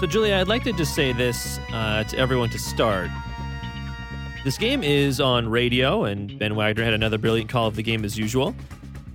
So, 0.00 0.06
Julia, 0.06 0.36
I'd 0.36 0.46
like 0.46 0.62
to 0.62 0.72
just 0.72 0.94
say 0.94 1.12
this 1.12 1.58
uh, 1.72 2.04
to 2.04 2.16
everyone 2.16 2.50
to 2.50 2.58
start. 2.60 3.10
This 4.44 4.56
game 4.56 4.84
is 4.84 5.20
on 5.20 5.48
radio, 5.48 6.04
and 6.04 6.38
Ben 6.38 6.54
Wagner 6.54 6.84
had 6.84 6.94
another 6.94 7.18
brilliant 7.18 7.50
call 7.50 7.66
of 7.66 7.74
the 7.74 7.82
game 7.82 8.04
as 8.04 8.16
usual. 8.16 8.54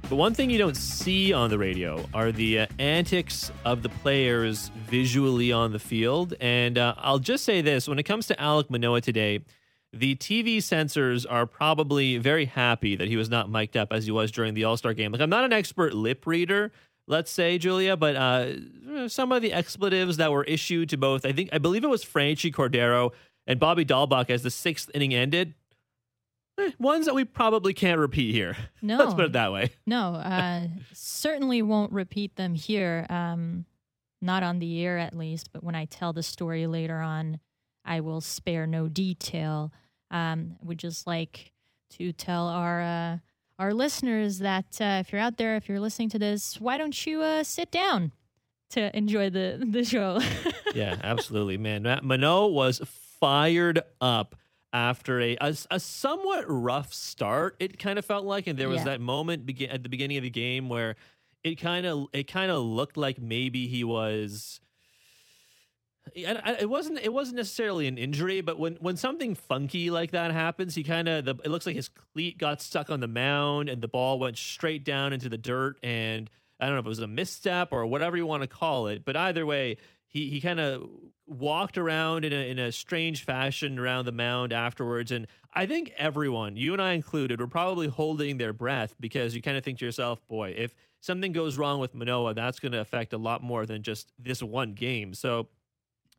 But 0.10 0.18
one 0.18 0.34
thing 0.34 0.50
you 0.50 0.58
don't 0.58 0.76
see 0.76 1.32
on 1.32 1.50
the 1.50 1.58
radio 1.58 2.06
are 2.14 2.34
the 2.34 2.60
uh, 2.60 2.68
antics 2.80 3.50
of 3.64 3.82
the 3.82 3.88
players 3.88 4.72
visually 4.90 5.54
on 5.54 5.72
the 5.72 5.80
field. 5.80 6.34
And 6.42 6.78
uh, 6.78 6.96
I'll 6.98 7.18
just 7.18 7.46
say 7.46 7.62
this 7.62 7.88
when 7.88 7.98
it 7.98 8.04
comes 8.04 8.28
to 8.28 8.36
Alek 8.36 8.70
Manoah 8.70 9.00
today, 9.00 9.40
the 9.94 10.16
TV 10.16 10.62
censors 10.62 11.26
are 11.26 11.46
probably 11.46 12.18
very 12.18 12.44
happy 12.44 12.98
that 12.98 13.08
he 13.08 13.16
was 13.16 13.30
not 13.30 13.50
mic'd 13.50 13.78
up 13.78 13.94
as 13.94 14.04
he 14.06 14.12
was 14.12 14.32
during 14.32 14.54
the 14.54 14.66
All 14.66 14.76
Star 14.76 14.94
game. 14.94 15.14
Like, 15.14 15.22
I'm 15.22 15.30
not 15.30 15.46
an 15.46 15.54
expert 15.54 15.94
lip 15.94 16.28
reader, 16.28 16.74
let's 17.08 17.32
say, 17.32 17.58
Julia, 17.58 17.96
but 17.98 18.16
uh, 18.16 19.08
some 19.10 19.32
of 19.32 19.42
the 19.42 19.54
expletives 19.54 20.18
that 20.18 20.32
were 20.32 20.44
issued 20.44 20.90
to 20.90 20.98
both, 20.98 21.26
I 21.26 21.32
think, 21.32 21.50
I 21.52 21.58
believe 21.58 21.84
it 21.84 21.90
was 21.90 22.04
Franchy 22.06 22.54
Cordero 22.54 23.12
and 23.48 23.60
Bobby 23.60 23.86
Dalbec 23.86 24.30
as 24.30 24.44
the 24.44 24.50
sixth 24.52 24.90
inning 24.94 25.14
ended. 25.14 25.54
eh, 26.60 26.72
ones 26.80 27.06
that 27.06 27.14
we 27.16 27.26
probably 27.26 27.74
can't 27.74 28.00
repeat 28.00 28.34
here. 28.34 28.56
No. 28.82 28.98
Let's 28.98 29.14
put 29.14 29.26
it 29.26 29.32
that 29.34 29.52
way. 29.52 29.72
No, 29.86 30.14
uh, 30.16 30.68
certainly 30.94 31.62
won't 31.62 31.92
repeat 31.92 32.36
them 32.36 32.54
here. 32.56 33.06
Um, 33.10 33.66
not 34.22 34.44
on 34.44 34.60
the 34.60 34.82
air, 34.86 34.98
at 34.98 35.16
least. 35.16 35.52
But 35.52 35.64
when 35.64 35.76
I 35.76 35.86
tell 35.86 36.14
the 36.14 36.24
story 36.24 36.66
later 36.68 37.00
on, 37.00 37.40
I 37.84 38.00
will 38.00 38.22
spare 38.22 38.66
no 38.66 38.88
detail. 38.88 39.74
Um, 40.12 40.56
I 40.62 40.66
would 40.66 40.80
just 40.80 41.06
like 41.08 41.52
to 41.98 42.14
tell 42.14 42.48
our 42.48 42.82
uh, 42.82 43.18
our 43.60 43.74
listeners 43.74 44.40
that 44.40 44.66
uh, 44.82 45.02
if 45.06 45.12
you're 45.12 45.22
out 45.22 45.38
there, 45.38 45.56
if 45.56 45.70
you're 45.70 45.80
listening 45.80 46.10
to 46.10 46.20
this, 46.20 46.60
why 46.60 46.78
don't 46.78 47.06
you 47.06 47.22
uh, 47.22 47.44
sit 47.44 47.72
down 47.72 48.12
to 48.72 48.96
enjoy 48.98 49.30
the 49.30 49.64
the 49.66 49.84
show? 49.84 50.20
yeah, 50.76 50.98
absolutely, 51.04 51.58
man. 51.58 51.84
Ma- 51.84 52.00
Mano 52.02 52.48
was 52.48 52.82
fired 53.20 53.80
up 54.02 54.36
after 54.74 55.22
a, 55.22 55.38
a 55.40 55.56
a 55.72 55.80
somewhat 55.80 56.46
rough 56.48 56.94
start. 56.94 57.56
It 57.60 57.78
kind 57.80 58.00
of 58.00 58.06
felt 58.06 58.26
like, 58.26 58.48
and 58.48 58.58
there 58.58 58.70
was 58.70 58.80
Yeah. 58.80 58.86
that 58.86 59.02
moment 59.02 59.46
begin 59.46 59.70
at 59.70 59.84
the 59.84 59.90
beginning 59.90 60.18
of 60.18 60.24
the 60.24 60.30
game 60.32 60.68
where 60.70 60.96
it 61.44 61.56
kind 61.56 61.86
of 61.86 62.08
it 62.14 62.24
kind 62.28 62.52
of 62.52 62.64
looked 62.64 62.98
like 62.98 63.20
maybe 63.22 63.68
he 63.68 63.84
was. 63.84 64.60
It 66.16 66.70
wasn't. 66.70 67.00
It 67.00 67.14
wasn't 67.14 67.38
necessarily 67.38 67.88
an 67.88 67.98
injury, 67.98 68.42
but 68.42 68.60
when 68.60 68.76
when 68.76 68.98
something 68.98 69.36
funky 69.36 69.90
like 69.90 70.12
that 70.12 70.32
happens, 70.32 70.76
he 70.76 70.84
kind 70.84 71.08
of. 71.08 71.28
It 71.28 71.48
looks 71.48 71.66
like 71.66 71.76
his 71.76 71.90
cleat 71.90 72.38
got 72.38 72.62
stuck 72.62 72.90
on 72.90 73.00
the 73.00 73.08
mound, 73.08 73.70
and 73.70 73.82
the 73.82 73.88
ball 73.88 74.20
went 74.20 74.38
straight 74.38 74.84
down 74.84 75.14
into 75.14 75.30
the 75.30 75.38
dirt. 75.38 75.78
And 75.82 76.30
I 76.60 76.66
don't 76.66 76.76
know 76.76 76.82
if 76.82 76.86
it 76.86 76.90
was 76.90 77.00
a 77.00 77.08
misstep 77.08 77.70
or 77.72 77.86
whatever 77.86 78.18
you 78.18 78.26
want 78.26 78.44
to 78.44 78.48
call 78.48 78.88
it, 78.88 79.06
but 79.06 79.16
either 79.16 79.46
way, 79.46 79.78
he 80.06 80.30
he 80.30 80.42
kind 80.42 80.60
of 80.60 80.90
walked 81.26 81.78
around 81.78 82.26
in 82.26 82.34
a 82.34 82.50
in 82.50 82.60
a 82.60 82.72
strange 82.72 83.24
fashion 83.24 83.80
around 83.80 84.04
the 84.06 84.12
mound 84.12 84.52
afterwards. 84.52 85.10
And 85.12 85.26
I 85.54 85.66
think 85.66 85.94
everyone, 85.98 86.58
you 86.58 86.74
and 86.74 86.82
I 86.82 86.94
included, 86.94 87.40
were 87.40 87.48
probably 87.48 87.88
holding 87.88 88.38
their 88.38 88.54
breath 88.54 88.94
because 89.00 89.36
you 89.36 89.42
kind 89.42 89.56
of 89.56 89.64
think 89.64 89.80
to 89.80 89.86
yourself, 89.86 90.20
boy, 90.28 90.54
if 90.58 90.76
something 91.00 91.32
goes 91.32 91.58
wrong 91.58 91.80
with 91.80 91.96
Manoah, 91.96 92.34
that's 92.34 92.60
going 92.60 92.74
to 92.74 92.82
affect 92.82 93.14
a 93.14 93.18
lot 93.18 93.42
more 93.42 93.66
than 93.66 93.84
just 93.84 94.12
this 94.20 94.44
one 94.44 94.74
game. 94.74 95.14
So. 95.14 95.48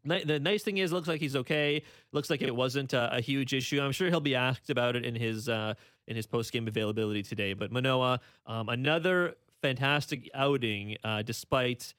The 0.05 0.39
nice 0.39 0.63
thing 0.63 0.79
is, 0.79 0.93
looks 0.93 1.09
like 1.09 1.21
he's 1.21 1.37
okay. 1.37 1.83
Looks 2.13 2.29
like 2.29 2.43
it 2.43 2.55
wasn't 2.55 2.93
a, 2.93 3.17
a 3.17 3.21
huge 3.21 3.55
issue. 3.55 3.81
I'm 3.81 3.93
sure 3.93 4.11
he'll 4.11 4.21
be 4.21 4.35
asked 4.35 4.71
about 4.71 4.97
it 4.97 5.05
in 5.05 5.15
his 5.15 5.49
uh, 5.49 5.75
in 6.07 6.17
his 6.17 6.27
post 6.27 6.53
game 6.53 6.69
availability 6.69 7.23
today. 7.23 7.55
But 7.55 7.73
Manoah, 7.73 8.21
um, 8.47 8.69
another 8.69 9.35
fantastic 9.63 10.31
outing, 10.35 10.99
uh, 11.03 11.23
despite 11.23 11.95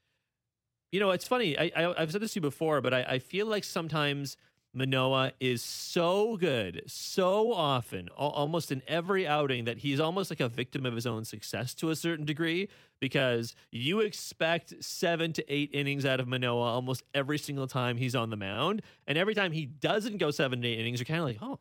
you 0.92 1.00
know, 1.00 1.12
it's 1.12 1.28
funny. 1.28 1.58
I, 1.58 1.72
I 1.76 2.02
I've 2.02 2.12
said 2.12 2.22
this 2.22 2.34
to 2.34 2.38
you 2.38 2.42
before, 2.42 2.80
but 2.80 2.94
I, 2.94 3.04
I 3.04 3.20
feel 3.20 3.48
like 3.48 3.64
sometimes 3.64 4.38
Manoah 4.76 5.32
is 5.40 5.62
so 5.64 6.36
good, 6.38 6.84
so 6.86 7.54
often, 7.54 8.10
al- 8.20 8.30
almost 8.30 8.72
in 8.72 8.82
every 8.88 9.26
outing, 9.26 9.64
that 9.66 9.80
he's 9.80 10.00
almost 10.00 10.30
like 10.30 10.42
a 10.42 10.50
victim 10.50 10.86
of 10.86 10.94
his 10.94 11.08
own 11.08 11.24
success 11.24 11.74
to 11.76 11.90
a 11.90 11.96
certain 11.96 12.26
degree. 12.26 12.68
Because 13.00 13.56
you 13.72 14.00
expect 14.00 14.74
seven 14.84 15.34
to 15.34 15.54
eight 15.54 15.70
innings 15.74 16.06
out 16.06 16.20
of 16.20 16.28
Manoah 16.28 16.74
almost 16.74 17.04
every 17.14 17.38
single 17.38 17.68
time 17.68 17.98
he's 17.98 18.16
on 18.16 18.30
the 18.30 18.38
mound, 18.38 18.82
and 19.08 19.18
every 19.18 19.34
time 19.34 19.52
he 19.52 19.66
doesn't 19.66 20.18
go 20.18 20.32
seven 20.32 20.62
to 20.62 20.68
eight 20.68 20.80
innings, 20.80 21.00
you're 21.00 21.06
kind 21.06 21.20
of 21.20 21.26
like, 21.26 21.38
oh, 21.42 21.60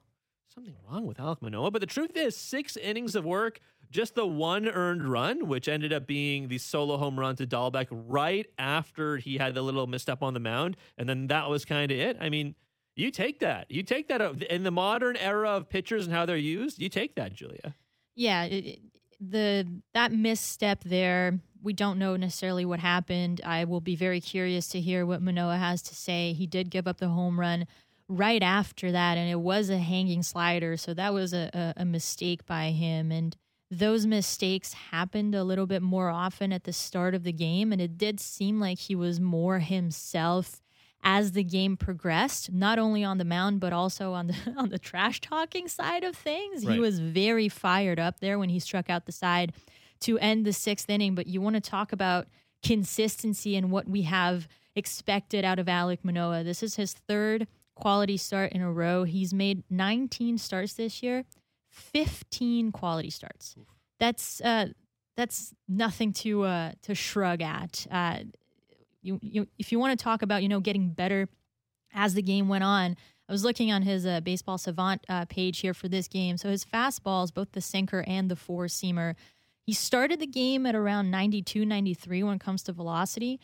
something 0.54 0.74
wrong 0.88 1.06
with 1.06 1.18
Alek 1.18 1.42
Manoah. 1.42 1.70
But 1.70 1.80
the 1.80 1.86
truth 1.86 2.16
is, 2.16 2.36
six 2.36 2.76
innings 2.76 3.14
of 3.14 3.24
work, 3.24 3.60
just 3.90 4.14
the 4.14 4.26
one 4.26 4.68
earned 4.68 5.08
run, 5.08 5.46
which 5.48 5.68
ended 5.68 5.92
up 5.92 6.06
being 6.06 6.48
the 6.48 6.58
solo 6.58 6.96
home 6.96 7.18
run 7.18 7.36
to 7.36 7.46
Dalbec 7.46 7.86
right 7.90 8.46
after 8.58 9.16
he 9.18 9.38
had 9.38 9.54
the 9.54 9.62
little 9.62 9.86
misstep 9.86 10.22
on 10.22 10.34
the 10.34 10.40
mound. 10.40 10.76
And 10.98 11.08
then 11.08 11.26
that 11.28 11.48
was 11.48 11.64
kind 11.64 11.90
of 11.90 11.98
it. 11.98 12.16
I 12.20 12.28
mean, 12.28 12.54
you 12.96 13.10
take 13.10 13.40
that. 13.40 13.70
You 13.70 13.82
take 13.82 14.08
that 14.08 14.20
uh, 14.20 14.34
in 14.48 14.62
the 14.62 14.70
modern 14.70 15.16
era 15.16 15.50
of 15.50 15.68
pitchers 15.68 16.06
and 16.06 16.14
how 16.14 16.26
they're 16.26 16.36
used. 16.36 16.80
You 16.80 16.88
take 16.88 17.14
that, 17.16 17.32
Julia. 17.34 17.74
yeah, 18.14 18.44
it, 18.44 18.80
the 19.20 19.66
that 19.94 20.12
misstep 20.12 20.84
there. 20.84 21.38
We 21.62 21.72
don't 21.72 21.98
know 21.98 22.16
necessarily 22.16 22.66
what 22.66 22.80
happened. 22.80 23.40
I 23.44 23.64
will 23.64 23.80
be 23.80 23.96
very 23.96 24.20
curious 24.20 24.68
to 24.68 24.80
hear 24.80 25.06
what 25.06 25.22
Manoah 25.22 25.56
has 25.56 25.80
to 25.82 25.94
say. 25.94 26.34
He 26.34 26.46
did 26.46 26.68
give 26.70 26.86
up 26.86 26.98
the 26.98 27.08
home 27.08 27.40
run 27.40 27.66
right 28.06 28.42
after 28.42 28.92
that, 28.92 29.16
and 29.16 29.30
it 29.30 29.40
was 29.40 29.70
a 29.70 29.78
hanging 29.78 30.22
slider, 30.22 30.76
so 30.76 30.92
that 30.92 31.14
was 31.14 31.32
a, 31.32 31.50
a, 31.54 31.82
a 31.82 31.84
mistake 31.86 32.44
by 32.44 32.70
him. 32.70 33.10
And 33.10 33.34
those 33.70 34.06
mistakes 34.06 34.74
happened 34.74 35.34
a 35.34 35.42
little 35.42 35.66
bit 35.66 35.80
more 35.80 36.10
often 36.10 36.52
at 36.52 36.64
the 36.64 36.72
start 36.72 37.14
of 37.14 37.24
the 37.24 37.32
game, 37.32 37.72
and 37.72 37.80
it 37.80 37.96
did 37.96 38.20
seem 38.20 38.60
like 38.60 38.78
he 38.78 38.94
was 38.94 39.18
more 39.18 39.58
himself 39.60 40.60
as 41.04 41.32
the 41.32 41.44
game 41.44 41.76
progressed, 41.76 42.50
not 42.50 42.78
only 42.78 43.04
on 43.04 43.18
the 43.18 43.24
mound 43.24 43.60
but 43.60 43.72
also 43.72 44.12
on 44.12 44.26
the 44.28 44.36
on 44.56 44.70
the 44.70 44.78
trash 44.78 45.20
talking 45.20 45.68
side 45.68 46.02
of 46.02 46.16
things. 46.16 46.62
He 46.62 46.80
was 46.80 46.98
very 46.98 47.48
fired 47.48 48.00
up 48.00 48.20
there 48.20 48.38
when 48.38 48.48
he 48.48 48.58
struck 48.58 48.90
out 48.90 49.06
the 49.06 49.12
side 49.12 49.52
to 50.00 50.18
end 50.18 50.44
the 50.44 50.52
sixth 50.52 50.88
inning. 50.88 51.14
But 51.14 51.26
you 51.26 51.40
want 51.40 51.54
to 51.54 51.60
talk 51.60 51.92
about 51.92 52.26
consistency 52.62 53.56
and 53.56 53.70
what 53.70 53.86
we 53.86 54.02
have 54.02 54.48
expected 54.74 55.44
out 55.44 55.58
of 55.58 55.66
Alek 55.66 55.98
Manoah. 56.02 56.42
This 56.42 56.62
is 56.62 56.76
his 56.76 56.94
third 56.94 57.46
quality 57.74 58.16
start 58.16 58.52
in 58.52 58.62
a 58.62 58.72
row. 58.72 59.04
He's 59.04 59.34
made 59.34 59.62
19 59.70 60.38
starts 60.38 60.74
this 60.74 61.02
year, 61.02 61.24
15 61.70 62.72
quality 62.72 63.10
starts. 63.10 63.56
That's 64.00 64.40
uh, 64.40 64.68
that's 65.16 65.54
nothing 65.68 66.12
to 66.14 66.44
uh, 66.44 66.72
to 66.82 66.94
shrug 66.94 67.42
at. 67.42 67.86
Uh, 67.90 68.18
you, 69.04 69.18
you, 69.22 69.48
if 69.58 69.70
you 69.70 69.78
want 69.78 69.98
to 69.98 70.02
talk 70.02 70.22
about 70.22 70.42
you 70.42 70.48
know 70.48 70.60
getting 70.60 70.90
better 70.90 71.28
as 71.92 72.14
the 72.14 72.22
game 72.22 72.48
went 72.48 72.64
on, 72.64 72.96
I 73.28 73.32
was 73.32 73.44
looking 73.44 73.70
on 73.70 73.82
his 73.82 74.04
uh, 74.06 74.20
baseball 74.20 74.58
savant 74.58 75.04
uh, 75.08 75.26
page 75.26 75.60
here 75.60 75.74
for 75.74 75.88
this 75.88 76.08
game. 76.08 76.36
So 76.36 76.48
his 76.48 76.64
fastballs, 76.64 77.32
both 77.32 77.52
the 77.52 77.60
sinker 77.60 78.04
and 78.06 78.30
the 78.30 78.36
four 78.36 78.66
seamer, 78.66 79.14
he 79.62 79.72
started 79.72 80.20
the 80.20 80.26
game 80.26 80.66
at 80.66 80.74
around 80.74 81.10
92, 81.10 81.64
93 81.64 82.22
when 82.22 82.34
it 82.34 82.40
comes 82.40 82.62
to 82.64 82.72
velocity. 82.72 83.40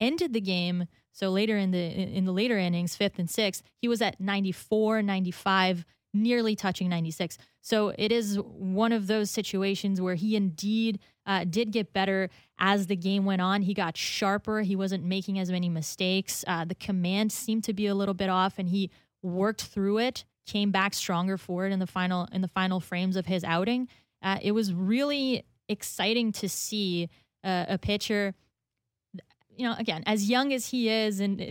Ended 0.00 0.32
the 0.32 0.40
game 0.40 0.86
so 1.14 1.30
later 1.30 1.56
in 1.56 1.70
the 1.70 1.78
in 1.78 2.24
the 2.24 2.32
later 2.32 2.58
innings, 2.58 2.96
fifth 2.96 3.20
and 3.20 3.30
sixth, 3.30 3.62
he 3.80 3.86
was 3.86 4.02
at 4.02 4.20
94, 4.20 5.00
95, 5.00 5.86
nearly 6.14 6.54
touching 6.54 6.88
96. 6.88 7.36
So 7.60 7.92
it 7.98 8.12
is 8.12 8.38
one 8.40 8.92
of 8.92 9.08
those 9.08 9.30
situations 9.30 10.00
where 10.00 10.14
he 10.14 10.36
indeed 10.36 11.00
uh, 11.26 11.44
did 11.44 11.72
get 11.72 11.92
better 11.92 12.30
as 12.58 12.86
the 12.86 12.96
game 12.96 13.24
went 13.24 13.42
on. 13.42 13.62
He 13.62 13.74
got 13.74 13.96
sharper. 13.96 14.60
He 14.60 14.76
wasn't 14.76 15.04
making 15.04 15.38
as 15.38 15.50
many 15.50 15.68
mistakes. 15.68 16.44
Uh, 16.46 16.64
the 16.64 16.74
command 16.74 17.32
seemed 17.32 17.64
to 17.64 17.74
be 17.74 17.86
a 17.86 17.94
little 17.94 18.14
bit 18.14 18.28
off, 18.28 18.58
and 18.58 18.68
he 18.68 18.90
worked 19.22 19.62
through 19.62 19.98
it. 19.98 20.24
Came 20.46 20.70
back 20.70 20.94
stronger 20.94 21.36
for 21.36 21.66
it 21.66 21.72
in 21.72 21.78
the 21.78 21.86
final 21.86 22.28
in 22.30 22.42
the 22.42 22.48
final 22.48 22.78
frames 22.78 23.16
of 23.16 23.26
his 23.26 23.44
outing. 23.44 23.88
Uh, 24.22 24.38
it 24.42 24.52
was 24.52 24.72
really 24.72 25.44
exciting 25.68 26.32
to 26.32 26.48
see 26.48 27.08
uh, 27.42 27.64
a 27.68 27.78
pitcher. 27.78 28.34
You 29.56 29.68
know, 29.68 29.74
again, 29.78 30.02
as 30.06 30.28
young 30.28 30.52
as 30.52 30.68
he 30.68 30.90
is, 30.90 31.20
and 31.20 31.40
uh, 31.40 31.44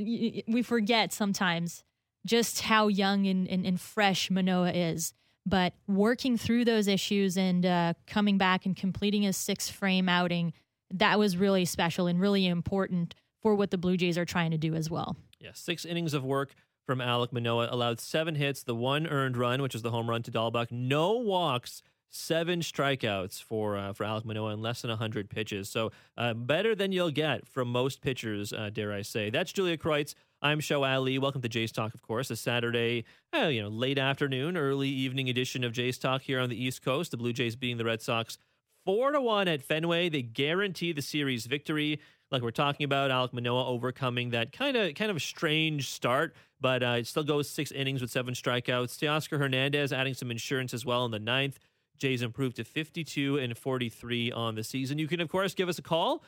we 0.48 0.62
forget 0.62 1.12
sometimes 1.12 1.84
just 2.26 2.62
how 2.62 2.88
young 2.88 3.28
and, 3.28 3.48
and, 3.48 3.66
and 3.66 3.80
fresh 3.80 4.30
Manoah 4.30 4.72
is. 4.72 5.14
But 5.46 5.74
working 5.88 6.38
through 6.38 6.66
those 6.66 6.88
issues 6.88 7.38
and 7.38 7.66
uh, 7.66 7.94
coming 8.08 8.38
back 8.38 8.66
and 8.66 8.76
completing 8.76 9.26
a 9.26 9.34
six 9.34 9.70
frame 9.70 10.08
outing, 10.08 10.54
that 10.92 11.20
was 11.20 11.36
really 11.36 11.66
special 11.66 12.08
and 12.08 12.20
really 12.20 12.48
important 12.48 13.16
for 13.42 13.56
what 13.56 13.72
the 13.72 13.78
Blue 13.78 13.98
Jays 13.98 14.18
are 14.18 14.26
trying 14.26 14.52
to 14.52 14.58
do 14.58 14.74
as 14.74 14.90
well. 14.90 15.18
Yeah, 15.40 15.52
six 15.54 15.84
innings 15.84 16.14
of 16.14 16.24
work 16.24 16.56
from 16.86 17.00
Alek 17.00 17.34
Manoah, 17.34 17.68
allowed 17.72 18.00
seven 18.00 18.36
hits, 18.36 18.64
the 18.64 18.76
one 18.76 19.08
earned 19.08 19.36
run, 19.38 19.62
which 19.62 19.74
was 19.74 19.82
the 19.82 19.92
home 19.92 20.10
run 20.10 20.24
to 20.24 20.32
Dalbec, 20.32 20.72
no 20.72 21.14
walks, 21.14 21.82
seven 22.14 22.60
strikeouts 22.60 23.42
for 23.42 23.76
uh, 23.76 23.92
for 23.92 24.06
Alek 24.06 24.24
Manoah 24.24 24.54
in 24.54 24.62
less 24.62 24.82
than 24.82 24.90
100 24.90 25.30
pitches. 25.30 25.70
So 25.70 25.92
uh, 26.18 26.34
better 26.34 26.76
than 26.76 26.92
you'll 26.92 27.12
get 27.12 27.48
from 27.48 27.70
most 27.70 28.02
pitchers, 28.02 28.54
uh, 28.54 28.70
dare 28.72 28.94
I 28.94 29.02
say. 29.02 29.30
That's 29.30 29.52
Julia 29.52 29.78
Kreuz. 29.78 30.14
I'm 30.42 30.60
Show 30.60 30.84
Ali. 30.84 31.18
Welcome 31.18 31.42
to 31.42 31.50
Jays 31.50 31.72
Talk, 31.72 31.94
of 31.94 32.02
course, 32.02 32.30
a 32.30 32.36
Saturday, 32.36 33.06
you 33.34 33.62
know, 33.62 33.70
late 33.70 33.98
afternoon, 33.98 34.58
early 34.58 34.90
evening 34.90 35.30
edition 35.30 35.64
of 35.64 35.72
Jays 35.72 35.98
Talk 35.98 36.22
here 36.22 36.40
on 36.40 36.50
the 36.50 36.62
East 36.62 36.84
Coast. 36.84 37.12
The 37.12 37.18
Blue 37.18 37.34
Jays 37.34 37.56
beating 37.56 37.78
the 37.78 37.86
Red 37.86 38.02
Sox 38.02 38.38
four 38.86 39.12
to 39.12 39.22
one 39.22 39.48
at 39.48 39.62
Fenway. 39.62 40.10
They 40.10 40.22
guarantee 40.22 40.92
the 40.92 41.02
series 41.02 41.46
victory. 41.46 42.00
like 42.30 42.42
we're 42.42 42.52
talking 42.52 42.84
about, 42.84 43.10
Alek 43.10 43.34
Manoah 43.34 43.68
overcoming 43.68 44.32
that 44.32 44.52
kind 44.52 44.78
of 44.78 44.94
kind 44.96 45.10
of 45.10 45.22
strange 45.22 45.90
start, 45.90 46.36
but 46.60 46.84
uh, 46.84 46.96
it 47.00 47.08
still 47.08 47.24
goes 47.24 47.50
six 47.50 47.72
innings 47.72 48.02
with 48.02 48.12
seven 48.12 48.34
strikeouts. 48.34 49.00
Teoscar 49.00 49.40
Hernandez 49.40 49.92
adding 49.94 50.14
some 50.14 50.30
insurance 50.30 50.74
as 50.74 50.86
well 50.86 51.06
in 51.06 51.12
the 51.12 51.20
ninth. 51.20 51.58
Jays 52.04 52.22
improved 52.22 52.58
to 52.58 52.66
52 52.66 53.38
and 53.38 53.58
43 53.58 54.30
on 54.34 54.56
the 54.56 54.64
season. 54.64 55.00
You 55.00 55.08
can, 55.08 55.22
of 55.22 55.30
course, 55.30 55.54
give 55.54 55.70
us 55.70 55.80
a 55.80 55.82
call. 55.82 56.22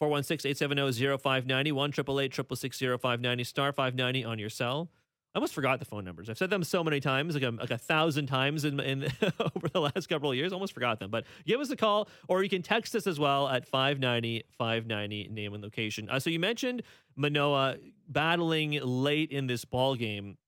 416-870-0590, 0.00 1.72
1 1.72 1.92
590 1.92 3.44
star 3.44 3.72
590 3.72 4.24
on 4.24 4.38
your 4.38 4.48
cell. 4.48 4.88
I 5.34 5.38
almost 5.38 5.52
forgot 5.52 5.80
the 5.80 5.84
phone 5.84 6.04
numbers. 6.04 6.30
I've 6.30 6.38
said 6.38 6.48
them 6.48 6.62
so 6.62 6.84
many 6.84 7.00
times, 7.00 7.34
like 7.34 7.42
a, 7.42 7.50
like 7.50 7.72
a 7.72 7.78
thousand 7.78 8.26
times 8.26 8.64
in, 8.64 8.78
in 8.78 9.02
over 9.40 9.68
the 9.68 9.80
last 9.80 10.08
couple 10.08 10.30
of 10.30 10.36
years. 10.36 10.52
Almost 10.52 10.74
forgot 10.74 11.00
them. 11.00 11.10
But 11.10 11.24
give 11.44 11.58
us 11.58 11.70
a 11.70 11.76
call, 11.76 12.08
or 12.28 12.44
you 12.44 12.48
can 12.48 12.62
text 12.62 12.94
us 12.94 13.08
as 13.08 13.18
well 13.18 13.48
at 13.48 13.66
590 13.66 14.44
590 14.56 15.28
name 15.28 15.54
and 15.54 15.62
location. 15.62 16.08
Uh, 16.08 16.20
so 16.20 16.30
you 16.30 16.38
mentioned 16.38 16.84
Manoah 17.16 17.78
battling 18.08 18.78
late 18.80 19.32
in 19.32 19.48
this 19.48 19.64
ball 19.64 19.96
game, 19.96 20.38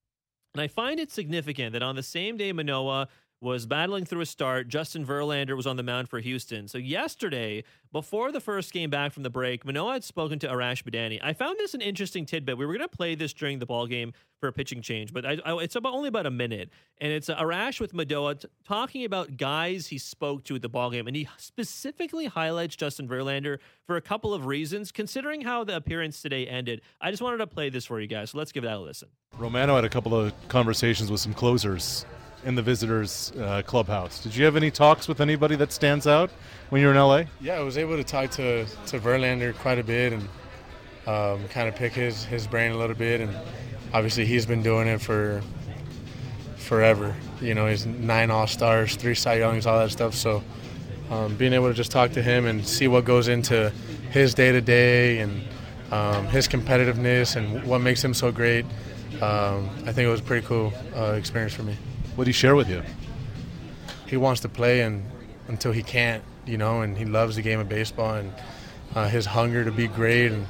and 0.54 0.62
I 0.62 0.68
find 0.68 1.00
it 1.00 1.10
significant 1.10 1.72
that 1.72 1.82
on 1.82 1.96
the 1.96 2.02
same 2.04 2.36
day 2.36 2.52
Manoah 2.52 3.08
was 3.42 3.66
battling 3.66 4.04
through 4.04 4.20
a 4.20 4.26
start. 4.26 4.68
Justin 4.68 5.04
Verlander 5.04 5.56
was 5.56 5.66
on 5.66 5.76
the 5.76 5.82
mound 5.82 6.08
for 6.08 6.20
Houston. 6.20 6.68
So 6.68 6.78
yesterday, 6.78 7.64
before 7.90 8.30
the 8.30 8.38
first 8.40 8.72
game 8.72 8.88
back 8.88 9.12
from 9.12 9.24
the 9.24 9.30
break, 9.30 9.64
Manoah 9.64 9.94
had 9.94 10.04
spoken 10.04 10.38
to 10.38 10.48
Arash 10.48 10.84
Madani. 10.84 11.18
I 11.20 11.32
found 11.32 11.58
this 11.58 11.74
an 11.74 11.80
interesting 11.80 12.24
tidbit. 12.24 12.56
We 12.56 12.64
were 12.64 12.72
going 12.72 12.88
to 12.88 12.96
play 12.96 13.16
this 13.16 13.32
during 13.32 13.58
the 13.58 13.66
ball 13.66 13.88
game 13.88 14.12
for 14.38 14.46
a 14.46 14.52
pitching 14.52 14.80
change, 14.80 15.12
but 15.12 15.26
I, 15.26 15.38
I, 15.44 15.56
it's 15.56 15.74
about 15.74 15.92
only 15.92 16.08
about 16.08 16.26
a 16.26 16.30
minute, 16.30 16.70
and 16.98 17.12
it's 17.12 17.28
uh, 17.28 17.36
Arash 17.36 17.80
with 17.80 17.94
Manoah 17.94 18.36
t- 18.36 18.48
talking 18.64 19.04
about 19.04 19.36
guys 19.36 19.88
he 19.88 19.98
spoke 19.98 20.42
to 20.44 20.56
at 20.56 20.62
the 20.62 20.68
ball 20.68 20.90
game, 20.90 21.06
and 21.06 21.14
he 21.14 21.28
specifically 21.36 22.26
highlights 22.26 22.74
Justin 22.74 23.08
Verlander 23.08 23.58
for 23.86 23.96
a 23.96 24.00
couple 24.00 24.32
of 24.34 24.46
reasons. 24.46 24.90
Considering 24.90 25.42
how 25.42 25.62
the 25.62 25.76
appearance 25.76 26.22
today 26.22 26.46
ended, 26.46 26.80
I 27.00 27.10
just 27.10 27.22
wanted 27.22 27.38
to 27.38 27.46
play 27.46 27.70
this 27.70 27.84
for 27.84 28.00
you 28.00 28.08
guys. 28.08 28.30
So 28.30 28.38
let's 28.38 28.52
give 28.52 28.62
that 28.64 28.76
a 28.76 28.80
listen. 28.80 29.08
Romano 29.38 29.76
had 29.76 29.84
a 29.84 29.88
couple 29.88 30.14
of 30.14 30.32
conversations 30.48 31.10
with 31.10 31.20
some 31.20 31.34
closers 31.34 32.04
in 32.44 32.54
the 32.54 32.62
visitors 32.62 33.32
uh, 33.38 33.62
clubhouse. 33.64 34.20
Did 34.22 34.34
you 34.34 34.44
have 34.44 34.56
any 34.56 34.70
talks 34.70 35.08
with 35.08 35.20
anybody 35.20 35.56
that 35.56 35.72
stands 35.72 36.06
out 36.06 36.30
when 36.70 36.80
you 36.80 36.88
were 36.88 36.92
in 36.92 36.98
LA? 36.98 37.24
Yeah, 37.40 37.54
I 37.54 37.60
was 37.60 37.78
able 37.78 37.96
to 37.96 38.04
talk 38.04 38.30
to 38.32 38.64
to 38.64 38.98
Verlander 38.98 39.54
quite 39.54 39.78
a 39.78 39.84
bit 39.84 40.12
and 40.12 40.28
um, 41.06 41.48
kind 41.48 41.68
of 41.68 41.74
pick 41.74 41.92
his 41.92 42.24
his 42.24 42.46
brain 42.46 42.72
a 42.72 42.76
little 42.76 42.96
bit. 42.96 43.20
And 43.20 43.36
obviously, 43.92 44.24
he's 44.26 44.46
been 44.46 44.62
doing 44.62 44.88
it 44.88 45.00
for 45.00 45.42
forever. 46.56 47.14
You 47.40 47.54
know, 47.54 47.66
he's 47.66 47.86
nine 47.86 48.30
All 48.30 48.46
Stars, 48.46 48.96
three 48.96 49.14
Cy 49.14 49.38
Youngs, 49.38 49.66
all 49.66 49.78
that 49.78 49.90
stuff. 49.90 50.14
So 50.14 50.42
um, 51.10 51.36
being 51.36 51.52
able 51.52 51.68
to 51.68 51.74
just 51.74 51.90
talk 51.90 52.12
to 52.12 52.22
him 52.22 52.46
and 52.46 52.66
see 52.66 52.88
what 52.88 53.04
goes 53.04 53.28
into 53.28 53.70
his 54.10 54.34
day 54.34 54.52
to 54.52 54.60
day 54.60 55.18
and 55.20 55.42
um, 55.90 56.26
his 56.28 56.48
competitiveness 56.48 57.36
and 57.36 57.62
what 57.64 57.80
makes 57.80 58.02
him 58.02 58.14
so 58.14 58.32
great. 58.32 58.64
Um, 59.20 59.68
I 59.84 59.92
think 59.92 60.06
it 60.06 60.10
was 60.10 60.20
a 60.20 60.24
pretty 60.24 60.46
cool 60.46 60.72
uh, 60.96 61.12
experience 61.12 61.52
for 61.52 61.62
me. 61.62 61.76
What 62.14 62.24
did 62.24 62.28
he 62.28 62.32
share 62.32 62.54
with 62.54 62.68
you? 62.68 62.82
He 64.06 64.16
wants 64.16 64.40
to 64.42 64.48
play 64.48 64.82
and 64.82 65.02
until 65.48 65.72
he 65.72 65.82
can't, 65.82 66.22
you 66.46 66.58
know, 66.58 66.82
and 66.82 66.96
he 66.96 67.04
loves 67.04 67.36
the 67.36 67.42
game 67.42 67.58
of 67.60 67.68
baseball 67.68 68.14
and 68.14 68.32
uh, 68.94 69.08
his 69.08 69.26
hunger 69.26 69.64
to 69.64 69.72
be 69.72 69.88
great 69.88 70.32
and 70.32 70.46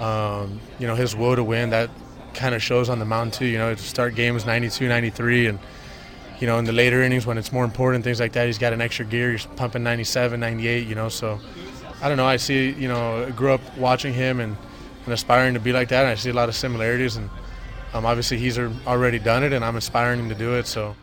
um, 0.00 0.60
you 0.78 0.86
know 0.86 0.94
his 0.94 1.16
will 1.16 1.34
to 1.36 1.44
win. 1.44 1.70
That 1.70 1.90
kind 2.34 2.54
of 2.54 2.62
shows 2.62 2.88
on 2.88 2.98
the 2.98 3.04
mound 3.04 3.32
too. 3.32 3.46
You 3.46 3.58
know, 3.58 3.74
to 3.74 3.82
start 3.82 4.14
games 4.14 4.46
92, 4.46 4.88
93, 4.88 5.46
and 5.46 5.58
you 6.40 6.46
know 6.46 6.58
in 6.58 6.64
the 6.64 6.72
later 6.72 7.02
innings 7.02 7.26
when 7.26 7.38
it's 7.38 7.52
more 7.52 7.64
important, 7.64 8.04
things 8.04 8.20
like 8.20 8.32
that. 8.32 8.46
He's 8.46 8.58
got 8.58 8.72
an 8.72 8.80
extra 8.80 9.04
gear. 9.04 9.32
He's 9.32 9.46
pumping 9.46 9.82
97, 9.82 10.38
98. 10.38 10.86
You 10.86 10.94
know, 10.94 11.08
so 11.08 11.40
I 12.00 12.08
don't 12.08 12.16
know. 12.16 12.26
I 12.26 12.36
see, 12.36 12.70
you 12.72 12.88
know, 12.88 13.30
grew 13.32 13.52
up 13.52 13.76
watching 13.76 14.14
him 14.14 14.40
and, 14.40 14.56
and 15.04 15.14
aspiring 15.14 15.54
to 15.54 15.60
be 15.60 15.72
like 15.72 15.88
that. 15.88 16.02
And 16.02 16.10
I 16.10 16.14
see 16.14 16.30
a 16.30 16.34
lot 16.34 16.48
of 16.48 16.54
similarities 16.54 17.16
and 17.16 17.28
um, 17.94 18.06
obviously, 18.06 18.38
he's 18.38 18.58
already 18.58 19.18
done 19.18 19.44
it, 19.44 19.52
and 19.52 19.64
I'm 19.64 19.74
inspiring 19.74 20.20
him 20.20 20.28
to 20.28 20.34
do 20.34 20.54
it. 20.54 20.66
So. 20.66 20.94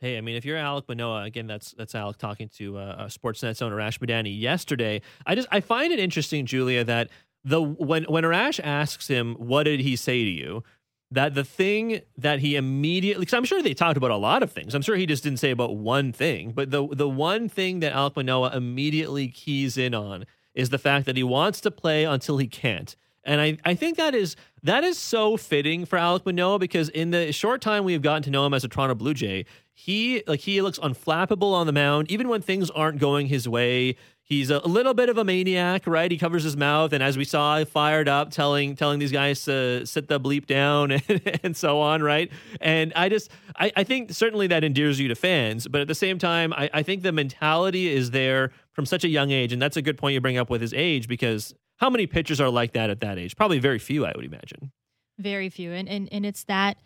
Hey, 0.00 0.18
I 0.18 0.20
mean, 0.20 0.34
if 0.34 0.44
you're 0.44 0.58
Alek 0.58 0.88
Manoah, 0.88 1.22
again, 1.22 1.46
that's 1.46 1.72
that's 1.72 1.92
Alek 1.92 2.16
talking 2.16 2.48
to 2.56 2.78
uh, 2.78 3.06
Sportsnet's 3.06 3.60
Arash 3.60 4.00
Madani 4.00 4.38
yesterday. 4.38 5.00
I 5.24 5.36
just 5.36 5.46
I 5.52 5.60
find 5.60 5.92
it 5.92 6.00
interesting, 6.00 6.44
Julia, 6.44 6.82
that 6.84 7.08
the 7.44 7.62
when 7.62 8.04
when 8.04 8.24
Arash 8.24 8.58
asks 8.62 9.06
him, 9.06 9.34
"What 9.34 9.64
did 9.64 9.80
he 9.80 9.94
say 9.94 10.24
to 10.24 10.30
you?" 10.30 10.64
That 11.12 11.34
the 11.34 11.44
thing 11.44 12.00
that 12.16 12.40
he 12.40 12.56
immediately, 12.56 13.20
because 13.20 13.34
I'm 13.34 13.44
sure 13.44 13.62
they 13.62 13.74
talked 13.74 13.96
about 13.96 14.10
a 14.10 14.16
lot 14.16 14.42
of 14.42 14.50
things. 14.50 14.74
I'm 14.74 14.82
sure 14.82 14.96
he 14.96 15.06
just 15.06 15.22
didn't 15.22 15.38
say 15.38 15.50
about 15.50 15.76
one 15.76 16.12
thing, 16.12 16.50
but 16.50 16.70
the 16.70 16.88
the 16.88 17.08
one 17.08 17.48
thing 17.48 17.80
that 17.80 17.92
Alek 17.92 18.16
Manoah 18.16 18.56
immediately 18.56 19.28
keys 19.28 19.76
in 19.78 19.94
on 19.94 20.24
is 20.54 20.70
the 20.70 20.78
fact 20.78 21.06
that 21.06 21.16
he 21.16 21.22
wants 21.22 21.60
to 21.60 21.70
play 21.70 22.04
until 22.04 22.38
he 22.38 22.46
can't. 22.46 22.96
And 23.24 23.40
I, 23.40 23.58
I 23.64 23.74
think 23.74 23.96
that 23.98 24.14
is 24.14 24.36
that 24.64 24.84
is 24.84 24.98
so 24.98 25.36
fitting 25.36 25.84
for 25.84 25.98
Alek 25.98 26.26
Manoah 26.26 26.58
because 26.58 26.88
in 26.88 27.10
the 27.10 27.32
short 27.32 27.60
time 27.60 27.84
we've 27.84 28.02
gotten 28.02 28.22
to 28.24 28.30
know 28.30 28.46
him 28.46 28.54
as 28.54 28.64
a 28.64 28.68
Toronto 28.68 28.94
Blue 28.94 29.14
Jay, 29.14 29.44
he 29.74 30.22
like 30.26 30.40
he 30.40 30.60
looks 30.60 30.78
unflappable 30.78 31.52
on 31.52 31.66
the 31.66 31.72
mound, 31.72 32.10
even 32.10 32.28
when 32.28 32.42
things 32.42 32.70
aren't 32.70 32.98
going 32.98 33.26
his 33.28 33.48
way. 33.48 33.96
He's 34.24 34.50
a 34.50 34.60
little 34.60 34.94
bit 34.94 35.08
of 35.08 35.18
a 35.18 35.24
maniac, 35.24 35.86
right? 35.86 36.10
He 36.10 36.16
covers 36.16 36.42
his 36.42 36.56
mouth, 36.56 36.92
and 36.92 37.02
as 37.02 37.18
we 37.18 37.24
saw, 37.24 37.62
fired 37.64 38.08
up, 38.08 38.30
telling 38.30 38.76
telling 38.76 38.98
these 38.98 39.12
guys 39.12 39.44
to 39.44 39.84
sit 39.84 40.08
the 40.08 40.18
bleep 40.20 40.46
down 40.46 40.92
and, 40.92 41.40
and 41.42 41.56
so 41.56 41.80
on, 41.80 42.02
right? 42.02 42.30
And 42.60 42.92
I 42.94 43.08
just, 43.08 43.30
I, 43.56 43.72
I 43.76 43.84
think 43.84 44.12
certainly 44.12 44.46
that 44.46 44.64
endears 44.64 44.98
you 45.00 45.08
to 45.08 45.14
fans, 45.14 45.68
but 45.68 45.80
at 45.80 45.88
the 45.88 45.94
same 45.94 46.18
time, 46.18 46.52
I, 46.54 46.70
I 46.72 46.82
think 46.82 47.02
the 47.02 47.12
mentality 47.12 47.92
is 47.92 48.12
there 48.12 48.52
from 48.72 48.86
such 48.86 49.04
a 49.04 49.08
young 49.08 49.30
age, 49.30 49.52
and 49.52 49.60
that's 49.60 49.76
a 49.76 49.82
good 49.82 49.98
point 49.98 50.14
you 50.14 50.20
bring 50.20 50.38
up 50.38 50.48
with 50.48 50.60
his 50.60 50.72
age 50.72 51.08
because 51.08 51.54
how 51.82 51.90
many 51.90 52.06
pitchers 52.06 52.40
are 52.40 52.48
like 52.48 52.74
that 52.74 52.90
at 52.90 53.00
that 53.00 53.18
age? 53.18 53.34
Probably 53.34 53.58
very 53.58 53.80
few, 53.80 54.06
I 54.06 54.12
would 54.14 54.24
imagine. 54.24 54.70
Very 55.18 55.48
few, 55.48 55.72
and 55.72 55.88
and 55.88 56.08
and 56.12 56.24
it's 56.24 56.44
that 56.44 56.78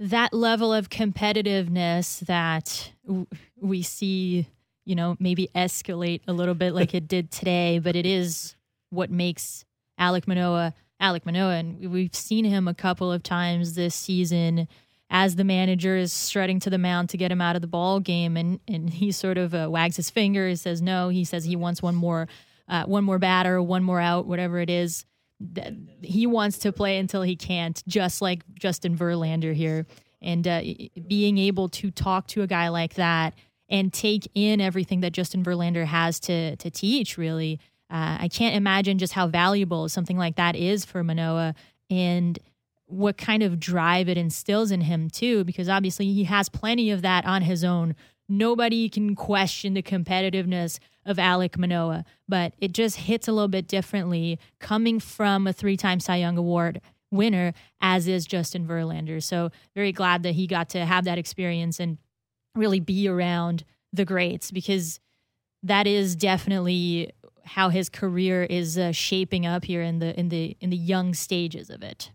that 0.00 0.32
level 0.32 0.74
of 0.74 0.90
competitiveness 0.90 2.18
that 2.26 2.90
w- 3.06 3.28
we 3.60 3.82
see, 3.82 4.48
you 4.84 4.96
know, 4.96 5.16
maybe 5.20 5.48
escalate 5.54 6.22
a 6.26 6.32
little 6.32 6.54
bit 6.54 6.74
like 6.74 6.92
it 6.92 7.06
did 7.14 7.30
today, 7.30 7.78
but 7.78 7.94
it 7.94 8.04
is 8.04 8.56
what 8.90 9.10
makes 9.10 9.64
Alek 9.98 10.26
Manoah 10.26 10.74
Alek 11.00 11.24
Manoah, 11.24 11.54
and 11.54 11.90
we've 11.90 12.14
seen 12.14 12.44
him 12.44 12.66
a 12.66 12.74
couple 12.74 13.12
of 13.12 13.22
times 13.22 13.74
this 13.74 13.94
season 13.94 14.66
as 15.08 15.36
the 15.36 15.44
manager 15.44 15.96
is 15.96 16.12
strutting 16.12 16.58
to 16.58 16.68
the 16.68 16.78
mound 16.78 17.10
to 17.10 17.16
get 17.16 17.30
him 17.30 17.40
out 17.40 17.54
of 17.54 17.62
the 17.62 17.68
ball 17.68 18.00
game, 18.00 18.36
and 18.36 18.58
and 18.66 18.90
he 18.90 19.12
sort 19.12 19.38
of 19.38 19.54
uh, 19.54 19.68
wags 19.70 19.94
his 19.94 20.10
finger, 20.10 20.48
he 20.48 20.56
says 20.56 20.82
no, 20.82 21.10
he 21.10 21.24
says 21.24 21.44
he 21.44 21.54
wants 21.54 21.80
one 21.80 21.94
more 21.94 22.26
uh, 22.68 22.84
one 22.84 23.04
more 23.04 23.18
batter, 23.18 23.62
one 23.62 23.82
more 23.82 24.00
out, 24.00 24.26
whatever 24.26 24.58
it 24.58 24.70
is. 24.70 25.04
He 26.02 26.26
wants 26.26 26.58
to 26.58 26.72
play 26.72 26.98
until 26.98 27.22
he 27.22 27.36
can't, 27.36 27.82
just 27.86 28.22
like 28.22 28.42
Justin 28.54 28.96
Verlander 28.96 29.54
here. 29.54 29.86
And 30.22 30.48
uh, 30.48 30.62
being 31.06 31.38
able 31.38 31.68
to 31.70 31.90
talk 31.90 32.26
to 32.28 32.42
a 32.42 32.46
guy 32.46 32.68
like 32.68 32.94
that 32.94 33.34
and 33.68 33.92
take 33.92 34.30
in 34.34 34.60
everything 34.60 35.00
that 35.00 35.12
Justin 35.12 35.44
Verlander 35.44 35.84
has 35.84 36.18
to 36.20 36.56
to 36.56 36.70
teach, 36.70 37.18
really, 37.18 37.60
uh, 37.90 38.16
I 38.20 38.28
can't 38.28 38.56
imagine 38.56 38.98
just 38.98 39.12
how 39.12 39.26
valuable 39.26 39.88
something 39.88 40.16
like 40.16 40.36
that 40.36 40.56
is 40.56 40.84
for 40.84 41.04
Manoah 41.04 41.54
and 41.90 42.38
what 42.86 43.18
kind 43.18 43.42
of 43.42 43.60
drive 43.60 44.08
it 44.08 44.16
instills 44.16 44.70
in 44.70 44.80
him 44.80 45.10
too. 45.10 45.44
Because 45.44 45.68
obviously 45.68 46.12
he 46.12 46.24
has 46.24 46.48
plenty 46.48 46.90
of 46.90 47.02
that 47.02 47.26
on 47.26 47.42
his 47.42 47.62
own. 47.62 47.94
Nobody 48.28 48.88
can 48.88 49.14
question 49.14 49.74
the 49.74 49.82
competitiveness 49.82 50.78
of 51.06 51.16
Alek 51.16 51.56
Manoah, 51.56 52.04
but 52.28 52.52
it 52.58 52.72
just 52.72 52.96
hits 52.96 53.28
a 53.28 53.32
little 53.32 53.48
bit 53.48 53.68
differently 53.68 54.38
coming 54.58 55.00
from 55.00 55.46
a 55.46 55.52
three 55.52 55.76
time 55.76 56.00
Cy 56.00 56.16
Young 56.16 56.36
Award 56.36 56.80
winner, 57.10 57.54
as 57.80 58.08
is 58.08 58.26
Justin 58.26 58.66
Verlander. 58.66 59.22
So, 59.22 59.50
very 59.74 59.92
glad 59.92 60.22
that 60.24 60.32
he 60.32 60.46
got 60.46 60.68
to 60.70 60.84
have 60.84 61.04
that 61.04 61.18
experience 61.18 61.80
and 61.80 61.98
really 62.54 62.80
be 62.80 63.08
around 63.08 63.64
the 63.92 64.04
greats 64.04 64.50
because 64.50 65.00
that 65.62 65.86
is 65.86 66.16
definitely 66.16 67.12
how 67.44 67.68
his 67.68 67.88
career 67.88 68.42
is 68.42 68.76
uh, 68.76 68.92
shaping 68.92 69.46
up 69.46 69.64
here 69.64 69.82
in 69.82 70.00
the 70.00 70.18
in 70.18 70.28
the 70.28 70.56
in 70.60 70.70
the 70.70 70.76
young 70.76 71.14
stages 71.14 71.70
of 71.70 71.82
it. 71.82 72.10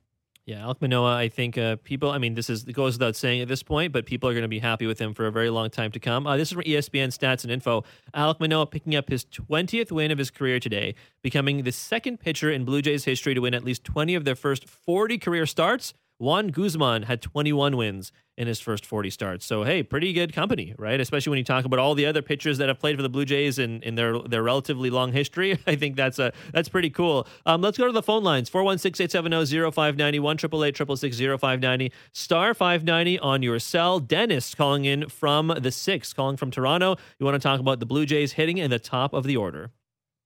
Yeah, 0.52 0.64
Alek 0.64 0.82
Manoah, 0.82 1.16
I 1.16 1.30
think 1.30 1.58
uh, 1.58 1.78
people, 1.78 2.12
I 2.12 2.18
mean, 2.18 2.34
this 2.34 2.50
is 2.50 2.66
it 2.66 2.74
goes 2.74 2.96
without 2.96 3.16
saying 3.16 3.40
at 3.40 3.48
this 3.48 3.64
point, 3.64 3.94
but 3.94 4.06
people 4.06 4.28
are 4.28 4.34
going 4.34 4.42
to 4.42 4.50
be 4.50 4.60
happy 4.60 4.86
with 4.86 5.00
him 5.00 5.14
for 5.14 5.26
a 5.26 5.32
very 5.32 5.50
long 5.50 5.70
time 5.70 5.94
to 5.94 6.00
come. 6.00 6.28
Uh, 6.28 6.36
this 6.36 6.50
is 6.50 6.56
from 6.56 6.64
ESPN 6.64 7.08
Stats 7.08 7.44
and 7.44 7.54
Info. 7.54 7.86
Alek 8.14 8.42
Manoah 8.42 8.66
picking 8.66 8.94
up 8.94 9.08
his 9.08 9.24
20th 9.24 9.94
win 9.94 10.12
of 10.12 10.18
his 10.18 10.30
career 10.30 10.60
today, 10.60 10.94
becoming 11.22 11.64
the 11.64 11.72
second 11.72 12.20
pitcher 12.20 12.52
in 12.52 12.66
Blue 12.66 12.82
Jays 12.82 13.06
history 13.06 13.34
to 13.34 13.40
win 13.40 13.54
at 13.54 13.64
least 13.64 13.86
20 13.86 14.14
of 14.14 14.26
their 14.26 14.36
first 14.36 14.68
40 14.68 15.20
career 15.20 15.46
starts. 15.46 15.94
Juan 16.22 16.50
Guzman 16.50 17.02
had 17.04 17.20
21 17.20 17.76
wins 17.76 18.12
in 18.38 18.46
his 18.46 18.60
first 18.60 18.86
40 18.86 19.10
starts. 19.10 19.44
So, 19.44 19.64
hey, 19.64 19.82
pretty 19.82 20.14
good 20.14 20.34
company, 20.34 20.76
right? 20.78 21.02
Especially 21.02 21.32
when 21.32 21.40
you 21.40 21.44
talk 21.44 21.66
about 21.66 21.80
all 21.80 21.96
the 21.96 22.06
other 22.06 22.22
pitchers 22.22 22.60
that 22.60 22.68
have 22.68 22.78
played 22.78 22.96
for 22.96 23.02
the 23.02 23.10
Blue 23.10 23.26
Jays 23.26 23.58
in, 23.58 23.82
in 23.82 23.96
their, 23.96 24.20
their 24.20 24.44
relatively 24.44 24.92
long 24.92 25.14
history. 25.14 25.58
I 25.68 25.76
think 25.76 25.96
that's 25.96 26.20
a, 26.20 26.32
that's 26.54 26.70
pretty 26.70 26.92
cool. 26.92 27.28
Um, 27.48 27.62
let's 27.62 27.76
go 27.76 27.88
to 27.88 27.92
the 27.92 28.04
phone 28.04 28.24
lines 28.24 28.50
416 28.50 29.06
870 29.06 29.72
0591 29.72 30.36
888 30.36 31.40
0590 31.40 31.92
star 32.14 32.54
590 32.54 33.18
on 33.18 33.42
your 33.42 33.58
cell. 33.58 34.00
Dennis 34.00 34.54
calling 34.54 34.86
in 34.86 35.10
from 35.10 35.52
the 35.60 35.72
six, 35.72 36.14
calling 36.14 36.38
from 36.38 36.52
Toronto. 36.52 36.98
You 37.18 37.26
want 37.26 37.42
to 37.42 37.48
talk 37.48 37.60
about 37.60 37.80
the 37.80 37.88
Blue 37.88 38.06
Jays 38.06 38.34
hitting 38.34 38.60
in 38.60 38.70
the 38.70 38.78
top 38.78 39.14
of 39.14 39.24
the 39.24 39.38
order. 39.38 39.72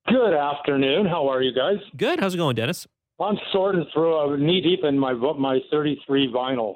Good 0.09 0.33
afternoon. 0.33 1.05
How 1.05 1.29
are 1.29 1.41
you 1.41 1.53
guys? 1.53 1.77
Good. 1.95 2.19
How's 2.19 2.33
it 2.33 2.37
going, 2.37 2.57
Dennis? 2.57 2.85
I'm 3.19 3.37
sorting 3.51 3.85
through 3.93 4.17
uh, 4.17 4.35
knee 4.35 4.61
deep 4.61 4.83
in 4.83 4.99
my 4.99 5.13
my 5.13 5.59
33 5.71 6.31
vinyl. 6.33 6.75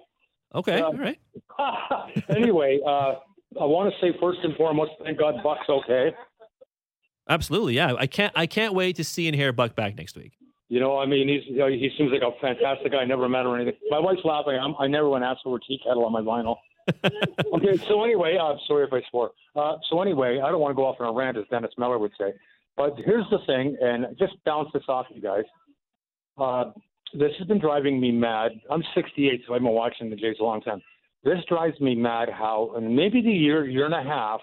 Okay. 0.55 0.81
Uh, 0.81 0.85
All 0.85 0.93
right. 0.93 1.19
anyway, 2.29 2.79
uh, 2.85 3.15
I 3.59 3.65
want 3.65 3.93
to 3.93 3.99
say 4.01 4.17
first 4.19 4.39
and 4.43 4.55
foremost, 4.55 4.91
thank 5.03 5.19
God 5.19 5.35
Buck's 5.43 5.69
okay. 5.69 6.13
Absolutely. 7.27 7.75
Yeah. 7.75 7.93
I 7.97 8.07
can't. 8.07 8.33
I 8.35 8.47
can't 8.47 8.73
wait 8.73 8.95
to 8.95 9.03
see 9.03 9.27
and 9.27 9.35
hear 9.35 9.51
Buck 9.51 9.75
back 9.75 9.97
next 9.97 10.15
week. 10.15 10.33
You 10.69 10.79
know, 10.79 10.99
I 10.99 11.05
mean, 11.07 11.27
he's 11.27 11.41
you 11.47 11.57
know, 11.57 11.67
he 11.67 11.91
seems 11.97 12.11
like 12.11 12.21
a 12.21 12.31
fantastic 12.39 12.91
guy. 12.91 12.99
I 12.99 13.05
never 13.05 13.27
met 13.27 13.45
or 13.45 13.55
anything. 13.55 13.73
My 13.89 13.99
wife's 13.99 14.23
laughing. 14.23 14.55
I'm, 14.55 14.75
I 14.79 14.87
never 14.87 15.09
went 15.09 15.23
asked 15.23 15.41
for 15.43 15.57
a 15.57 15.59
tea 15.59 15.79
kettle 15.83 16.05
on 16.05 16.13
my 16.13 16.21
vinyl. 16.21 16.57
okay, 17.53 17.77
so 17.87 18.03
anyway, 18.03 18.37
uh, 18.39 18.53
sorry 18.67 18.85
if 18.85 18.93
I 18.93 19.01
swore. 19.09 19.31
Uh, 19.55 19.77
so 19.89 20.01
anyway, 20.01 20.39
I 20.43 20.49
don't 20.49 20.59
want 20.59 20.71
to 20.71 20.75
go 20.75 20.85
off 20.85 20.97
on 20.99 21.07
a 21.07 21.11
rant, 21.11 21.37
as 21.37 21.45
Dennis 21.49 21.71
Miller 21.77 21.97
would 21.97 22.11
say. 22.19 22.33
But 22.77 22.95
here's 22.97 23.25
the 23.29 23.39
thing, 23.45 23.77
and 23.81 24.05
just 24.17 24.33
bounce 24.45 24.69
this 24.73 24.83
off 24.87 25.07
you 25.13 25.21
guys. 25.21 25.43
Uh, 26.39 26.71
this 27.13 27.31
has 27.39 27.47
been 27.47 27.59
driving 27.59 27.99
me 27.99 28.11
mad. 28.11 28.51
I'm 28.69 28.83
68, 28.95 29.43
so 29.47 29.53
I've 29.53 29.61
been 29.61 29.71
watching 29.71 30.09
the 30.09 30.15
Jays 30.15 30.37
a 30.39 30.43
long 30.43 30.61
time. 30.61 30.81
This 31.23 31.39
drives 31.49 31.79
me 31.81 31.95
mad 31.95 32.29
how, 32.29 32.73
in 32.77 32.95
maybe 32.95 33.21
the 33.21 33.31
year, 33.31 33.67
year 33.67 33.85
and 33.85 33.93
a 33.93 34.03
half, 34.03 34.39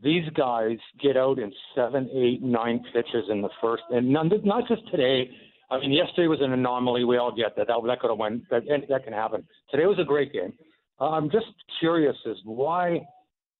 these 0.00 0.24
guys 0.34 0.78
get 1.02 1.16
out 1.16 1.38
in 1.38 1.52
seven, 1.74 2.08
eight, 2.14 2.40
nine 2.42 2.80
pitches 2.92 3.24
in 3.28 3.42
the 3.42 3.48
first, 3.60 3.82
and 3.90 4.08
none, 4.08 4.30
not 4.44 4.68
just 4.68 4.88
today. 4.90 5.28
I 5.70 5.78
mean, 5.80 5.92
yesterday 5.92 6.28
was 6.28 6.40
an 6.40 6.52
anomaly. 6.52 7.04
We 7.04 7.18
all 7.18 7.34
get 7.34 7.56
that. 7.56 7.66
That, 7.66 7.82
that 7.86 8.00
could 8.00 8.10
have 8.10 8.18
went. 8.18 8.48
That, 8.48 8.62
that 8.88 9.04
can 9.04 9.12
happen. 9.12 9.44
Today 9.70 9.84
was 9.86 9.98
a 9.98 10.04
great 10.04 10.32
game. 10.32 10.54
Uh, 11.00 11.10
I'm 11.10 11.30
just 11.30 11.46
curious 11.80 12.16
as 12.30 12.36
why 12.44 13.00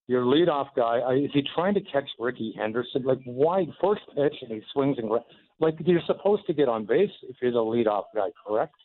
your 0.07 0.23
leadoff 0.23 0.67
guy 0.75 1.01
uh, 1.01 1.11
is 1.11 1.29
he 1.33 1.43
trying 1.53 1.75
to 1.75 1.81
catch 1.81 2.09
Rickey 2.17 2.53
Henderson? 2.57 3.03
Like, 3.03 3.19
why 3.25 3.65
first 3.79 4.01
pitch 4.15 4.35
and 4.41 4.51
he 4.51 4.61
swings 4.73 4.97
and 4.97 5.09
like 5.59 5.75
you're 5.85 6.01
supposed 6.05 6.45
to 6.47 6.53
get 6.53 6.69
on 6.69 6.85
base 6.85 7.11
if 7.23 7.37
you're 7.41 7.51
the 7.51 7.59
leadoff 7.59 8.05
guy, 8.15 8.29
correct? 8.45 8.75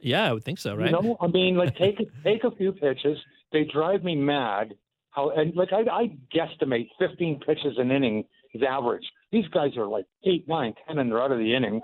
Yeah, 0.00 0.28
I 0.28 0.32
would 0.32 0.44
think 0.44 0.58
so, 0.58 0.74
right? 0.74 0.86
You 0.86 0.92
know, 0.92 1.16
I 1.20 1.28
mean, 1.28 1.56
like 1.56 1.76
take 1.76 1.98
take 2.24 2.44
a 2.44 2.50
few 2.50 2.72
pitches. 2.72 3.18
They 3.52 3.64
drive 3.64 4.02
me 4.02 4.16
mad. 4.16 4.74
How 5.10 5.30
and 5.30 5.54
like 5.54 5.72
I, 5.72 5.82
I 5.90 6.16
guesstimate 6.34 6.88
15 6.98 7.40
pitches 7.46 7.74
an 7.78 7.90
inning 7.90 8.24
is 8.54 8.62
average. 8.62 9.04
These 9.30 9.46
guys 9.48 9.76
are 9.76 9.86
like 9.86 10.06
eight, 10.24 10.48
nine, 10.48 10.74
ten, 10.86 10.98
and 10.98 11.10
they're 11.10 11.22
out 11.22 11.32
of 11.32 11.38
the 11.38 11.54
inning. 11.54 11.80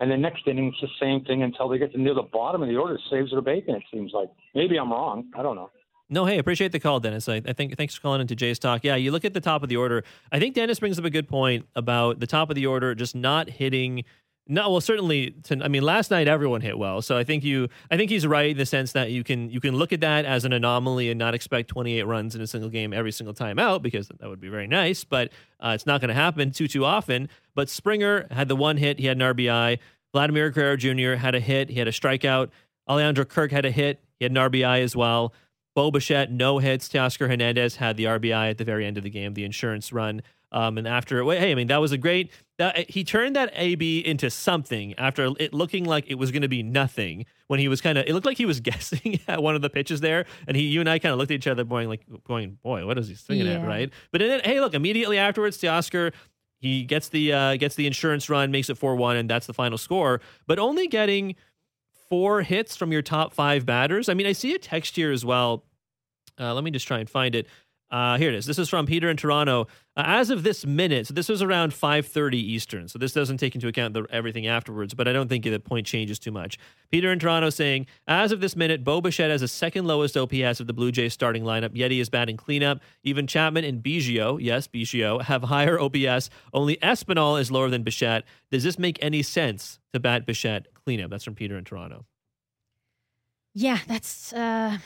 And 0.00 0.10
the 0.10 0.16
next 0.16 0.46
inning, 0.46 0.68
it's 0.68 0.80
the 0.80 1.04
same 1.04 1.24
thing 1.24 1.42
until 1.42 1.68
they 1.68 1.78
get 1.78 1.92
to 1.92 2.00
near 2.00 2.14
the 2.14 2.22
bottom 2.22 2.62
of 2.62 2.68
the 2.68 2.76
order. 2.76 2.96
Saves 3.10 3.32
or 3.32 3.40
bacon, 3.40 3.74
it 3.74 3.82
seems 3.92 4.12
like. 4.12 4.28
Maybe 4.54 4.78
I'm 4.78 4.92
wrong. 4.92 5.28
I 5.34 5.42
don't 5.42 5.56
know. 5.56 5.70
No, 6.10 6.24
hey, 6.24 6.38
appreciate 6.38 6.72
the 6.72 6.80
call, 6.80 7.00
Dennis. 7.00 7.28
I, 7.28 7.42
I, 7.46 7.52
think 7.52 7.76
thanks 7.76 7.94
for 7.94 8.00
calling 8.00 8.22
into 8.22 8.34
Jay's 8.34 8.58
talk. 8.58 8.82
Yeah, 8.82 8.96
you 8.96 9.10
look 9.10 9.26
at 9.26 9.34
the 9.34 9.42
top 9.42 9.62
of 9.62 9.68
the 9.68 9.76
order. 9.76 10.04
I 10.32 10.38
think 10.38 10.54
Dennis 10.54 10.80
brings 10.80 10.98
up 10.98 11.04
a 11.04 11.10
good 11.10 11.28
point 11.28 11.66
about 11.76 12.18
the 12.18 12.26
top 12.26 12.48
of 12.48 12.56
the 12.56 12.66
order 12.66 12.94
just 12.94 13.14
not 13.14 13.50
hitting. 13.50 14.04
No, 14.46 14.70
well, 14.70 14.80
certainly. 14.80 15.32
To, 15.44 15.62
I 15.62 15.68
mean, 15.68 15.82
last 15.82 16.10
night 16.10 16.26
everyone 16.26 16.62
hit 16.62 16.78
well, 16.78 17.02
so 17.02 17.18
I 17.18 17.24
think 17.24 17.44
you. 17.44 17.68
I 17.90 17.98
think 17.98 18.10
he's 18.10 18.26
right 18.26 18.52
in 18.52 18.56
the 18.56 18.64
sense 18.64 18.92
that 18.92 19.10
you 19.10 19.22
can 19.22 19.50
you 19.50 19.60
can 19.60 19.76
look 19.76 19.92
at 19.92 20.00
that 20.00 20.24
as 20.24 20.46
an 20.46 20.54
anomaly 20.54 21.10
and 21.10 21.18
not 21.18 21.34
expect 21.34 21.68
28 21.68 22.04
runs 22.04 22.34
in 22.34 22.40
a 22.40 22.46
single 22.46 22.70
game 22.70 22.94
every 22.94 23.12
single 23.12 23.34
time 23.34 23.58
out 23.58 23.82
because 23.82 24.08
that 24.08 24.26
would 24.26 24.40
be 24.40 24.48
very 24.48 24.66
nice, 24.66 25.04
but 25.04 25.30
uh, 25.60 25.72
it's 25.74 25.84
not 25.84 26.00
going 26.00 26.08
to 26.08 26.14
happen 26.14 26.50
too 26.50 26.66
too 26.66 26.86
often. 26.86 27.28
But 27.54 27.68
Springer 27.68 28.26
had 28.30 28.48
the 28.48 28.56
one 28.56 28.78
hit, 28.78 28.98
he 28.98 29.06
had 29.06 29.20
an 29.20 29.34
RBI. 29.36 29.78
Vladimir 30.14 30.48
Guerrero 30.48 30.76
Jr. 30.76 31.20
had 31.20 31.34
a 31.34 31.40
hit, 31.40 31.68
he 31.68 31.78
had 31.78 31.86
a 31.86 31.92
strikeout. 31.92 32.48
Alejandro 32.88 33.26
Kirk 33.26 33.52
had 33.52 33.66
a 33.66 33.70
hit, 33.70 34.02
he 34.18 34.24
had 34.24 34.32
an 34.32 34.38
RBI 34.38 34.80
as 34.80 34.96
well. 34.96 35.34
Bo 35.78 35.92
Bichette, 35.92 36.32
no 36.32 36.58
hits. 36.58 36.88
Teoscar 36.88 37.28
Hernandez 37.28 37.76
had 37.76 37.96
the 37.96 38.02
RBI 38.06 38.50
at 38.50 38.58
the 38.58 38.64
very 38.64 38.84
end 38.84 38.96
of 38.96 39.04
the 39.04 39.10
game, 39.10 39.34
the 39.34 39.44
insurance 39.44 39.92
run. 39.92 40.22
Um, 40.50 40.76
and 40.76 40.88
after, 40.88 41.22
hey, 41.22 41.52
I 41.52 41.54
mean, 41.54 41.68
that 41.68 41.76
was 41.76 41.92
a 41.92 41.96
great. 41.96 42.32
That, 42.56 42.90
he 42.90 43.04
turned 43.04 43.36
that 43.36 43.52
AB 43.54 44.00
into 44.04 44.28
something 44.28 44.92
after 44.98 45.30
it 45.38 45.54
looking 45.54 45.84
like 45.84 46.06
it 46.08 46.16
was 46.16 46.32
going 46.32 46.42
to 46.42 46.48
be 46.48 46.64
nothing. 46.64 47.26
When 47.46 47.60
he 47.60 47.68
was 47.68 47.80
kind 47.80 47.96
of, 47.96 48.06
it 48.08 48.12
looked 48.12 48.26
like 48.26 48.38
he 48.38 48.44
was 48.44 48.58
guessing 48.70 49.20
at 49.28 49.40
one 49.40 49.54
of 49.54 49.62
the 49.62 49.70
pitches 49.70 50.00
there, 50.00 50.26
and 50.48 50.56
he, 50.56 50.64
you 50.64 50.80
and 50.80 50.90
I, 50.90 50.98
kind 50.98 51.12
of 51.12 51.18
looked 51.20 51.30
at 51.30 51.36
each 51.36 51.46
other, 51.46 51.62
going 51.62 51.88
like, 51.88 52.04
going, 52.26 52.58
boy, 52.60 52.84
what 52.84 52.98
is 52.98 53.06
he 53.06 53.14
swinging 53.14 53.46
Yeah. 53.46 53.60
at, 53.60 53.64
right? 53.68 53.92
But 54.10 54.18
then, 54.18 54.40
hey, 54.42 54.58
look, 54.60 54.74
immediately 54.74 55.16
afterwards, 55.16 55.58
Teoscar 55.58 56.12
he 56.58 56.82
gets 56.82 57.08
the 57.08 57.32
uh, 57.32 57.56
gets 57.56 57.76
the 57.76 57.86
insurance 57.86 58.28
run, 58.28 58.50
makes 58.50 58.68
it 58.68 58.76
four 58.76 58.96
one, 58.96 59.16
and 59.16 59.30
that's 59.30 59.46
the 59.46 59.54
final 59.54 59.78
score. 59.78 60.20
But 60.48 60.58
only 60.58 60.88
getting 60.88 61.36
four 62.08 62.42
hits 62.42 62.76
from 62.76 62.90
your 62.90 63.02
top 63.02 63.32
five 63.32 63.64
batters. 63.64 64.08
I 64.08 64.14
mean, 64.14 64.26
I 64.26 64.32
see 64.32 64.54
a 64.54 64.58
text 64.58 64.96
here 64.96 65.12
as 65.12 65.24
well. 65.24 65.62
Uh, 66.38 66.54
let 66.54 66.64
me 66.64 66.70
just 66.70 66.86
try 66.86 66.98
and 66.98 67.08
find 67.08 67.34
it. 67.34 67.46
Uh, 67.90 68.18
here 68.18 68.28
it 68.28 68.34
is. 68.34 68.44
This 68.44 68.58
is 68.58 68.68
from 68.68 68.84
Peter 68.84 69.08
in 69.08 69.16
Toronto. 69.16 69.66
Uh, 69.96 70.02
as 70.04 70.28
of 70.28 70.42
this 70.42 70.66
minute, 70.66 71.06
so 71.06 71.14
this 71.14 71.28
was 71.28 71.40
around 71.40 71.72
5:30 71.72 72.34
Eastern. 72.34 72.86
So 72.86 72.98
this 72.98 73.12
doesn't 73.12 73.38
take 73.38 73.54
into 73.54 73.66
account 73.66 73.94
the, 73.94 74.04
everything 74.10 74.46
afterwards, 74.46 74.92
but 74.92 75.08
I 75.08 75.14
don't 75.14 75.28
think 75.28 75.44
the 75.44 75.58
point 75.58 75.86
changes 75.86 76.18
too 76.18 76.30
much. 76.30 76.58
Peter 76.90 77.10
in 77.10 77.18
Toronto 77.18 77.48
saying, 77.48 77.86
as 78.06 78.30
of 78.30 78.40
this 78.40 78.56
minute, 78.56 78.84
Bo 78.84 79.00
Bichette 79.00 79.30
has 79.30 79.40
the 79.40 79.48
second 79.48 79.86
lowest 79.86 80.18
OPS 80.18 80.60
of 80.60 80.66
the 80.66 80.74
Blue 80.74 80.92
Jays 80.92 81.14
starting 81.14 81.44
lineup. 81.44 81.70
Yeti 81.70 81.98
is 81.98 82.10
batting 82.10 82.36
cleanup. 82.36 82.80
Even 83.04 83.26
Chapman 83.26 83.64
and 83.64 83.82
Biggio, 83.82 84.38
yes, 84.40 84.68
Biggio, 84.68 85.22
have 85.22 85.44
higher 85.44 85.80
OPS. 85.80 86.28
Only 86.52 86.76
Espinal 86.76 87.40
is 87.40 87.50
lower 87.50 87.70
than 87.70 87.84
Bichette. 87.84 88.24
Does 88.50 88.64
this 88.64 88.78
make 88.78 88.98
any 89.00 89.22
sense 89.22 89.78
to 89.94 90.00
bat 90.00 90.26
Bichette 90.26 90.66
cleanup? 90.74 91.10
That's 91.10 91.24
from 91.24 91.34
Peter 91.34 91.56
in 91.56 91.64
Toronto. 91.64 92.04
Yeah, 93.54 93.78
that's 93.88 94.32
uh, 94.34 94.78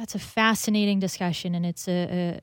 that's 0.00 0.14
a 0.14 0.18
fascinating 0.18 0.98
discussion, 0.98 1.54
and 1.54 1.66
it's 1.66 1.86
a, 1.86 2.08
a 2.10 2.40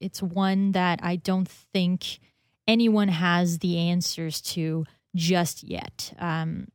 it's 0.00 0.22
one 0.22 0.72
that 0.72 1.00
I 1.02 1.16
don't 1.16 1.46
think 1.46 2.18
anyone 2.66 3.08
has 3.08 3.58
the 3.58 3.76
answers 3.76 4.40
to 4.40 4.86
just 5.14 5.62
yet. 5.62 6.14
Um, 6.18 6.68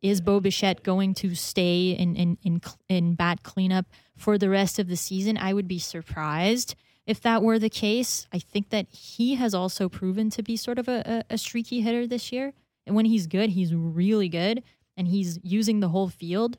is 0.00 0.22
Bo 0.22 0.40
Bichette 0.40 0.82
going 0.82 1.12
to 1.16 1.34
stay 1.34 1.90
in 1.90 2.16
in 2.16 2.38
in, 2.42 2.62
in 2.88 3.14
bat 3.14 3.42
cleanup 3.42 3.84
for 4.16 4.38
the 4.38 4.48
rest 4.48 4.78
of 4.78 4.88
the 4.88 4.96
season? 4.96 5.36
I 5.36 5.52
would 5.52 5.68
be 5.68 5.78
surprised 5.78 6.74
if 7.06 7.20
that 7.20 7.42
were 7.42 7.58
the 7.58 7.68
case. 7.68 8.26
I 8.32 8.38
think 8.38 8.70
that 8.70 8.86
he 8.88 9.34
has 9.34 9.54
also 9.54 9.90
proven 9.90 10.30
to 10.30 10.42
be 10.42 10.56
sort 10.56 10.78
of 10.78 10.88
a, 10.88 11.24
a, 11.30 11.34
a 11.34 11.38
streaky 11.38 11.82
hitter 11.82 12.06
this 12.06 12.32
year, 12.32 12.54
and 12.86 12.96
when 12.96 13.04
he's 13.04 13.26
good, 13.26 13.50
he's 13.50 13.74
really 13.74 14.30
good, 14.30 14.62
and 14.96 15.08
he's 15.08 15.38
using 15.42 15.80
the 15.80 15.90
whole 15.90 16.08
field. 16.08 16.56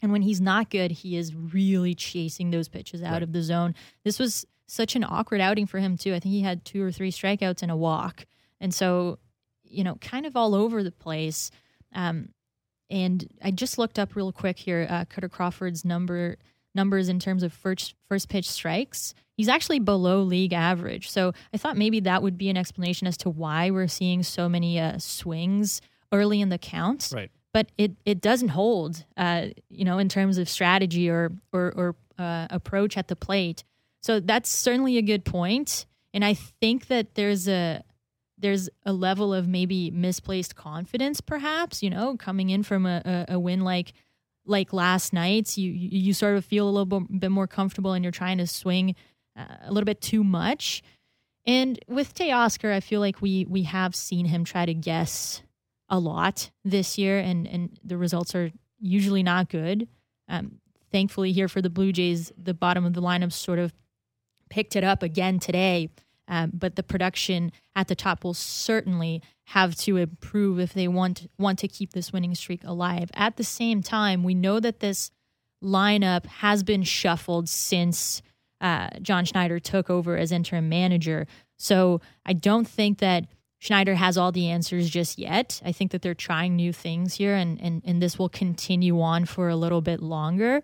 And 0.00 0.12
when 0.12 0.22
he's 0.22 0.40
not 0.40 0.70
good, 0.70 0.90
he 0.92 1.16
is 1.16 1.34
really 1.34 1.94
chasing 1.94 2.50
those 2.50 2.68
pitches 2.68 3.02
out 3.02 3.14
Right. 3.14 3.22
of 3.22 3.32
the 3.32 3.42
zone. 3.42 3.74
This 4.04 4.18
was 4.18 4.46
such 4.66 4.94
an 4.96 5.02
awkward 5.04 5.40
outing 5.40 5.66
for 5.66 5.78
him, 5.78 5.96
too. 5.96 6.14
I 6.14 6.20
think 6.20 6.32
he 6.32 6.42
had 6.42 6.64
two 6.64 6.82
or 6.82 6.92
three 6.92 7.10
strikeouts 7.10 7.62
and 7.62 7.70
a 7.70 7.76
walk. 7.76 8.26
And 8.60 8.72
so, 8.72 9.18
you 9.64 9.82
know, 9.82 9.96
kind 9.96 10.24
of 10.26 10.36
all 10.36 10.54
over 10.54 10.82
the 10.84 10.92
place. 10.92 11.50
Um, 11.94 12.28
and 12.90 13.28
I 13.42 13.50
just 13.50 13.76
looked 13.78 13.98
up 13.98 14.14
real 14.16 14.32
quick 14.32 14.58
here 14.58 14.86
uh, 14.88 15.04
Kutter 15.06 15.30
Crawford's 15.30 15.84
number 15.84 16.36
numbers 16.74 17.08
in 17.08 17.18
terms 17.18 17.42
of 17.42 17.52
first 17.52 17.94
first 18.08 18.28
pitch 18.28 18.48
strikes. 18.48 19.14
He's 19.36 19.48
actually 19.48 19.78
below 19.78 20.22
league 20.22 20.52
average. 20.52 21.10
So 21.10 21.32
I 21.52 21.56
thought 21.56 21.76
maybe 21.76 22.00
that 22.00 22.22
would 22.22 22.38
be 22.38 22.48
an 22.50 22.56
explanation 22.56 23.06
as 23.06 23.16
to 23.18 23.30
why 23.30 23.70
we're 23.70 23.88
seeing 23.88 24.22
so 24.22 24.48
many 24.48 24.78
uh, 24.78 24.98
swings 24.98 25.80
early 26.12 26.40
in 26.40 26.48
the 26.50 26.58
counts 26.58 27.12
Right. 27.12 27.30
But 27.58 27.72
it 27.76 27.90
it 28.04 28.20
doesn't 28.20 28.50
hold 28.50 29.04
uh 29.16 29.46
you 29.68 29.84
know 29.84 29.98
in 29.98 30.08
terms 30.08 30.38
of 30.38 30.48
strategy 30.48 31.10
or 31.10 31.32
or, 31.52 31.72
or 31.74 31.96
uh, 32.16 32.46
approach 32.50 32.96
at 32.96 33.08
the 33.08 33.16
plate. 33.16 33.64
So 34.00 34.20
that's 34.20 34.48
certainly 34.48 34.96
a 34.96 35.02
good 35.02 35.24
point. 35.24 35.86
And 36.14 36.24
i 36.24 36.34
think 36.34 36.86
that 36.86 37.16
there's 37.16 37.48
a 37.48 37.82
there's 38.38 38.70
a 38.86 38.92
level 38.92 39.34
of 39.34 39.48
maybe 39.48 39.90
misplaced 39.90 40.54
confidence 40.54 41.20
perhaps 41.20 41.82
you 41.82 41.90
know 41.90 42.16
coming 42.16 42.50
in 42.50 42.62
from 42.62 42.86
a, 42.86 43.02
a, 43.04 43.34
a 43.34 43.38
win 43.40 43.62
like 43.62 43.92
like 44.46 44.72
last 44.72 45.12
night's 45.12 45.58
you 45.58 45.70
you 45.72 46.12
sort 46.12 46.36
of 46.36 46.44
feel 46.44 46.68
a 46.68 46.70
little 46.70 47.00
bit, 47.00 47.30
more 47.30 47.48
comfortable 47.48 47.92
and 47.92 48.04
you're 48.04 48.20
trying 48.22 48.38
to 48.38 48.46
swing 48.46 48.94
uh, 49.36 49.56
a 49.64 49.72
little 49.72 49.84
bit 49.84 50.00
too 50.00 50.22
much. 50.24 50.82
And 51.46 51.78
with 51.88 52.14
Teoscar, 52.14 52.72
I 52.72 52.80
feel 52.80 53.00
like 53.00 53.20
we 53.20 53.44
we 53.44 53.64
have 53.64 53.94
seen 53.94 54.26
him 54.26 54.44
try 54.44 54.64
to 54.66 54.74
guess 54.74 55.42
a 55.88 55.98
lot 55.98 56.50
this 56.64 56.98
year, 56.98 57.18
and 57.18 57.46
and 57.46 57.78
the 57.84 57.96
results 57.96 58.34
are 58.34 58.50
usually 58.80 59.22
not 59.22 59.48
good. 59.48 59.88
Um, 60.28 60.60
thankfully, 60.92 61.32
here 61.32 61.48
for 61.48 61.62
the 61.62 61.70
Blue 61.70 61.92
Jays, 61.92 62.32
the 62.36 62.54
bottom 62.54 62.84
of 62.84 62.94
the 62.94 63.02
lineup 63.02 63.32
sort 63.32 63.58
of 63.58 63.72
picked 64.50 64.76
it 64.76 64.84
up 64.84 65.02
again 65.02 65.38
today. 65.38 65.90
Um, 66.30 66.50
but 66.52 66.76
the 66.76 66.82
production 66.82 67.52
at 67.74 67.88
the 67.88 67.94
top 67.94 68.22
will 68.22 68.34
certainly 68.34 69.22
have 69.44 69.74
to 69.76 69.96
improve 69.96 70.60
if 70.60 70.74
they 70.74 70.86
want 70.86 71.26
want 71.38 71.58
to 71.60 71.68
keep 71.68 71.92
this 71.92 72.12
winning 72.12 72.34
streak 72.34 72.62
alive. 72.64 73.10
At 73.14 73.36
the 73.36 73.44
same 73.44 73.82
time, 73.82 74.22
we 74.22 74.34
know 74.34 74.60
that 74.60 74.80
this 74.80 75.10
lineup 75.64 76.26
has 76.26 76.62
been 76.62 76.82
shuffled 76.82 77.48
since 77.48 78.22
uh, 78.60 78.90
John 79.00 79.24
Schneider 79.24 79.58
took 79.58 79.88
over 79.88 80.16
as 80.16 80.32
interim 80.32 80.68
manager. 80.68 81.26
So 81.58 82.00
I 82.26 82.34
don't 82.34 82.68
think 82.68 82.98
that 82.98 83.26
Schneider 83.58 83.96
has 83.96 84.16
all 84.16 84.30
the 84.30 84.48
answers 84.48 84.88
just 84.88 85.18
yet. 85.18 85.60
I 85.64 85.72
think 85.72 85.90
that 85.90 86.02
they're 86.02 86.14
trying 86.14 86.54
new 86.54 86.72
things 86.72 87.14
here, 87.14 87.34
and 87.34 87.60
and 87.60 87.82
and 87.84 88.00
this 88.00 88.18
will 88.18 88.28
continue 88.28 89.00
on 89.00 89.24
for 89.24 89.48
a 89.48 89.56
little 89.56 89.80
bit 89.80 90.00
longer. 90.00 90.62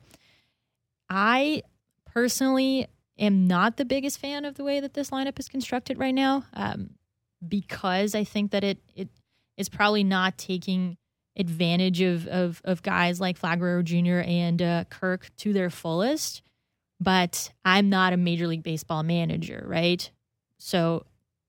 I 1.10 1.62
personally 2.06 2.86
am 3.18 3.46
not 3.46 3.76
the 3.76 3.84
biggest 3.84 4.18
fan 4.18 4.44
of 4.44 4.54
the 4.54 4.64
way 4.64 4.80
that 4.80 4.94
this 4.94 5.10
lineup 5.10 5.38
is 5.38 5.48
constructed 5.48 5.98
right 5.98 6.14
now. 6.14 6.44
Um, 6.52 6.90
because 7.46 8.14
I 8.14 8.24
think 8.24 8.52
that 8.52 8.64
it 8.64 8.78
it 8.94 9.08
is 9.56 9.68
probably 9.68 10.04
not 10.04 10.38
taking 10.38 10.96
advantage 11.36 12.00
of 12.00 12.26
of, 12.28 12.62
of 12.64 12.82
guys 12.82 13.20
like 13.20 13.36
Flagler 13.36 13.82
Jr. 13.82 14.22
and 14.24 14.62
uh, 14.62 14.84
Kirk 14.84 15.30
to 15.38 15.52
their 15.52 15.70
fullest. 15.70 16.42
But 17.00 17.50
I'm 17.64 17.90
not 17.90 18.12
a 18.12 18.16
Major 18.16 18.46
League 18.46 18.62
Baseball 18.62 19.02
manager, 19.02 19.64
right? 19.66 20.08
So 20.58 21.04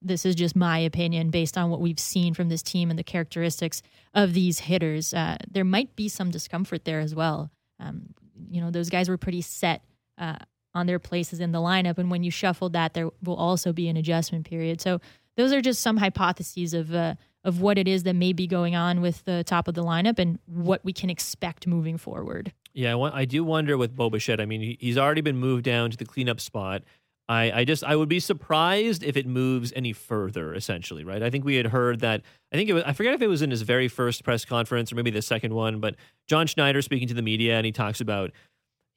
this 0.06 0.24
is 0.24 0.34
just 0.34 0.56
my 0.56 0.78
opinion 0.78 1.30
based 1.30 1.58
on 1.58 1.70
what 1.70 1.80
we've 1.80 1.98
seen 1.98 2.34
from 2.34 2.48
this 2.48 2.62
team 2.62 2.90
and 2.90 2.98
the 2.98 3.04
characteristics 3.04 3.82
of 4.14 4.34
these 4.34 4.60
hitters. 4.60 5.12
Uh, 5.12 5.36
there 5.50 5.64
might 5.64 5.94
be 5.96 6.08
some 6.08 6.30
discomfort 6.30 6.84
there 6.84 7.00
as 7.00 7.14
well. 7.14 7.50
Um, 7.80 8.14
you 8.48 8.60
know, 8.60 8.70
those 8.70 8.90
guys 8.90 9.08
were 9.08 9.18
pretty 9.18 9.42
set 9.42 9.82
uh, 10.18 10.36
on 10.74 10.86
their 10.86 10.98
places 10.98 11.40
in 11.40 11.52
the 11.52 11.58
lineup, 11.58 11.98
and 11.98 12.10
when 12.10 12.22
you 12.22 12.30
shuffled 12.30 12.72
that, 12.74 12.94
there 12.94 13.10
will 13.22 13.36
also 13.36 13.72
be 13.72 13.88
an 13.88 13.96
adjustment 13.96 14.46
period. 14.46 14.80
So 14.80 15.00
those 15.36 15.52
are 15.52 15.60
just 15.60 15.80
some 15.80 15.96
hypotheses 15.96 16.74
of 16.74 16.94
uh, 16.94 17.14
of 17.44 17.60
what 17.60 17.78
it 17.78 17.86
is 17.86 18.02
that 18.02 18.14
may 18.14 18.32
be 18.32 18.46
going 18.46 18.74
on 18.74 19.00
with 19.00 19.24
the 19.24 19.44
top 19.44 19.68
of 19.68 19.74
the 19.74 19.84
lineup 19.84 20.18
and 20.18 20.38
what 20.46 20.84
we 20.84 20.92
can 20.92 21.08
expect 21.08 21.66
moving 21.66 21.96
forward. 21.96 22.52
Yeah, 22.74 22.98
I, 22.98 23.24
do 23.24 23.42
wonder 23.44 23.78
with 23.78 23.96
Bo 23.96 24.10
Bichette. 24.10 24.40
I 24.40 24.46
mean, 24.46 24.76
he's 24.80 24.98
already 24.98 25.22
been 25.22 25.38
moved 25.38 25.64
down 25.64 25.90
to 25.92 25.96
the 25.96 26.04
cleanup 26.04 26.40
spot. 26.40 26.82
I, 27.28 27.50
I 27.60 27.64
just 27.64 27.82
I 27.82 27.96
would 27.96 28.08
be 28.08 28.20
surprised 28.20 29.02
if 29.02 29.16
it 29.16 29.26
moves 29.26 29.72
any 29.74 29.92
further. 29.92 30.54
Essentially, 30.54 31.04
right? 31.04 31.22
I 31.22 31.30
think 31.30 31.44
we 31.44 31.56
had 31.56 31.66
heard 31.66 32.00
that. 32.00 32.22
I 32.52 32.56
think 32.56 32.70
it 32.70 32.72
was. 32.72 32.84
I 32.84 32.92
forget 32.92 33.14
if 33.14 33.22
it 33.22 33.26
was 33.26 33.42
in 33.42 33.50
his 33.50 33.62
very 33.62 33.88
first 33.88 34.24
press 34.24 34.44
conference 34.44 34.92
or 34.92 34.94
maybe 34.94 35.10
the 35.10 35.22
second 35.22 35.54
one. 35.54 35.80
But 35.80 35.96
John 36.26 36.46
Schneider 36.46 36.82
speaking 36.82 37.08
to 37.08 37.14
the 37.14 37.22
media 37.22 37.56
and 37.56 37.66
he 37.66 37.72
talks 37.72 38.00
about 38.00 38.30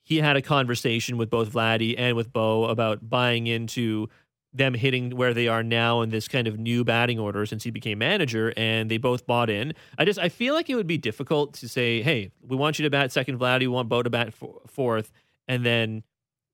he 0.03 0.17
had 0.17 0.36
a 0.36 0.41
conversation 0.41 1.17
with 1.17 1.29
both 1.29 1.51
Vladdy 1.51 1.95
and 1.98 2.15
with 2.15 2.31
Bo 2.31 2.65
about 2.65 3.09
buying 3.09 3.48
into 3.48 4.07
them 4.53 4.74
hitting 4.74 5.15
where 5.15 5.33
they 5.33 5.48
are 5.48 5.62
now 5.62 6.01
in 6.01 6.09
this 6.09 6.27
kind 6.27 6.48
of 6.48 6.57
new 6.57 6.83
batting 6.83 7.19
order 7.19 7.45
since 7.45 7.63
he 7.63 7.69
became 7.69 8.00
manager 8.00 8.51
and 8.57 8.89
they 8.89 8.98
both 8.98 9.27
bought 9.27 9.50
in. 9.50 9.74
I 9.98 10.05
just 10.05 10.19
I 10.19 10.29
feel 10.29 10.53
like 10.53 10.69
it 10.69 10.75
would 10.75 10.88
be 10.88 10.98
difficult 10.98 11.53
to 11.55 11.67
say, 11.67 12.01
"Hey, 12.01 12.31
we 12.41 12.55
want 12.55 12.79
you 12.79 12.83
to 12.83 12.89
bat 12.89 13.12
second 13.12 13.39
Vladdy, 13.39 13.62
we 13.62 13.67
want 13.67 13.89
Bo 13.89 14.03
to 14.03 14.09
bat 14.09 14.33
fourth, 14.67 15.12
and 15.48 15.65
then 15.65 16.03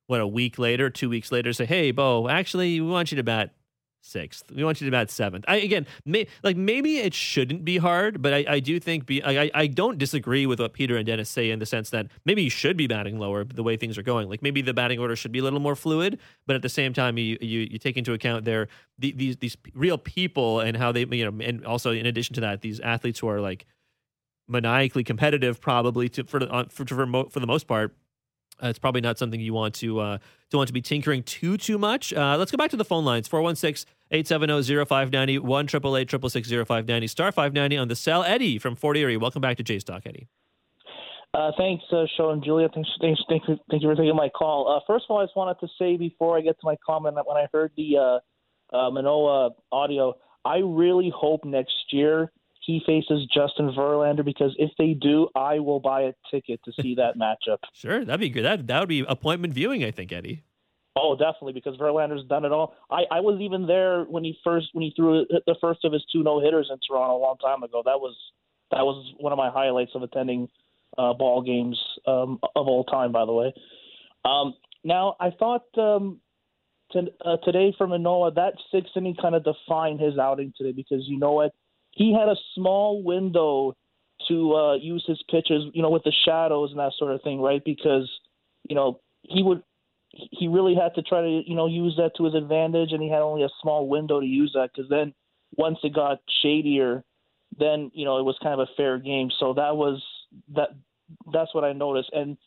what 0.08 0.22
a 0.22 0.28
week 0.28 0.60
later, 0.60 0.90
two 0.90 1.10
weeks 1.10 1.32
later, 1.32 1.54
say, 1.54 1.66
"Hey, 1.66 1.92
Bo, 1.92 2.28
actually, 2.28 2.80
we 2.82 2.88
want 2.88 3.12
you 3.12 3.16
to 3.18 3.24
bat 3.24 3.54
sixth. 4.06 4.52
We 4.52 4.64
want 4.64 4.80
you 4.80 4.86
to 4.86 4.92
bat 4.92 5.10
seventh. 5.10 5.46
I 5.48 5.58
again, 5.58 5.88
may, 6.06 6.28
like 6.44 6.56
maybe 6.56 6.98
it 6.98 7.14
shouldn't 7.14 7.66
be 7.66 7.78
hard, 7.78 8.22
but 8.22 8.34
I, 8.34 8.46
I 8.48 8.60
do 8.60 8.80
think 8.80 9.06
be 9.06 9.24
I, 9.24 9.50
I 9.54 9.68
don't 9.68 9.98
disagree 9.98 10.46
with 10.46 10.60
what 10.60 10.74
Peter 10.74 10.96
and 10.96 11.06
Dennis 11.06 11.30
say 11.30 11.50
in 11.50 11.60
the 11.60 11.66
sense 11.66 11.90
that 11.90 12.08
maybe 12.24 12.44
you 12.44 12.50
should 12.50 12.78
be 12.78 12.88
batting 12.88 13.20
lower 13.20 13.44
the 13.44 13.64
way 13.64 13.76
things 13.78 13.98
are 13.98 14.04
going. 14.04 14.30
Like 14.30 14.42
maybe 14.42 14.62
the 14.62 14.74
batting 14.74 15.00
order 15.00 15.16
should 15.16 15.32
be 15.32 15.40
a 15.40 15.44
little 15.44 15.60
more 15.60 15.76
fluid, 15.76 16.20
but 16.46 16.56
at 16.56 16.62
the 16.62 16.70
same 16.70 16.94
time, 16.94 17.18
you 17.18 17.38
you, 17.42 17.62
you 17.72 17.80
take 17.80 17.98
into 17.98 18.14
account 18.14 18.46
their 18.46 18.68
the, 19.00 19.12
these 19.12 19.38
these 19.38 19.58
real 19.74 19.98
people 19.98 20.60
and 20.60 20.78
how 20.78 20.92
they 20.92 21.06
you 21.06 21.30
know, 21.30 21.44
and 21.44 21.66
also 21.66 21.92
in 21.92 22.06
addition 22.06 22.36
to 22.36 22.42
that, 22.42 22.62
these 22.62 22.80
athletes 22.80 23.20
who 23.20 23.28
are 23.28 23.42
like 23.42 23.66
maniacally 24.48 25.04
competitive, 25.04 25.60
probably 25.60 26.10
to 26.10 26.24
for 26.24 26.40
for 26.70 26.86
for, 26.86 27.30
for 27.30 27.40
the 27.40 27.48
most 27.48 27.68
part 27.68 27.96
uh, 28.64 28.68
it's 28.68 28.80
probably 28.80 29.02
not 29.02 29.18
something 29.18 29.40
you 29.40 29.54
want 29.54 29.76
to 29.76 30.00
uh, 30.00 30.18
to 30.50 30.58
want 30.58 30.68
to 30.68 30.74
be 30.74 30.82
tinkering 30.82 31.24
too 31.24 31.58
too 31.58 31.78
much. 31.78 32.14
Uh, 32.14 32.38
let's 32.38 32.52
go 32.52 32.58
back 32.58 32.72
to 32.72 32.78
the 32.78 32.86
phone 32.86 33.06
lines 33.06 33.28
416 33.28 33.92
870 34.12 34.86
0590 34.86 35.40
1 35.40 35.68
590 35.68 37.08
star 37.08 37.32
590 37.32 37.78
on 37.78 37.88
the 37.88 37.96
cell. 37.96 38.24
Eddie 38.24 38.60
from 38.60 38.76
Fort 38.76 38.98
Erie. 38.98 39.18
Welcome 39.18 39.42
back 39.42 39.58
to 39.58 39.64
Jays 39.64 39.84
Talk, 39.84 40.04
Eddie. 40.06 40.28
Uh, 41.34 41.52
thanks, 41.58 41.84
uh, 41.92 42.06
Sean 42.16 42.34
and 42.34 42.44
Julia. 42.44 42.70
Thanks, 42.74 42.90
thanks, 43.02 43.22
thanks, 43.28 43.46
thank 43.70 43.84
you 43.84 43.90
for 43.90 43.96
taking 43.96 44.16
my 44.16 44.30
call. 44.30 44.74
Uh, 44.74 44.80
first 44.88 45.06
of 45.10 45.14
all, 45.14 45.22
I 45.22 45.26
just 45.26 45.36
wanted 45.36 45.60
to 45.60 45.68
say 45.78 45.98
before 45.98 46.38
I 46.38 46.42
get 46.42 46.54
to 46.62 46.66
my 46.66 46.78
comment 46.86 47.16
that 47.16 47.28
when 47.28 47.36
I 47.36 47.48
heard 47.52 47.74
the 47.76 47.98
uh, 47.98 48.76
uh, 48.76 48.90
Manoah 48.90 49.50
audio, 49.70 50.16
I 50.46 50.60
really 50.60 51.12
hope 51.14 51.44
next 51.44 51.92
year 51.92 52.32
he 52.66 52.82
faces 52.86 53.28
Justin 53.34 53.72
Verlander 53.74 54.26
because 54.26 54.56
if 54.58 54.72
they 54.78 54.94
do, 54.94 55.28
I 55.36 55.60
will 55.60 55.80
buy 55.80 56.02
a 56.02 56.14
ticket 56.32 56.60
to 56.66 56.72
see 56.82 56.96
that 56.96 57.16
matchup. 57.22 57.60
Sure, 57.74 58.04
that'd 58.04 58.20
be 58.20 58.30
good. 58.30 58.44
That 58.44 58.68
that 58.68 58.80
would 58.80 58.90
be 58.90 59.06
appointment 59.08 59.54
viewing, 59.54 59.84
I 59.84 59.92
think, 59.92 60.12
Eddie. 60.12 60.44
Oh, 60.98 61.16
definitely, 61.16 61.54
because 61.54 61.78
Verlander's 61.78 62.26
done 62.28 62.46
it 62.46 62.54
all. 62.54 62.74
I, 62.90 63.04
I 63.12 63.20
was 63.20 63.42
even 63.42 63.68
there 63.68 64.06
when 64.06 64.24
he 64.24 64.38
first 64.44 64.68
when 64.74 64.84
he 64.84 64.94
threw 64.96 65.26
the 65.46 65.56
first 65.62 65.84
of 65.84 65.94
his 65.94 66.04
two 66.12 66.24
no 66.24 66.40
hitters 66.40 66.70
in 66.72 66.78
Toronto 66.88 67.18
a 67.18 67.22
long 67.22 67.38
time 67.38 67.64
ago. 67.64 67.82
That 67.86 68.00
was 68.00 68.16
that 68.72 68.82
was 68.82 69.14
one 69.20 69.32
of 69.32 69.38
my 69.38 69.50
highlights 69.50 69.92
of 69.94 70.04
attending 70.04 70.48
uh, 70.98 71.14
ball 71.14 71.42
games 71.42 71.80
um, 72.08 72.40
of 72.56 72.68
all 72.68 72.84
time. 72.86 73.12
By 73.12 73.26
the 73.26 73.34
way, 73.34 73.54
um, 74.24 74.56
now 74.84 75.16
I 75.20 75.32
thought 75.32 75.66
um, 75.78 76.22
to, 76.92 77.04
uh, 77.26 77.38
today 77.44 77.74
for 77.78 77.88
Manoah 77.88 78.32
that 78.36 78.54
sixth 78.72 78.96
inning 78.96 79.16
kind 79.22 79.36
of 79.36 79.44
defined 79.44 80.00
his 80.00 80.18
outing 80.18 80.54
today 80.58 80.72
because 80.72 81.04
you 81.08 81.20
know 81.20 81.34
what 81.34 81.54
he 81.96 82.14
had 82.14 82.30
a 82.30 82.36
small 82.54 83.02
window 83.02 83.76
to 84.28 84.54
uh, 84.54 84.76
use 84.76 85.04
his 85.08 85.22
pitches, 85.30 85.64
you 85.74 85.82
know, 85.82 85.90
with 85.90 86.04
the 86.04 86.14
shadows 86.26 86.72
and 86.72 86.80
that 86.80 86.92
sort 86.98 87.12
of 87.12 87.22
thing, 87.24 87.42
right? 87.42 87.64
Because, 87.64 88.10
you 88.70 88.76
know, 88.76 89.00
he 89.24 89.42
would 89.42 89.64
he 90.12 90.48
really 90.48 90.76
had 90.76 90.96
to 90.96 91.02
try 91.02 91.22
to, 91.22 91.42
you 91.46 91.56
know, 91.56 91.68
use 91.68 91.96
that 91.98 92.12
to 92.16 92.24
his 92.24 92.36
advantage, 92.36 92.92
and 92.92 93.02
he 93.02 93.10
had 93.10 93.22
only 93.22 93.44
a 93.44 93.50
small 93.62 93.88
window 93.88 94.20
to 94.20 94.26
use 94.26 94.52
that 94.54 94.70
because 94.74 94.90
then 94.90 95.14
once 95.58 95.80
it 95.84 95.94
got 95.94 96.20
shadier, 96.42 97.04
then 97.58 97.92
you 97.94 98.06
know 98.06 98.18
it 98.18 98.24
was 98.24 98.38
kind 98.42 98.60
of 98.60 98.68
a 98.68 98.72
fair 98.78 98.98
game. 98.98 99.30
So 99.40 99.54
that 99.54 99.76
was 99.76 100.04
that. 100.54 100.70
That's 101.32 101.54
what 101.54 101.64
I 101.64 101.74
noticed. 101.74 102.10
And 102.14 102.38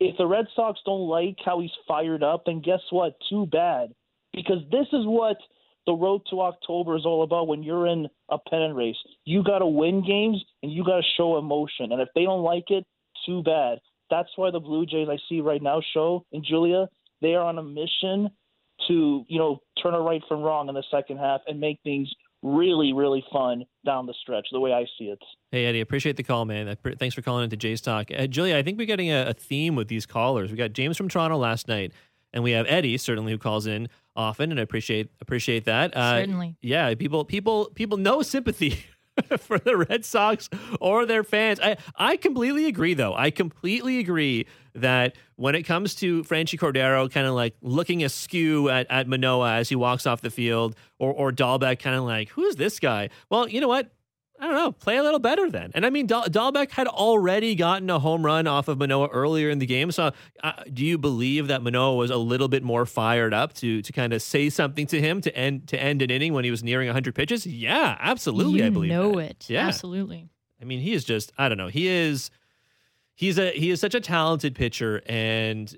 if 0.00 0.16
the 0.16 0.26
Red 0.26 0.46
Sox 0.54 0.80
don't 0.84 1.08
like 1.08 1.36
how 1.44 1.60
he's 1.60 1.70
fired 1.88 2.22
up, 2.22 2.44
then 2.46 2.60
guess 2.60 2.80
what? 2.90 3.16
Too 3.28 3.46
bad, 3.46 3.94
because 4.32 4.62
this 4.70 4.86
is 4.92 5.04
what 5.06 5.36
the 5.86 5.92
road 5.92 6.22
to 6.30 6.40
October 6.40 6.96
is 6.96 7.04
all 7.04 7.22
about 7.22 7.48
when 7.48 7.62
you're 7.62 7.86
in 7.86 8.08
a 8.28 8.38
pennant 8.38 8.74
race. 8.74 8.96
You 9.24 9.42
got 9.42 9.58
to 9.58 9.66
win 9.66 10.04
games 10.06 10.42
and 10.62 10.72
you 10.72 10.84
got 10.84 10.96
to 10.96 11.02
show 11.16 11.38
emotion. 11.38 11.92
And 11.92 12.00
if 12.00 12.08
they 12.14 12.24
don't 12.24 12.42
like 12.42 12.70
it, 12.70 12.84
too 13.26 13.42
bad. 13.42 13.78
That's 14.10 14.28
why 14.36 14.50
the 14.50 14.60
Blue 14.60 14.86
Jays 14.86 15.08
I 15.10 15.18
see 15.28 15.40
right 15.40 15.62
now 15.62 15.80
show 15.92 16.24
and 16.32 16.44
Julia, 16.44 16.88
they 17.20 17.34
are 17.34 17.44
on 17.44 17.58
a 17.58 17.62
mission 17.62 18.30
to, 18.88 19.24
you 19.28 19.38
know, 19.38 19.60
turn 19.82 19.94
a 19.94 20.00
right 20.00 20.22
from 20.28 20.42
wrong 20.42 20.68
in 20.68 20.74
the 20.74 20.84
second 20.90 21.18
half 21.18 21.40
and 21.46 21.60
make 21.60 21.78
things 21.84 22.12
really, 22.42 22.92
really 22.92 23.24
fun 23.32 23.64
down 23.86 24.06
the 24.06 24.14
stretch, 24.20 24.46
the 24.52 24.60
way 24.60 24.72
I 24.72 24.84
see 24.98 25.06
it. 25.06 25.18
Hey, 25.50 25.64
Eddie, 25.64 25.80
appreciate 25.80 26.16
the 26.16 26.22
call, 26.22 26.44
man. 26.44 26.76
Thanks 26.98 27.14
for 27.14 27.22
calling 27.22 27.44
into 27.44 27.56
Jays 27.56 27.80
Talk. 27.80 28.10
Uh, 28.14 28.26
Julia, 28.26 28.56
I 28.56 28.62
think 28.62 28.78
we're 28.78 28.86
getting 28.86 29.10
a, 29.10 29.28
a 29.28 29.32
theme 29.32 29.76
with 29.76 29.88
these 29.88 30.04
callers. 30.04 30.50
We 30.50 30.56
got 30.56 30.72
James 30.74 30.96
from 30.98 31.08
Toronto 31.08 31.38
last 31.38 31.68
night, 31.68 31.92
and 32.34 32.44
we 32.44 32.50
have 32.50 32.66
Eddie, 32.68 32.98
certainly, 32.98 33.32
who 33.32 33.38
calls 33.38 33.66
in 33.66 33.88
often, 34.16 34.50
and 34.50 34.60
I 34.60 34.62
appreciate 34.62 35.10
appreciate 35.20 35.64
that. 35.64 35.96
Uh, 35.96 36.18
Certainly, 36.20 36.56
yeah. 36.60 36.94
People 36.94 37.24
people 37.24 37.70
people 37.74 37.96
know 37.98 38.22
sympathy 38.22 38.84
for 39.38 39.58
the 39.58 39.76
Red 39.76 40.04
Sox 40.04 40.48
or 40.80 41.06
their 41.06 41.24
fans. 41.24 41.60
I 41.60 41.76
I 41.96 42.16
completely 42.16 42.66
agree, 42.66 42.94
though. 42.94 43.14
I 43.14 43.30
completely 43.30 43.98
agree 43.98 44.46
that 44.74 45.16
when 45.36 45.54
it 45.54 45.62
comes 45.62 45.94
to 45.96 46.22
Franchy 46.24 46.58
Cordero, 46.58 47.10
kind 47.10 47.26
of 47.26 47.34
like 47.34 47.54
looking 47.62 48.02
askew 48.02 48.68
at, 48.68 48.86
at 48.90 49.06
Manoah 49.06 49.54
as 49.54 49.68
he 49.68 49.76
walks 49.76 50.06
off 50.06 50.20
the 50.20 50.30
field, 50.30 50.76
or 50.98 51.12
or 51.12 51.32
Dalbec, 51.32 51.78
kind 51.80 51.96
of 51.96 52.04
like, 52.04 52.30
who's 52.30 52.56
this 52.56 52.78
guy? 52.80 53.10
Well, 53.30 53.48
you 53.48 53.60
know 53.60 53.68
what? 53.68 53.90
I 54.40 54.46
don't 54.46 54.56
know, 54.56 54.72
play 54.72 54.96
a 54.96 55.02
little 55.02 55.20
better 55.20 55.48
then. 55.48 55.70
And 55.74 55.86
I 55.86 55.90
mean, 55.90 56.06
Dal- 56.06 56.24
Dalbec 56.24 56.72
had 56.72 56.88
already 56.88 57.54
gotten 57.54 57.88
a 57.88 58.00
home 58.00 58.24
run 58.24 58.46
off 58.48 58.66
of 58.66 58.78
Manoah 58.78 59.08
earlier 59.08 59.48
in 59.48 59.60
the 59.60 59.66
game. 59.66 59.92
So, 59.92 60.10
uh, 60.42 60.52
do 60.72 60.84
you 60.84 60.98
believe 60.98 61.46
that 61.46 61.62
Manoah 61.62 61.94
was 61.94 62.10
a 62.10 62.16
little 62.16 62.48
bit 62.48 62.62
more 62.64 62.84
fired 62.84 63.32
up 63.32 63.52
to 63.54 63.80
to 63.80 63.92
kind 63.92 64.12
of 64.12 64.20
say 64.20 64.50
something 64.50 64.86
to 64.88 65.00
him 65.00 65.20
to 65.20 65.34
end 65.36 65.68
to 65.68 65.80
end 65.80 66.02
an 66.02 66.10
inning 66.10 66.32
when 66.32 66.44
he 66.44 66.50
was 66.50 66.64
nearing 66.64 66.88
100 66.88 67.14
pitches? 67.14 67.46
Yeah, 67.46 67.96
absolutely. 68.00 68.58
You 68.60 68.66
I 68.66 68.70
believe 68.70 68.90
know 68.90 69.12
that. 69.16 69.30
it. 69.30 69.46
Yeah, 69.48 69.68
absolutely. 69.68 70.28
I 70.60 70.64
mean, 70.64 70.80
he 70.80 70.94
is 70.94 71.04
just 71.04 71.32
I 71.38 71.48
don't 71.48 71.58
know. 71.58 71.68
He 71.68 71.86
is 71.86 72.30
he's 73.14 73.38
a 73.38 73.50
he 73.52 73.70
is 73.70 73.80
such 73.80 73.94
a 73.94 74.00
talented 74.00 74.56
pitcher 74.56 75.00
and 75.06 75.74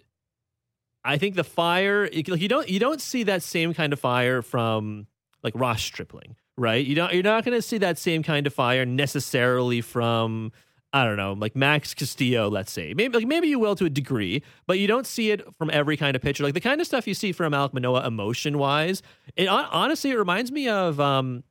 I 1.04 1.18
think 1.18 1.36
the 1.36 1.44
fire 1.44 2.08
you 2.10 2.48
don't 2.48 2.68
you 2.68 2.80
don't 2.80 3.00
see 3.00 3.22
that 3.24 3.42
same 3.42 3.74
kind 3.74 3.92
of 3.92 4.00
fire 4.00 4.40
from 4.42 5.06
like 5.42 5.52
Ross 5.54 5.82
Stripling 5.82 6.36
right? 6.56 6.84
You 6.84 6.94
don't 6.94 7.12
you're 7.12 7.22
not 7.22 7.44
going 7.44 7.56
to 7.56 7.62
see 7.62 7.78
that 7.78 7.98
same 7.98 8.22
kind 8.22 8.46
of 8.46 8.54
fire 8.54 8.84
necessarily 8.84 9.80
from 9.80 10.52
I 10.92 11.04
don't 11.04 11.16
know, 11.16 11.34
like 11.34 11.54
Max 11.54 11.92
Castillo, 11.92 12.48
let's 12.48 12.72
say. 12.72 12.94
Maybe 12.94 13.18
like 13.18 13.26
maybe 13.26 13.48
you 13.48 13.58
will 13.58 13.76
to 13.76 13.84
a 13.84 13.90
degree, 13.90 14.42
but 14.66 14.78
you 14.78 14.86
don't 14.86 15.06
see 15.06 15.30
it 15.30 15.42
from 15.58 15.70
every 15.70 15.96
kind 15.96 16.16
of 16.16 16.22
pitcher. 16.22 16.42
Like 16.42 16.54
the 16.54 16.60
kind 16.60 16.80
of 16.80 16.86
stuff 16.86 17.06
you 17.06 17.14
see 17.14 17.32
from 17.32 17.52
Alek 17.52 17.74
Manoah 17.74 18.06
emotion 18.06 18.58
wise. 18.58 19.02
It 19.36 19.46
honestly 19.48 20.10
it 20.10 20.18
reminds 20.18 20.50
me 20.50 20.68
of 20.68 20.98
um 21.00 21.44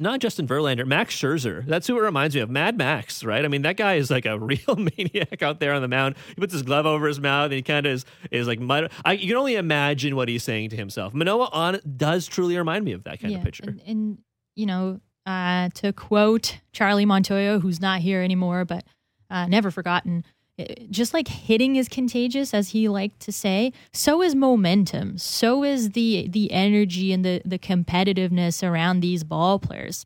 not 0.00 0.20
Justin 0.20 0.46
Verlander, 0.46 0.86
Max 0.86 1.14
Scherzer. 1.14 1.66
That's 1.66 1.86
who 1.86 1.98
it 1.98 2.02
reminds 2.02 2.34
me 2.34 2.40
of. 2.40 2.48
Mad 2.48 2.78
Max, 2.78 3.24
right? 3.24 3.44
I 3.44 3.48
mean, 3.48 3.62
that 3.62 3.76
guy 3.76 3.94
is 3.94 4.10
like 4.10 4.26
a 4.26 4.38
real 4.38 4.76
maniac 4.76 5.42
out 5.42 5.58
there 5.58 5.72
on 5.72 5.82
the 5.82 5.88
mound. 5.88 6.14
He 6.28 6.34
puts 6.36 6.52
his 6.52 6.62
glove 6.62 6.86
over 6.86 7.08
his 7.08 7.20
mouth 7.20 7.46
and 7.46 7.54
he 7.54 7.62
kind 7.62 7.84
of 7.84 7.92
is, 7.92 8.04
is 8.30 8.46
like, 8.46 8.60
I, 9.04 9.12
you 9.14 9.26
can 9.26 9.36
only 9.36 9.56
imagine 9.56 10.14
what 10.14 10.28
he's 10.28 10.44
saying 10.44 10.70
to 10.70 10.76
himself. 10.76 11.14
Manoah 11.14 11.48
on 11.52 11.80
does 11.96 12.28
truly 12.28 12.56
remind 12.56 12.84
me 12.84 12.92
of 12.92 13.04
that 13.04 13.20
kind 13.20 13.32
yeah, 13.32 13.38
of 13.38 13.44
pitcher. 13.44 13.64
And, 13.66 13.82
and 13.86 14.18
you 14.58 14.66
know, 14.66 15.00
uh, 15.24 15.68
to 15.74 15.92
quote 15.92 16.58
Charlie 16.72 17.06
Montoyo, 17.06 17.62
who's 17.62 17.80
not 17.80 18.00
here 18.00 18.22
anymore, 18.22 18.64
but 18.64 18.84
uh, 19.30 19.46
never 19.46 19.70
forgotten, 19.70 20.24
just 20.90 21.14
like 21.14 21.28
hitting 21.28 21.76
is 21.76 21.88
contagious 21.88 22.52
as 22.52 22.70
he 22.70 22.88
liked 22.88 23.20
to 23.20 23.30
say. 23.30 23.72
So 23.92 24.20
is 24.20 24.34
momentum. 24.34 25.18
So 25.18 25.62
is 25.62 25.90
the 25.90 26.26
the 26.28 26.50
energy 26.50 27.12
and 27.12 27.24
the 27.24 27.40
the 27.44 27.58
competitiveness 27.58 28.66
around 28.68 29.00
these 29.00 29.22
ball 29.22 29.60
players. 29.60 30.04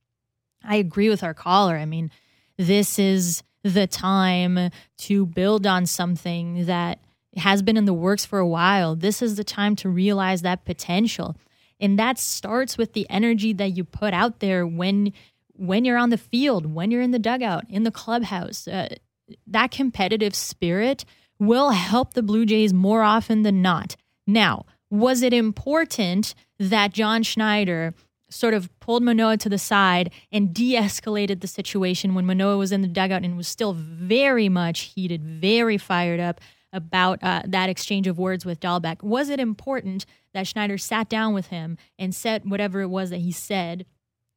I 0.63 0.77
agree 0.77 1.09
with 1.09 1.23
our 1.23 1.35
caller. 1.35 1.77
I 1.77 1.87
mean 1.87 2.11
this 2.59 2.99
is 2.99 3.43
the 3.63 3.87
time 3.87 4.71
to 4.99 5.25
build 5.25 5.67
on 5.67 5.87
something 5.87 6.67
that 6.67 6.99
has 7.37 7.63
been 7.63 7.79
in 7.79 7.87
the 7.87 7.95
works 7.95 8.27
for 8.27 8.39
a 8.39 8.47
while. 8.47 8.95
This 8.95 9.23
is 9.23 9.37
the 9.37 9.45
time 9.45 9.75
to 9.77 9.89
realize 9.89 10.43
that 10.43 10.67
potential 10.67 11.37
and 11.83 11.99
that 11.99 12.19
starts 12.19 12.79
with 12.79 12.95
the 12.95 13.07
energy 13.11 13.53
that 13.53 13.77
you 13.77 13.85
put 13.85 14.15
out 14.15 14.41
there 14.41 14.67
when 14.67 15.13
when 15.55 15.85
you're 15.85 15.99
on 15.99 16.09
the 16.09 16.17
field 16.17 16.65
when 16.67 16.91
you're 16.91 17.03
in 17.03 17.11
the 17.11 17.19
dugout 17.19 17.65
in 17.69 17.83
the 17.83 17.91
clubhouse 17.91 18.67
uh, 18.67 18.89
that 19.47 19.71
competitive 19.71 20.35
spirit 20.35 21.05
will 21.39 21.71
help 21.71 22.15
the 22.15 22.23
Blue 22.23 22.47
Jays 22.47 22.73
more 22.73 23.03
often 23.03 23.43
than 23.43 23.61
not. 23.63 23.97
Now, 24.27 24.65
was 24.91 25.23
it 25.23 25.33
important 25.33 26.35
that 26.59 26.93
John 26.93 27.23
Schneider 27.23 27.95
sort 28.31 28.55
of 28.55 28.71
pulled 28.81 29.03
Manoah 29.03 29.37
to 29.39 29.49
the 29.49 29.59
side 29.59 30.13
and 30.31 30.55
de 30.55 30.75
escalated 30.75 31.41
the 31.41 31.47
situation 31.47 32.15
when 32.15 32.25
Manoah 32.25 32.57
was 32.57 32.73
in 32.73 32.81
the 32.81 32.89
dugout 32.89 33.25
and 33.25 33.37
was 33.37 33.49
still 33.49 33.73
very 33.75 34.49
much 34.49 34.93
heated, 34.95 35.23
very 35.23 35.77
fired 35.77 36.21
up 36.21 36.41
about 36.73 37.23
uh, 37.23 37.43
that 37.47 37.69
exchange 37.69 38.07
of 38.07 38.19
words 38.19 38.45
with 38.45 38.61
Dalbec? 38.61 39.03
Was 39.03 39.29
it 39.29 39.41
important 39.41 40.07
that 40.35 40.47
Schneider 40.47 40.79
sat 40.79 41.09
down 41.09 41.35
with 41.35 41.49
him 41.49 41.77
and 41.99 42.15
said 42.15 42.49
whatever 42.49 42.81
it 42.81 42.89
was 42.89 43.11
that 43.11 43.19
he 43.19 43.33
said? 43.33 43.87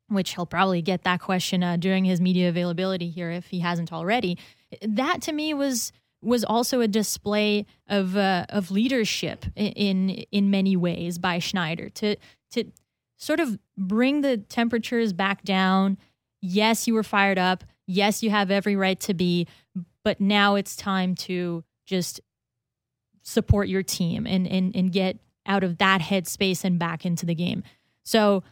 Which 0.08 0.36
he'll 0.36 0.46
probably 0.46 0.84
get 0.84 1.04
that 1.04 1.20
question 1.20 1.64
uh, 1.64 1.78
during 1.78 2.06
his 2.06 2.22
media 2.22 2.50
availability 2.50 3.10
here 3.10 3.32
if 3.32 3.48
he 3.48 3.62
hasn't 3.62 3.92
already 3.92 4.38
that 4.82 5.22
to 5.24 5.34
me 5.34 5.54
was 5.54 5.92
was 6.22 6.44
also 6.44 6.82
a 6.82 6.88
display 6.88 7.66
of 7.88 8.18
uh, 8.18 8.46
of 8.50 8.72
leadership 8.72 9.46
in 9.56 10.10
in 10.10 10.50
many 10.50 10.76
ways 10.76 11.18
by 11.18 11.40
Schneider 11.40 11.90
to 11.90 12.16
to 12.52 12.72
sort 13.18 13.40
of 13.40 13.60
bring 13.78 14.22
the 14.22 14.38
temperatures 14.38 15.14
back 15.14 15.44
down. 15.44 15.98
Yes, 16.42 16.88
you 16.88 16.94
were 16.94 17.04
fired 17.04 17.38
up. 17.38 17.64
Yes, 17.88 18.24
you 18.24 18.30
have 18.30 18.52
every 18.52 18.76
right 18.76 19.00
to 19.02 19.14
be, 19.14 19.48
but 20.04 20.20
now 20.20 20.56
it's 20.56 20.76
time 20.76 21.16
to 21.16 21.64
just 21.86 22.22
support 23.22 23.68
your 23.68 23.84
team 23.84 24.28
and 24.28 24.48
and 24.48 24.76
and 24.76 24.92
get 24.92 25.18
out 25.46 25.64
of 25.64 25.78
that 25.78 26.02
headspace 26.02 26.64
and 26.64 26.80
back 26.80 27.06
into 27.06 27.26
the 27.26 27.36
game. 27.36 27.64
So 28.04 28.44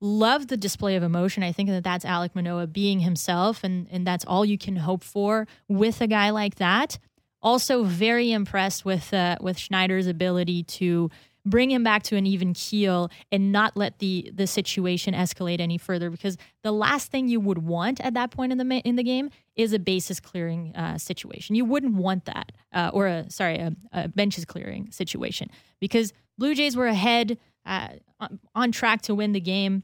love 0.00 0.48
the 0.48 0.56
display 0.56 0.96
of 0.96 1.02
emotion. 1.02 1.42
I 1.42 1.52
think 1.52 1.68
that 1.70 1.84
that's 1.84 2.04
Alek 2.04 2.34
Manoah 2.34 2.66
being 2.66 3.00
himself, 3.00 3.64
and 3.64 3.86
and 3.90 4.06
that's 4.06 4.24
all 4.24 4.44
you 4.44 4.58
can 4.58 4.76
hope 4.76 5.02
for 5.02 5.46
with 5.68 6.00
a 6.00 6.06
guy 6.06 6.30
like 6.30 6.56
that. 6.56 6.98
Also, 7.42 7.84
very 7.84 8.32
impressed 8.32 8.84
with 8.84 9.12
uh, 9.12 9.36
with 9.40 9.58
Schneider's 9.58 10.06
ability 10.06 10.64
to 10.64 11.10
bring 11.46 11.70
him 11.70 11.82
back 11.82 12.02
to 12.02 12.16
an 12.16 12.26
even 12.26 12.52
keel 12.52 13.08
and 13.32 13.52
not 13.52 13.76
let 13.76 14.00
the 14.00 14.30
the 14.34 14.46
situation 14.46 15.14
escalate 15.14 15.60
any 15.60 15.78
further. 15.78 16.10
Because 16.10 16.36
the 16.62 16.72
last 16.72 17.10
thing 17.10 17.28
you 17.28 17.40
would 17.40 17.58
want 17.58 18.00
at 18.00 18.14
that 18.14 18.30
point 18.30 18.52
in 18.52 18.58
the 18.58 18.82
in 18.84 18.96
the 18.96 19.02
game 19.02 19.30
is 19.54 19.72
a 19.72 19.78
bases 19.78 20.20
clearing 20.20 20.74
uh, 20.76 20.98
situation. 20.98 21.56
You 21.56 21.64
wouldn't 21.64 21.94
want 21.94 22.26
that, 22.26 22.52
uh, 22.72 22.90
or 22.92 23.06
a 23.06 23.30
sorry, 23.30 23.56
a, 23.56 23.74
a 23.92 24.08
benches 24.08 24.44
clearing 24.44 24.90
situation, 24.90 25.48
because 25.80 26.12
Blue 26.36 26.54
Jays 26.54 26.76
were 26.76 26.88
ahead 26.88 27.38
uh, 27.64 27.88
on 28.54 28.72
track 28.72 29.02
to 29.02 29.14
win 29.14 29.32
the 29.32 29.40
game, 29.40 29.82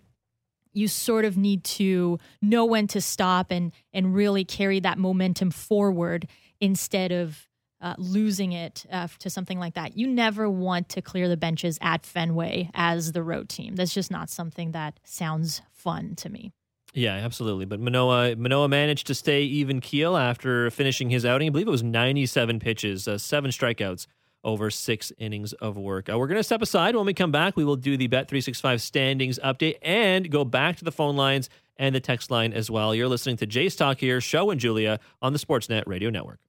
you 0.72 0.88
sort 0.88 1.24
of 1.24 1.36
need 1.36 1.64
to 1.64 2.18
know 2.40 2.64
when 2.64 2.86
to 2.88 3.00
stop 3.00 3.50
and 3.50 3.72
and 3.92 4.14
really 4.14 4.44
carry 4.44 4.80
that 4.80 4.98
momentum 4.98 5.50
forward 5.50 6.26
instead 6.60 7.12
of 7.12 7.48
uh, 7.82 7.94
losing 7.98 8.52
it 8.52 8.86
uh, 8.90 9.08
to 9.18 9.28
something 9.28 9.58
like 9.58 9.74
that. 9.74 9.98
You 9.98 10.06
never 10.06 10.48
want 10.48 10.88
to 10.90 11.02
clear 11.02 11.28
the 11.28 11.36
benches 11.36 11.78
at 11.82 12.06
Fenway 12.06 12.70
as 12.74 13.12
the 13.12 13.22
road 13.22 13.48
team. 13.48 13.74
That's 13.74 13.92
just 13.92 14.10
not 14.10 14.30
something 14.30 14.72
that 14.72 15.00
sounds 15.04 15.60
fun 15.72 16.14
to 16.16 16.30
me. 16.30 16.52
Yeah, 16.94 17.14
absolutely. 17.14 17.64
But 17.64 17.80
Manoah 17.80 18.36
Manoah 18.36 18.68
managed 18.68 19.06
to 19.08 19.14
stay 19.14 19.42
even 19.42 19.80
keel 19.80 20.16
after 20.16 20.70
finishing 20.70 21.10
his 21.10 21.24
outing. 21.24 21.48
I 21.48 21.50
believe 21.50 21.66
it 21.66 21.70
was 21.70 21.82
97 21.82 22.60
pitches, 22.60 23.08
uh, 23.08 23.18
seven 23.18 23.50
strikeouts 23.50 24.06
over 24.44 24.70
six 24.70 25.12
innings 25.18 25.52
of 25.54 25.76
work. 25.76 26.10
Uh, 26.10 26.18
we're 26.18 26.26
going 26.26 26.38
to 26.38 26.42
step 26.42 26.62
aside. 26.62 26.96
When 26.96 27.06
we 27.06 27.14
come 27.14 27.30
back, 27.30 27.56
we 27.56 27.64
will 27.64 27.76
do 27.76 27.96
the 27.96 28.08
Bet365 28.08 28.80
standings 28.80 29.38
update 29.38 29.76
and 29.82 30.30
go 30.30 30.44
back 30.44 30.76
to 30.76 30.84
the 30.84 30.92
phone 30.92 31.16
lines 31.16 31.48
and 31.76 31.94
the 31.94 32.00
text 32.00 32.30
line 32.30 32.52
as 32.52 32.70
well. 32.70 32.94
You're 32.94 33.08
listening 33.08 33.36
to 33.38 33.46
Jays 33.46 33.76
Talk 33.76 33.98
here, 33.98 34.20
Show 34.20 34.50
and 34.50 34.60
Julia 34.60 35.00
on 35.22 35.32
the 35.32 35.38
Sportsnet 35.38 35.84
Radio 35.86 36.10
Network. 36.10 36.40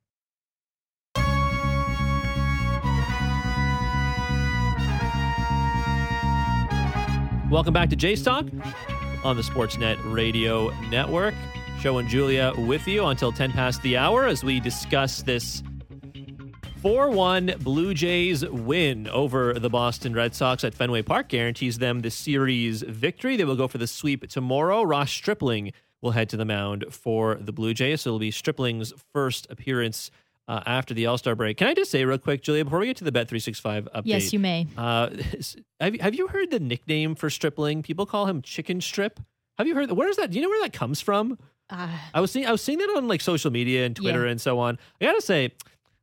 Welcome 7.54 7.72
back 7.76 7.92
to 7.92 7.96
Jays 7.96 8.24
Talk 8.24 8.48
on 9.24 9.36
the 9.36 9.44
Sportsnet 9.44 10.00
Radio 10.12 10.72
Network. 10.90 11.36
Show 11.80 12.00
and 12.00 12.10
Julia 12.10 12.52
with 12.58 12.88
you 12.88 13.06
until 13.06 13.32
10 13.32 13.52
past 13.52 13.80
the 13.84 13.96
hour 13.96 14.26
as 14.26 14.44
we 14.44 14.60
discuss 14.60 15.22
this 15.22 15.62
4 16.82 17.12
1 17.12 17.54
Blue 17.60 17.94
Jays 17.94 18.44
win 18.44 19.08
over 19.08 19.54
the 19.54 19.70
Boston 19.70 20.16
Red 20.16 20.34
Sox 20.34 20.64
at 20.64 20.74
Fenway 20.74 21.04
Park 21.04 21.30
guarantees 21.30 21.78
them 21.78 22.00
the 22.00 22.10
series 22.10 22.82
victory. 22.82 23.38
They 23.38 23.46
will 23.46 23.56
go 23.56 23.68
for 23.68 23.78
the 23.78 23.86
sweep 23.86 24.28
tomorrow. 24.30 24.82
Ross 24.82 25.12
Stripling 25.12 25.74
will 26.02 26.10
head 26.10 26.30
to 26.30 26.38
the 26.38 26.46
mound 26.46 26.86
for 26.90 27.36
the 27.36 27.54
Blue 27.54 27.76
Jays. 27.76 28.02
So 28.02 28.10
it'll 28.10 28.20
be 28.20 28.32
Stripling's 28.32 28.94
first 29.14 29.46
appearance 29.52 30.10
uh, 30.48 30.62
after 30.66 30.94
the 30.94 31.06
All 31.06 31.18
Star 31.18 31.36
break. 31.36 31.58
Can 31.58 31.68
I 31.68 31.74
just 31.74 31.92
say 31.92 32.04
real 32.06 32.18
quick, 32.18 32.42
Julia, 32.42 32.64
before 32.64 32.80
we 32.80 32.88
get 32.88 32.98
to 32.98 33.04
the 33.04 33.12
Bet 33.12 33.28
three 33.28 33.40
six 33.40 33.60
five 33.60 33.88
update? 33.96 34.04
Yes, 34.06 34.34
you 34.34 34.40
may. 34.40 34.68
Uh, 34.78 35.10
have, 35.80 36.00
have 36.00 36.16
you 36.16 36.28
heard 36.28 36.52
the 36.52 36.60
nickname 36.60 37.16
for 37.16 37.30
Stripling? 37.30 37.84
People 37.84 38.06
call 38.06 38.26
him 38.26 38.42
Chicken 38.42 38.82
Strip. 38.82 39.20
Have 39.58 39.68
you 39.68 39.76
heard? 39.76 39.92
Where 39.92 40.10
is 40.10 40.18
that? 40.18 40.32
Do 40.32 40.38
you 40.38 40.44
know 40.44 40.50
where 40.50 40.62
that 40.62 40.74
comes 40.74 41.02
from? 41.02 41.38
Uh, 41.70 41.88
I 42.14 42.22
was 42.22 42.32
seeing 42.32 42.46
I 42.46 42.52
was 42.52 42.62
seeing 42.62 42.80
that 42.80 42.94
on 42.96 43.08
like 43.08 43.22
social 43.22 43.52
media 43.52 43.86
and 43.86 43.96
Twitter 43.96 44.26
yeah. 44.26 44.32
and 44.32 44.42
so 44.42 44.60
on. 44.60 44.78
I 45.00 45.06
gotta 45.06 45.22
say, 45.22 45.54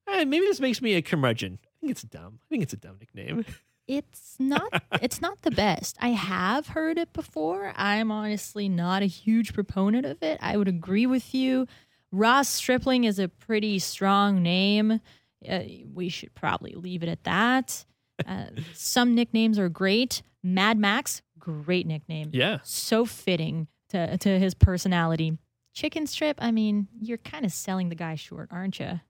eh, 0.08 0.24
maybe 0.24 0.46
this 0.46 0.60
makes 0.60 0.80
me 0.80 0.94
a 0.94 1.02
curmudgeon. 1.02 1.58
I 1.64 1.80
think 1.80 1.90
it's 1.92 2.02
dumb. 2.02 2.40
I 2.42 2.46
think 2.48 2.62
it's 2.62 2.72
a 2.72 2.76
dumb 2.76 2.96
nickname. 2.98 3.44
It's 3.86 4.36
not. 4.38 4.82
it's 5.02 5.20
not 5.20 5.42
the 5.42 5.50
best. 5.50 5.96
I 6.00 6.10
have 6.10 6.68
heard 6.68 6.96
it 6.96 7.12
before. 7.12 7.72
I'm 7.76 8.12
honestly 8.12 8.68
not 8.68 9.02
a 9.02 9.06
huge 9.06 9.52
proponent 9.52 10.06
of 10.06 10.22
it. 10.22 10.38
I 10.40 10.56
would 10.56 10.68
agree 10.68 11.06
with 11.06 11.34
you. 11.34 11.66
Ross 12.12 12.48
Stripling 12.48 13.04
is 13.04 13.18
a 13.18 13.28
pretty 13.28 13.78
strong 13.78 14.42
name. 14.42 15.00
Uh, 15.48 15.60
we 15.92 16.08
should 16.08 16.34
probably 16.34 16.72
leave 16.72 17.02
it 17.02 17.08
at 17.08 17.24
that. 17.24 17.84
Uh, 18.26 18.46
some 18.74 19.14
nicknames 19.14 19.58
are 19.58 19.68
great. 19.68 20.22
Mad 20.42 20.78
Max, 20.78 21.22
great 21.38 21.86
nickname. 21.86 22.30
Yeah. 22.32 22.58
So 22.62 23.04
fitting 23.06 23.68
to, 23.90 24.18
to 24.18 24.38
his 24.38 24.54
personality. 24.54 25.38
Chicken 25.72 26.06
Strip, 26.06 26.38
I 26.40 26.50
mean, 26.50 26.88
you're 27.00 27.18
kind 27.18 27.44
of 27.44 27.52
selling 27.52 27.88
the 27.88 27.94
guy 27.94 28.16
short, 28.16 28.48
aren't 28.50 28.80
you? 28.80 29.00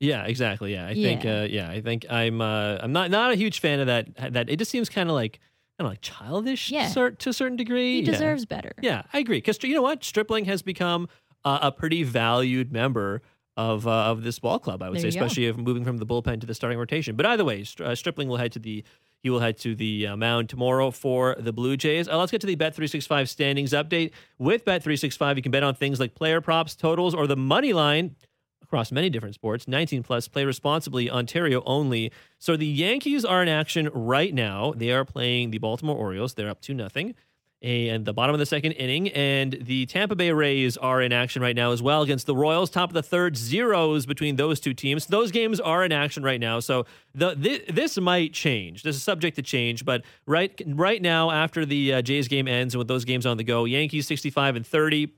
Yeah, 0.00 0.24
exactly. 0.24 0.72
Yeah, 0.72 0.88
I 0.88 0.90
yeah. 0.90 1.08
think. 1.08 1.24
Uh, 1.24 1.46
yeah, 1.48 1.70
I 1.70 1.80
think 1.80 2.06
I'm. 2.10 2.40
Uh, 2.40 2.78
I'm 2.80 2.92
not 2.92 3.10
not 3.10 3.32
a 3.32 3.34
huge 3.34 3.60
fan 3.60 3.80
of 3.80 3.86
that. 3.86 4.32
That 4.34 4.50
it 4.50 4.56
just 4.56 4.70
seems 4.70 4.88
kind 4.90 5.08
of 5.08 5.14
like 5.14 5.40
I 5.78 5.82
don't 5.82 5.86
know, 5.86 5.92
like 5.92 6.00
childish. 6.00 6.70
Yeah. 6.70 6.88
Cert, 6.88 7.18
to 7.18 7.30
a 7.30 7.32
certain 7.32 7.56
degree. 7.56 7.96
He 7.96 8.02
deserves 8.02 8.42
yeah. 8.42 8.56
better. 8.56 8.72
Yeah, 8.80 9.02
I 9.12 9.18
agree. 9.18 9.38
Because 9.38 9.62
you 9.62 9.74
know 9.74 9.82
what, 9.82 10.04
Stripling 10.04 10.46
has 10.46 10.62
become 10.62 11.08
uh, 11.44 11.58
a 11.62 11.72
pretty 11.72 12.02
valued 12.02 12.72
member 12.72 13.22
of 13.56 13.86
uh, 13.86 13.90
of 13.90 14.22
this 14.22 14.38
ball 14.38 14.58
club. 14.58 14.82
I 14.82 14.88
would 14.90 14.96
there 14.96 15.10
say, 15.10 15.18
especially 15.18 15.46
if 15.46 15.56
moving 15.56 15.84
from 15.84 15.98
the 15.98 16.06
bullpen 16.06 16.40
to 16.40 16.46
the 16.46 16.54
starting 16.54 16.78
rotation. 16.78 17.16
But 17.16 17.26
either 17.26 17.44
way, 17.44 17.64
uh, 17.80 17.94
Stripling 17.94 18.28
will 18.28 18.36
head 18.36 18.52
to 18.52 18.58
the 18.58 18.84
he 19.22 19.30
will 19.30 19.40
head 19.40 19.56
to 19.58 19.74
the 19.74 20.08
uh, 20.08 20.16
mound 20.16 20.48
tomorrow 20.48 20.90
for 20.90 21.36
the 21.38 21.52
Blue 21.52 21.76
Jays. 21.76 22.08
Uh, 22.08 22.18
let's 22.18 22.30
get 22.30 22.40
to 22.42 22.46
the 22.46 22.56
Bet365 22.56 23.28
standings 23.28 23.72
update. 23.72 24.12
With 24.38 24.64
Bet365, 24.64 25.36
you 25.36 25.42
can 25.42 25.50
bet 25.52 25.62
on 25.62 25.74
things 25.74 25.98
like 25.98 26.14
player 26.14 26.40
props, 26.40 26.76
totals, 26.76 27.14
or 27.14 27.26
the 27.26 27.36
money 27.36 27.72
line 27.72 28.14
across 28.62 28.92
many 28.92 29.08
different 29.08 29.34
sports. 29.34 29.66
19 29.66 30.02
plus, 30.02 30.28
play 30.28 30.44
responsibly, 30.44 31.10
Ontario 31.10 31.62
only. 31.66 32.12
So 32.38 32.56
the 32.56 32.66
Yankees 32.66 33.24
are 33.24 33.42
in 33.42 33.48
action 33.48 33.88
right 33.94 34.34
now. 34.34 34.74
They 34.76 34.90
are 34.90 35.04
playing 35.04 35.50
the 35.50 35.58
Baltimore 35.58 35.96
Orioles. 35.96 36.34
They're 36.34 36.50
up 36.50 36.60
to 36.62 36.74
nothing. 36.74 37.14
And 37.62 38.04
the 38.04 38.12
bottom 38.12 38.34
of 38.34 38.38
the 38.38 38.46
second 38.46 38.72
inning, 38.72 39.08
and 39.08 39.56
the 39.62 39.86
Tampa 39.86 40.14
Bay 40.14 40.30
Rays 40.30 40.76
are 40.76 41.00
in 41.00 41.10
action 41.10 41.40
right 41.40 41.56
now 41.56 41.72
as 41.72 41.80
well 41.80 42.02
against 42.02 42.26
the 42.26 42.36
Royals. 42.36 42.68
Top 42.68 42.90
of 42.90 42.94
the 42.94 43.02
third, 43.02 43.34
zeros 43.34 44.04
between 44.04 44.36
those 44.36 44.60
two 44.60 44.74
teams. 44.74 45.06
Those 45.06 45.30
games 45.30 45.58
are 45.58 45.82
in 45.82 45.90
action 45.90 46.22
right 46.22 46.38
now, 46.38 46.60
so 46.60 46.84
the, 47.14 47.34
this, 47.34 47.60
this 47.68 47.98
might 47.98 48.34
change. 48.34 48.82
This 48.82 48.94
is 48.94 49.02
subject 49.02 49.36
to 49.36 49.42
change, 49.42 49.86
but 49.86 50.04
right 50.26 50.60
right 50.66 51.00
now, 51.00 51.30
after 51.30 51.64
the 51.64 51.94
uh, 51.94 52.02
Jays 52.02 52.28
game 52.28 52.46
ends 52.46 52.74
and 52.74 52.78
with 52.78 52.88
those 52.88 53.06
games 53.06 53.24
on 53.24 53.38
the 53.38 53.44
go, 53.44 53.64
Yankees 53.64 54.06
65 54.06 54.56
and 54.56 54.66
30, 54.66 55.14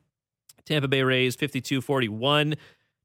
Tampa 0.64 0.87
Bay 0.87 1.03
Rays 1.03 1.35
52 1.35 1.81
41. 1.81 2.55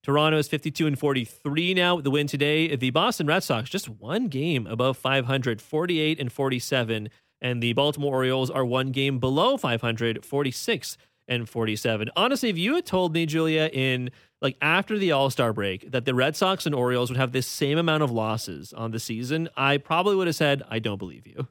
Toronto 0.04 0.38
is 0.38 0.50
52 0.50 0.86
and 0.86 1.00
43 1.00 1.74
now 1.74 1.96
with 1.96 2.04
the 2.04 2.12
win 2.12 2.28
today. 2.28 2.76
The 2.76 2.90
Boston 2.90 3.26
Red 3.26 3.42
Sox 3.42 3.70
just 3.70 3.88
one 3.88 4.28
game 4.28 4.68
above 4.68 4.98
500, 4.98 5.62
48 5.62 6.20
and 6.20 6.32
47. 6.32 7.10
And 7.44 7.62
the 7.62 7.74
Baltimore 7.74 8.16
Orioles 8.16 8.50
are 8.50 8.66
one 8.66 8.92
game 8.92 9.20
below 9.20 9.58
500, 9.58 10.26
46 10.26 10.98
and 11.28 11.48
47. 11.48 12.10
Honestly, 12.16 12.50
if 12.50 12.58
you 12.58 12.76
had 12.76 12.86
told 12.86 13.14
me, 13.14 13.26
Julia, 13.26 13.70
in 13.72 14.10
like 14.42 14.58
after 14.62 14.98
the 14.98 15.12
All 15.12 15.30
Star 15.30 15.54
break, 15.54 15.92
that 15.92 16.06
the 16.06 16.16
Red 16.16 16.36
Sox 16.36 16.66
and 16.66 16.74
Orioles 16.74 17.10
would 17.10 17.18
have 17.18 17.34
the 17.34 17.42
same 17.42 17.78
amount 17.78 18.02
of 18.02 18.12
losses 18.12 18.74
on 18.74 18.92
the 18.92 19.00
season, 19.00 19.50
I 19.56 19.78
probably 19.78 20.16
would 20.16 20.28
have 20.28 20.36
said, 20.36 20.64
I 20.70 20.80
don't 20.80 20.98
believe 20.98 21.28
you. 21.28 21.48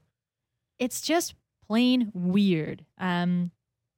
It's 0.78 1.00
just 1.00 1.34
plain 1.68 2.10
weird. 2.14 2.84
Um, 2.98 3.50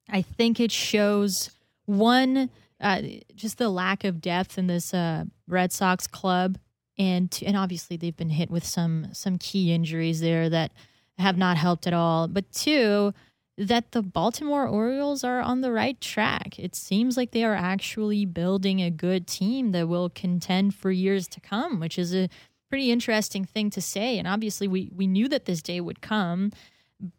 I 0.09 0.23
think 0.23 0.61
it 0.61 0.71
shows 0.71 1.51
one, 1.87 2.51
uh, 2.81 3.03
just 3.35 3.59
the 3.59 3.69
lack 3.69 4.05
of 4.05 4.21
depth 4.21 4.59
in 4.59 4.67
this 4.67 4.93
uh, 4.93 5.25
Red 5.49 5.73
Sox 5.73 6.07
club, 6.07 6.59
and 6.99 7.37
and 7.45 7.57
obviously 7.57 7.97
they've 7.97 8.17
been 8.17 8.31
hit 8.31 8.51
with 8.51 8.65
some 8.65 9.09
some 9.13 9.39
key 9.39 9.73
injuries 9.73 10.21
there 10.21 10.49
that 10.51 10.73
have 11.19 11.37
not 11.37 11.57
helped 11.57 11.87
at 11.87 11.93
all. 11.93 12.29
But 12.29 12.51
two, 12.53 13.13
that 13.57 13.93
the 13.93 14.03
Baltimore 14.03 14.67
Orioles 14.67 15.23
are 15.23 15.41
on 15.41 15.61
the 15.61 15.71
right 15.71 16.01
track. 16.01 16.59
It 16.59 16.75
seems 16.75 17.17
like 17.17 17.31
they 17.31 17.45
are 17.45 17.55
actually 17.55 18.25
building 18.25 18.81
a 18.81 18.91
good 18.91 19.27
team 19.27 19.71
that 19.73 19.89
will 19.89 20.11
contend 20.11 20.75
for 20.75 20.91
years 20.91 21.29
to 21.29 21.41
come, 21.41 21.79
which 21.79 21.99
is 21.99 22.15
a 22.15 22.29
pretty 22.69 22.91
interesting 22.91 23.45
thing 23.45 23.71
to 23.71 23.81
say. 23.81 24.19
And 24.19 24.27
obviously, 24.27 24.67
we, 24.67 24.91
we 24.95 25.07
knew 25.07 25.29
that 25.29 25.45
this 25.45 25.63
day 25.63 25.81
would 25.81 26.01
come, 26.03 26.51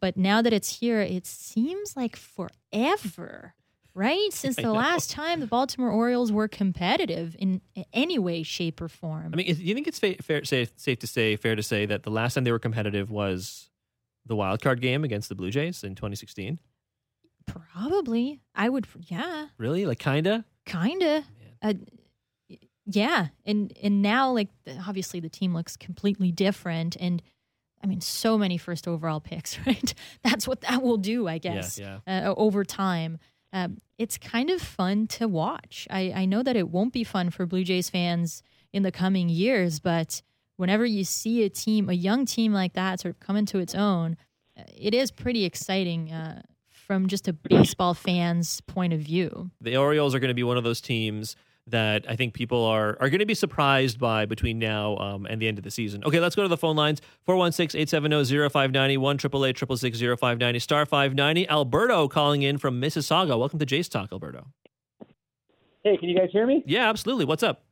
but 0.01 0.17
now 0.17 0.41
that 0.41 0.51
it's 0.51 0.79
here, 0.79 0.99
it 0.99 1.25
seems 1.25 1.95
like 1.95 2.17
forever, 2.17 3.53
right? 3.93 4.27
Since 4.33 4.57
the 4.57 4.73
last 4.73 5.09
time 5.09 5.39
the 5.39 5.47
Baltimore 5.47 5.91
Orioles 5.91 6.33
were 6.33 6.49
competitive 6.49 7.37
in 7.39 7.61
any 7.93 8.19
way, 8.19 8.43
shape, 8.43 8.81
or 8.81 8.89
form. 8.89 9.31
I 9.31 9.37
mean, 9.37 9.55
do 9.55 9.63
you 9.63 9.73
think 9.73 9.87
it's 9.87 9.99
fa- 9.99 10.21
fair, 10.21 10.43
safe, 10.43 10.71
safe 10.75 10.99
to 10.99 11.07
say, 11.07 11.37
fair 11.37 11.55
to 11.55 11.63
say 11.63 11.85
that 11.85 12.03
the 12.03 12.11
last 12.11 12.33
time 12.33 12.43
they 12.43 12.51
were 12.51 12.59
competitive 12.59 13.09
was 13.09 13.69
the 14.25 14.35
wild 14.35 14.61
card 14.61 14.81
game 14.81 15.03
against 15.03 15.29
the 15.29 15.35
Blue 15.35 15.51
Jays 15.51 15.83
in 15.83 15.95
2016? 15.95 16.59
Probably. 17.45 18.41
I 18.55 18.69
would, 18.69 18.87
yeah. 19.07 19.47
Really? 19.57 19.85
Like, 19.85 19.99
kinda? 19.99 20.45
Kinda. 20.65 21.23
Uh, 21.61 21.73
yeah. 22.85 23.27
And, 23.45 23.73
and 23.81 24.01
now, 24.01 24.31
like, 24.31 24.49
obviously 24.87 25.19
the 25.19 25.29
team 25.29 25.53
looks 25.53 25.77
completely 25.77 26.31
different. 26.31 26.95
And, 26.99 27.21
I 27.83 27.87
mean, 27.87 28.01
so 28.01 28.37
many 28.37 28.57
first 28.57 28.87
overall 28.87 29.19
picks, 29.19 29.59
right? 29.67 29.93
That's 30.23 30.47
what 30.47 30.61
that 30.61 30.81
will 30.81 30.97
do, 30.97 31.27
I 31.27 31.37
guess, 31.37 31.77
Yeah, 31.77 31.99
yeah. 32.07 32.29
Uh, 32.29 32.33
over 32.35 32.63
time. 32.63 33.19
Um, 33.53 33.77
it's 33.97 34.17
kind 34.17 34.49
of 34.49 34.61
fun 34.61 35.07
to 35.07 35.27
watch. 35.27 35.87
I, 35.89 36.11
I 36.13 36.25
know 36.25 36.43
that 36.43 36.55
it 36.57 36.69
won't 36.69 36.91
be 36.91 37.03
fun 37.05 37.29
for 37.29 37.45
Blue 37.45 37.63
Jays 37.63 37.89
fans 37.89 38.43
in 38.73 38.83
the 38.83 38.91
coming 38.91 39.29
years, 39.29 39.79
but 39.79 40.21
whenever 40.57 40.85
you 40.85 41.03
see 41.03 41.43
a 41.43 41.49
team, 41.49 41.89
a 41.89 41.93
young 41.93 42.25
team 42.25 42.53
like 42.53 42.73
that, 42.73 42.99
sort 42.99 43.13
of 43.15 43.19
come 43.19 43.35
into 43.35 43.59
its 43.59 43.75
own, 43.75 44.17
uh, 44.57 44.63
it 44.75 44.93
is 44.93 45.11
pretty 45.11 45.45
exciting 45.45 46.11
uh, 46.11 46.41
from 46.69 47.07
just 47.07 47.27
a 47.27 47.33
baseball 47.33 47.93
fan's 47.93 48.61
point 48.61 48.93
of 48.93 48.99
view. 48.99 49.51
The 49.61 49.77
Orioles 49.77 50.15
are 50.15 50.19
going 50.19 50.29
to 50.29 50.35
be 50.35 50.43
one 50.43 50.57
of 50.57 50.63
those 50.63 50.81
teams 50.81 51.35
that 51.67 52.05
I 52.07 52.15
think 52.15 52.35
people 52.35 52.63
are 52.63 52.95
are 52.99 53.09
going 53.09 53.19
to 53.19 53.25
be 53.25 53.33
surprised 53.33 53.99
by 53.99 54.25
between 54.25 54.59
now 54.59 54.97
um, 54.97 55.25
and 55.25 55.41
the 55.41 55.47
end 55.47 55.57
of 55.57 55.63
the 55.63 55.71
season. 55.71 56.03
Okay, 56.03 56.19
let's 56.19 56.35
go 56.35 56.43
to 56.43 56.47
the 56.47 56.57
phone 56.57 56.75
lines 56.75 57.01
416-870-0590, 57.27 58.97
1 58.99 59.17
590 59.17 60.59
star 60.59 60.85
590. 60.85 61.49
Alberto 61.49 62.07
calling 62.07 62.43
in 62.43 62.59
from 62.59 62.79
Mississauga. 62.79 63.37
Welcome 63.39 63.57
to 63.59 63.65
Jays 63.65 63.89
Talk, 63.89 64.09
Alberto. 64.11 64.47
Hey, 65.83 65.97
can 65.97 66.09
you 66.09 66.17
guys 66.17 66.29
hear 66.31 66.45
me? 66.47 66.63
Yeah, 66.65 66.89
absolutely. 66.89 67.25
What's 67.25 67.43
up? 67.43 67.64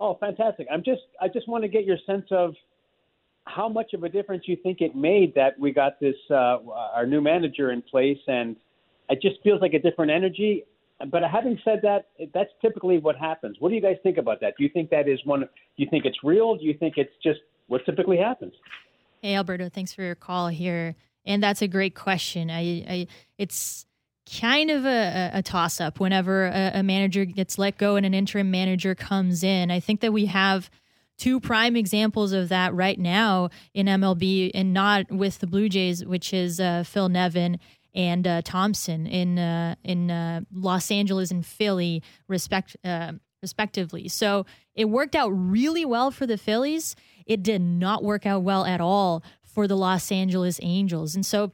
Oh, 0.00 0.16
fantastic! 0.20 0.66
I'm 0.72 0.82
just 0.82 1.02
I 1.20 1.28
just 1.28 1.48
want 1.48 1.62
to 1.62 1.68
get 1.68 1.84
your 1.84 1.98
sense 2.06 2.26
of 2.30 2.54
how 3.46 3.68
much 3.68 3.92
of 3.92 4.02
a 4.04 4.08
difference 4.08 4.44
you 4.46 4.56
think 4.62 4.80
it 4.80 4.96
made 4.96 5.34
that 5.34 5.58
we 5.58 5.72
got 5.72 6.00
this 6.00 6.16
uh, 6.30 6.58
our 6.94 7.06
new 7.06 7.20
manager 7.20 7.70
in 7.70 7.82
place, 7.82 8.18
and 8.26 8.56
it 9.08 9.20
just 9.22 9.36
feels 9.42 9.60
like 9.60 9.74
a 9.74 9.78
different 9.78 10.10
energy. 10.10 10.64
But 11.10 11.22
having 11.24 11.58
said 11.64 11.80
that, 11.82 12.06
that's 12.32 12.50
typically 12.62 12.98
what 12.98 13.16
happens. 13.16 13.56
What 13.58 13.68
do 13.68 13.74
you 13.74 13.82
guys 13.82 13.96
think 14.02 14.16
about 14.16 14.40
that? 14.40 14.54
Do 14.56 14.64
you 14.64 14.70
think 14.70 14.90
that 14.90 15.08
is 15.08 15.20
one? 15.24 15.40
Do 15.40 15.46
you 15.76 15.88
think 15.90 16.04
it's 16.04 16.18
real? 16.24 16.56
Do 16.56 16.64
you 16.64 16.74
think 16.74 16.94
it's 16.96 17.12
just 17.22 17.40
what 17.68 17.84
typically 17.84 18.16
happens? 18.16 18.54
Hey, 19.20 19.34
Alberto, 19.34 19.68
thanks 19.68 19.92
for 19.92 20.02
your 20.02 20.14
call 20.14 20.48
here, 20.48 20.96
and 21.24 21.42
that's 21.42 21.62
a 21.62 21.68
great 21.68 21.94
question. 21.94 22.50
I, 22.50 22.84
I 22.88 23.06
it's 23.38 23.86
kind 24.40 24.70
of 24.70 24.84
a, 24.84 25.30
a 25.34 25.42
toss 25.42 25.80
up 25.80 26.00
whenever 26.00 26.46
a, 26.46 26.72
a 26.74 26.82
manager 26.82 27.24
gets 27.24 27.58
let 27.58 27.78
go 27.78 27.96
and 27.96 28.06
an 28.06 28.14
interim 28.14 28.50
manager 28.50 28.94
comes 28.94 29.42
in. 29.42 29.70
I 29.70 29.80
think 29.80 30.00
that 30.00 30.12
we 30.12 30.26
have 30.26 30.70
two 31.18 31.40
prime 31.40 31.76
examples 31.76 32.32
of 32.32 32.48
that 32.48 32.74
right 32.74 32.98
now 32.98 33.50
in 33.72 33.86
MLB 33.86 34.50
and 34.54 34.72
not 34.72 35.10
with 35.10 35.38
the 35.38 35.46
Blue 35.46 35.68
Jays, 35.68 36.04
which 36.04 36.32
is 36.32 36.58
uh, 36.58 36.84
Phil 36.84 37.08
Nevin 37.08 37.58
and 37.94 38.26
uh, 38.26 38.42
Thomson 38.42 39.06
in 39.06 39.38
uh, 39.38 39.76
in 39.84 40.10
uh, 40.10 40.40
Los 40.52 40.90
Angeles 40.90 41.30
and 41.30 41.46
Philly, 41.46 42.02
respect 42.26 42.76
uh, 42.84 43.12
respectively. 43.42 44.08
So 44.08 44.46
it 44.74 44.86
worked 44.86 45.14
out 45.14 45.28
really 45.30 45.84
well 45.84 46.10
for 46.10 46.26
the 46.26 46.38
Phillies. 46.38 46.96
It 47.26 47.42
did 47.42 47.60
not 47.60 48.02
work 48.02 48.26
out 48.26 48.42
well 48.42 48.64
at 48.64 48.80
all 48.80 49.22
for 49.44 49.68
the 49.68 49.76
Los 49.76 50.10
Angeles 50.10 50.58
Angels, 50.62 51.14
and 51.14 51.24
so 51.24 51.52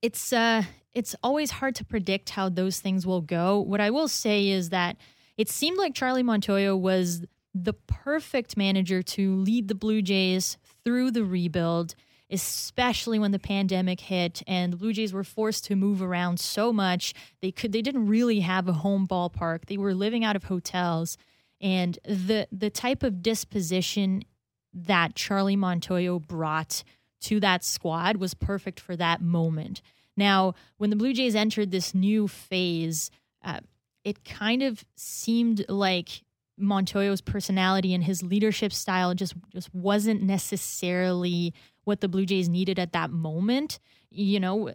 it's 0.00 0.32
uh 0.32 0.62
it's 0.94 1.14
always 1.22 1.50
hard 1.52 1.74
to 1.76 1.84
predict 1.84 2.30
how 2.30 2.48
those 2.48 2.80
things 2.80 3.06
will 3.06 3.20
go. 3.20 3.60
What 3.60 3.80
I 3.80 3.90
will 3.90 4.08
say 4.08 4.48
is 4.48 4.70
that 4.70 4.96
it 5.36 5.48
seemed 5.48 5.78
like 5.78 5.94
Charlie 5.94 6.22
Montoyo 6.22 6.78
was 6.78 7.24
the 7.54 7.72
perfect 7.72 8.56
manager 8.56 9.02
to 9.02 9.36
lead 9.36 9.68
the 9.68 9.74
Blue 9.74 10.02
Jays 10.02 10.56
through 10.84 11.10
the 11.10 11.24
rebuild, 11.24 11.94
especially 12.30 13.18
when 13.18 13.32
the 13.32 13.38
pandemic 13.38 14.00
hit 14.00 14.42
and 14.46 14.72
the 14.72 14.76
Blue 14.76 14.92
Jays 14.92 15.12
were 15.12 15.24
forced 15.24 15.64
to 15.66 15.76
move 15.76 16.02
around 16.02 16.38
so 16.40 16.72
much. 16.72 17.14
They 17.40 17.50
could 17.50 17.72
they 17.72 17.82
didn't 17.82 18.06
really 18.06 18.40
have 18.40 18.68
a 18.68 18.72
home 18.72 19.06
ballpark. 19.06 19.66
They 19.66 19.78
were 19.78 19.94
living 19.94 20.24
out 20.24 20.36
of 20.36 20.44
hotels 20.44 21.16
and 21.60 21.98
the 22.04 22.48
the 22.52 22.70
type 22.70 23.02
of 23.02 23.22
disposition 23.22 24.24
that 24.72 25.14
Charlie 25.14 25.56
Montoyo 25.56 26.24
brought 26.24 26.84
to 27.22 27.40
that 27.40 27.64
squad 27.64 28.16
was 28.16 28.34
perfect 28.34 28.80
for 28.80 28.96
that 28.96 29.20
moment. 29.20 29.82
Now, 30.20 30.54
when 30.76 30.90
the 30.90 30.96
Blue 30.96 31.14
Jays 31.14 31.34
entered 31.34 31.70
this 31.70 31.94
new 31.94 32.28
phase, 32.28 33.10
uh, 33.42 33.60
it 34.04 34.22
kind 34.22 34.62
of 34.62 34.84
seemed 34.94 35.64
like 35.66 36.22
Montoyo's 36.58 37.22
personality 37.22 37.94
and 37.94 38.04
his 38.04 38.22
leadership 38.22 38.70
style 38.72 39.14
just 39.14 39.34
just 39.48 39.74
wasn't 39.74 40.22
necessarily 40.22 41.54
what 41.84 42.02
the 42.02 42.08
Blue 42.08 42.26
Jays 42.26 42.50
needed 42.50 42.78
at 42.78 42.92
that 42.92 43.10
moment. 43.10 43.80
You 44.10 44.40
know, 44.40 44.70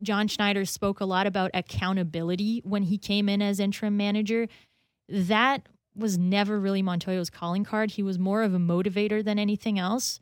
John 0.00 0.28
Schneider 0.28 0.64
spoke 0.64 1.00
a 1.00 1.04
lot 1.04 1.26
about 1.26 1.50
accountability 1.54 2.62
when 2.64 2.84
he 2.84 2.98
came 2.98 3.28
in 3.28 3.42
as 3.42 3.58
interim 3.58 3.96
manager. 3.96 4.46
That 5.08 5.68
was 5.96 6.16
never 6.16 6.60
really 6.60 6.82
Montoyo's 6.82 7.30
calling 7.30 7.64
card. 7.64 7.90
He 7.90 8.04
was 8.04 8.16
more 8.16 8.44
of 8.44 8.54
a 8.54 8.58
motivator 8.58 9.24
than 9.24 9.40
anything 9.40 9.76
else. 9.76 10.20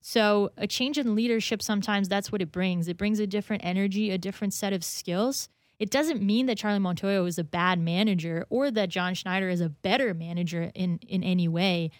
So, 0.00 0.50
a 0.56 0.66
change 0.66 0.96
in 0.96 1.14
leadership 1.14 1.60
sometimes 1.60 2.08
that's 2.08 2.30
what 2.30 2.40
it 2.40 2.52
brings. 2.52 2.88
It 2.88 2.96
brings 2.96 3.18
a 3.18 3.26
different 3.26 3.64
energy, 3.64 4.10
a 4.10 4.18
different 4.18 4.54
set 4.54 4.72
of 4.72 4.84
skills. 4.84 5.48
It 5.78 5.90
doesn't 5.90 6.22
mean 6.22 6.46
that 6.46 6.58
Charlie 6.58 6.78
Montoyo 6.78 7.26
is 7.26 7.38
a 7.38 7.44
bad 7.44 7.78
manager 7.78 8.46
or 8.50 8.70
that 8.70 8.88
John 8.88 9.14
Schneider 9.14 9.48
is 9.48 9.60
a 9.60 9.68
better 9.68 10.14
manager 10.14 10.70
in 10.74 10.98
in 11.06 11.22
any 11.22 11.48
way. 11.48 11.90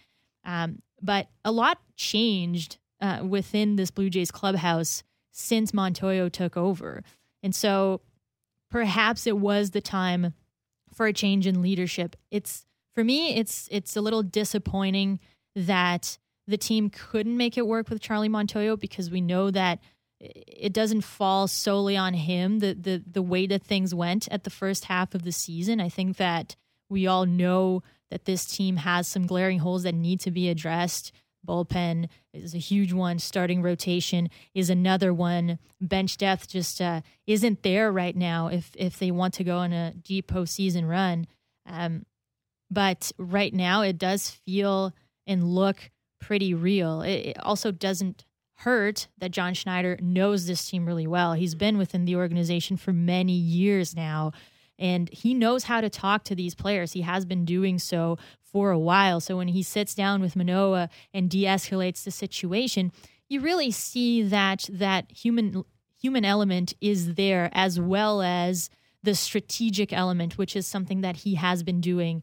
Um, 0.44 0.82
but 1.00 1.28
a 1.44 1.52
lot 1.52 1.78
changed 1.96 2.78
uh, 3.00 3.20
within 3.26 3.76
this 3.76 3.90
Blue 3.90 4.10
Jays 4.10 4.30
clubhouse 4.30 5.02
since 5.30 5.72
Montoyo 5.72 6.30
took 6.30 6.56
over, 6.56 7.02
and 7.42 7.54
so 7.54 8.00
perhaps 8.70 9.26
it 9.26 9.38
was 9.38 9.70
the 9.70 9.80
time 9.80 10.34
for 10.92 11.06
a 11.06 11.12
change 11.12 11.46
in 11.46 11.62
leadership. 11.62 12.16
It's 12.30 12.66
for 12.94 13.04
me, 13.04 13.36
it's 13.36 13.68
it's 13.70 13.96
a 13.96 14.00
little 14.00 14.22
disappointing 14.22 15.20
that 15.54 16.18
the 16.48 16.58
team 16.58 16.90
couldn't 16.90 17.36
make 17.36 17.56
it 17.56 17.66
work 17.66 17.90
with 17.90 18.00
Charlie 18.00 18.28
Montoyo 18.28 18.78
because 18.80 19.10
we 19.10 19.20
know 19.20 19.50
that 19.50 19.80
it 20.18 20.72
doesn't 20.72 21.02
fall 21.02 21.46
solely 21.46 21.96
on 21.96 22.14
him 22.14 22.58
the 22.58 22.74
the 22.74 23.02
the 23.08 23.22
way 23.22 23.46
that 23.46 23.62
things 23.62 23.94
went 23.94 24.26
at 24.30 24.44
the 24.44 24.50
first 24.50 24.86
half 24.86 25.14
of 25.14 25.22
the 25.22 25.30
season. 25.30 25.80
I 25.80 25.88
think 25.88 26.16
that 26.16 26.56
we 26.88 27.06
all 27.06 27.26
know 27.26 27.82
that 28.10 28.24
this 28.24 28.46
team 28.46 28.78
has 28.78 29.06
some 29.06 29.26
glaring 29.26 29.58
holes 29.60 29.82
that 29.82 29.94
need 29.94 30.20
to 30.20 30.30
be 30.30 30.48
addressed. 30.48 31.12
Bullpen 31.46 32.08
is 32.32 32.54
a 32.54 32.58
huge 32.58 32.92
one. 32.92 33.18
Starting 33.18 33.62
rotation 33.62 34.28
is 34.54 34.70
another 34.70 35.14
one. 35.14 35.58
Bench 35.80 36.16
depth 36.16 36.48
just 36.48 36.80
uh, 36.80 37.02
isn't 37.26 37.62
there 37.62 37.92
right 37.92 38.16
now. 38.16 38.48
If 38.48 38.72
if 38.74 38.98
they 38.98 39.10
want 39.10 39.34
to 39.34 39.44
go 39.44 39.58
on 39.58 39.72
a 39.72 39.92
deep 39.92 40.32
postseason 40.32 40.88
run, 40.88 41.26
um, 41.66 42.06
but 42.70 43.12
right 43.18 43.52
now 43.52 43.82
it 43.82 43.98
does 43.98 44.30
feel 44.30 44.94
and 45.26 45.44
look 45.44 45.90
pretty 46.20 46.54
real. 46.54 47.02
It, 47.02 47.26
it 47.26 47.40
also 47.42 47.70
doesn't 47.70 48.24
hurt 48.58 49.08
that 49.18 49.30
John 49.30 49.54
Schneider 49.54 49.96
knows 50.00 50.46
this 50.46 50.68
team 50.68 50.84
really 50.84 51.06
well. 51.06 51.34
He's 51.34 51.54
been 51.54 51.78
within 51.78 52.04
the 52.04 52.16
organization 52.16 52.76
for 52.76 52.92
many 52.92 53.32
years 53.32 53.94
now, 53.94 54.32
and 54.78 55.08
he 55.10 55.32
knows 55.32 55.64
how 55.64 55.80
to 55.80 55.88
talk 55.88 56.24
to 56.24 56.34
these 56.34 56.54
players. 56.54 56.92
He 56.92 57.02
has 57.02 57.24
been 57.24 57.44
doing 57.44 57.78
so 57.78 58.18
for 58.40 58.70
a 58.70 58.78
while. 58.78 59.20
So 59.20 59.36
when 59.36 59.48
he 59.48 59.62
sits 59.62 59.94
down 59.94 60.20
with 60.20 60.34
Manoah 60.34 60.88
and 61.12 61.30
de-escalates 61.30 62.02
the 62.02 62.10
situation, 62.10 62.92
you 63.28 63.40
really 63.40 63.70
see 63.70 64.22
that 64.22 64.68
that 64.72 65.12
human 65.12 65.64
human 66.00 66.24
element 66.24 66.74
is 66.80 67.14
there 67.14 67.50
as 67.52 67.78
well 67.78 68.22
as 68.22 68.70
the 69.02 69.14
strategic 69.14 69.92
element, 69.92 70.38
which 70.38 70.56
is 70.56 70.66
something 70.66 71.02
that 71.02 71.16
he 71.18 71.34
has 71.34 71.62
been 71.62 71.80
doing 71.80 72.22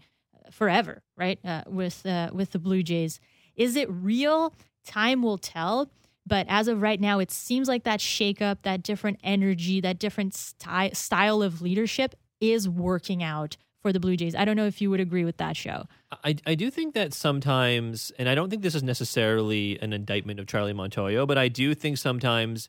forever, 0.52 1.04
right? 1.16 1.40
Uh, 1.46 1.64
with 1.68 2.06
uh, 2.06 2.30
with 2.34 2.52
the 2.52 2.60
Blue 2.60 2.84
Jays, 2.84 3.20
is 3.56 3.76
it 3.76 3.90
real? 3.90 4.54
Time 4.86 5.22
will 5.22 5.38
tell. 5.38 5.90
But 6.28 6.48
as 6.50 6.68
of 6.68 6.82
right 6.82 7.00
now, 7.00 7.20
it 7.20 7.32
seems 7.32 7.68
like 7.68 7.84
that 7.84 8.00
shakeup, 8.00 8.58
that 8.64 8.82
different 8.82 9.20
energy, 9.24 9.80
that 9.82 10.00
different 10.00 10.34
sty- 10.34 10.90
style 10.92 11.44
of 11.44 11.62
leadership 11.62 12.16
is 12.42 12.68
working 12.68 13.22
out 13.22 13.58
for 13.82 13.94
the 13.94 14.00
Blue 14.00 14.18
Jays. 14.18 14.34
I 14.34 14.46
don't 14.46 14.56
know 14.56 14.66
if 14.66 14.82
you 14.82 14.90
would 14.90 15.00
agree 15.00 15.24
with 15.26 15.38
that 15.38 15.56
show. 15.56 15.86
I, 16.24 16.36
I 16.48 16.56
do 16.56 16.72
think 16.72 16.96
that 16.96 17.14
sometimes, 17.14 18.12
and 18.18 18.28
I 18.28 18.34
don't 18.34 18.50
think 18.50 18.64
this 18.64 18.74
is 18.74 18.82
necessarily 18.82 19.80
an 19.80 19.94
indictment 19.94 20.40
of 20.40 20.48
Charlie 20.48 20.74
Montoyo, 20.74 21.28
but 21.28 21.38
I 21.38 21.50
do 21.50 21.76
think 21.76 22.00
sometimes 22.00 22.68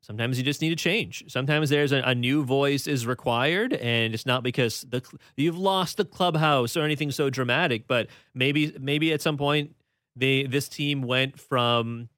sometimes 0.00 0.36
you 0.36 0.44
just 0.44 0.60
need 0.60 0.72
a 0.72 0.76
change. 0.76 1.24
Sometimes 1.28 1.70
there's 1.70 1.92
a, 1.92 1.98
a, 1.98 2.14
new 2.14 2.44
voice 2.44 2.86
is 2.88 3.06
required, 3.06 3.74
and 3.74 4.12
it's 4.12 4.26
not 4.26 4.42
because 4.42 4.82
the 4.88 5.02
you've 5.36 5.56
lost 5.56 5.96
the 5.98 6.04
clubhouse 6.04 6.76
or 6.76 6.82
anything 6.82 7.12
so 7.12 7.30
dramatic, 7.30 7.86
but 7.86 8.08
maybe 8.34 8.74
maybe 8.80 9.12
at 9.12 9.22
some 9.22 9.36
point 9.36 9.76
they 10.16 10.44
this 10.44 10.68
team 10.68 11.02
went 11.02 11.38
from 11.38 12.08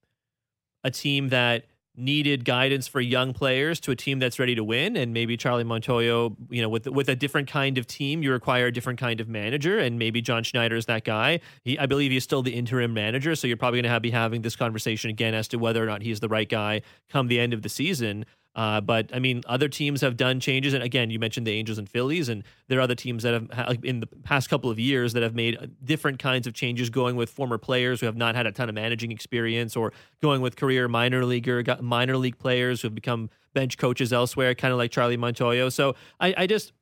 a 0.85 0.91
team 0.91 1.29
that 1.31 1.67
needed 1.99 2.45
guidance 2.45 2.87
for 2.87 3.01
young 3.01 3.33
players 3.33 3.81
to 3.81 3.91
a 3.91 3.97
team 3.97 4.19
that's 4.19 4.39
ready 4.39 4.55
to 4.55 4.63
win. 4.63 4.97
And 4.97 5.15
maybe 5.15 5.37
Charlie 5.37 5.65
Montoyo 5.65 6.37
you 6.51 6.61
know 6.61 6.69
with 6.69 6.87
with 6.87 7.09
a 7.09 7.17
different 7.17 7.49
kind 7.49 7.79
of 7.79 7.87
team 7.87 8.23
you 8.23 8.31
require 8.33 8.67
a 8.67 8.73
different 8.73 8.99
kind 8.99 9.21
of 9.21 9.29
manager. 9.29 9.79
And 9.79 9.99
maybe 9.99 10.21
John 10.21 10.43
Schneider 10.43 10.77
is 10.77 10.87
that 10.87 11.05
guy. 11.05 11.41
He, 11.65 11.79
I 11.79 11.87
believe 11.87 12.11
he's 12.11 12.25
still 12.25 12.43
the 12.43 12.55
interim 12.55 12.93
manager. 12.93 13.35
So 13.35 13.47
you're 13.47 13.57
probably 13.57 13.79
going 13.79 13.85
to 13.85 13.91
have 13.91 14.03
be 14.03 14.11
having 14.11 14.43
this 14.43 14.57
conversation 14.57 15.11
again 15.11 15.35
as 15.35 15.49
to 15.49 15.57
whether 15.57 15.83
or 15.83 15.87
not 15.87 16.03
he's 16.03 16.21
the 16.21 16.29
right 16.29 16.49
guy 16.49 16.83
come 17.09 17.29
the 17.29 17.41
end 17.41 17.55
of 17.55 17.63
the 17.63 17.69
season 17.69 18.27
uh, 18.57 18.81
but 18.81 19.11
I 19.15 19.19
mean, 19.19 19.43
other 19.47 19.69
teams 19.69 20.01
have 20.01 20.17
done 20.17 20.41
changes, 20.41 20.73
and 20.73 20.83
again, 20.83 21.11
you 21.11 21.19
mentioned 21.19 21.47
the 21.47 21.53
Angels 21.53 21.77
and 21.77 21.87
Phillies, 21.89 22.31
and 22.31 22.43
there 22.69 22.79
are 22.79 22.83
other 22.83 22.95
teams 22.95 23.23
that 23.23 23.35
have, 23.53 23.85
in 23.85 24.01
the 24.01 24.07
past 24.07 24.49
couple 24.49 24.71
of 24.71 24.79
years, 24.79 25.13
that 25.13 25.23
have 25.23 25.35
made 25.35 25.59
uh, 25.59 25.67
different 25.85 26.19
kinds 26.19 26.47
of 26.47 26.55
changes, 26.55 26.89
going 26.89 27.17
with 27.17 27.29
former 27.29 27.59
players 27.59 28.01
who 28.01 28.07
have 28.07 28.17
not 28.17 28.35
had 28.35 28.47
a 28.47 28.53
ton 28.53 28.71
of 28.71 28.75
managing 28.75 29.13
experience, 29.13 29.77
or 29.77 29.93
going 30.23 30.41
with 30.41 30.57
career 30.57 30.89
minor 30.89 31.27
leaguer, 31.27 31.63
minor 31.83 32.17
league 32.17 32.39
players 32.39 32.81
who 32.81 32.89
have 32.89 32.95
become 32.95 33.29
bench 33.53 33.77
coaches 33.77 34.11
elsewhere, 34.11 34.55
kind 34.55 34.73
of 34.73 34.79
like 34.79 34.91
Charlie 34.91 35.19
Montoyo. 35.19 35.71
So 35.71 35.95
I, 36.19 36.35
I 36.39 36.47
just 36.47 36.73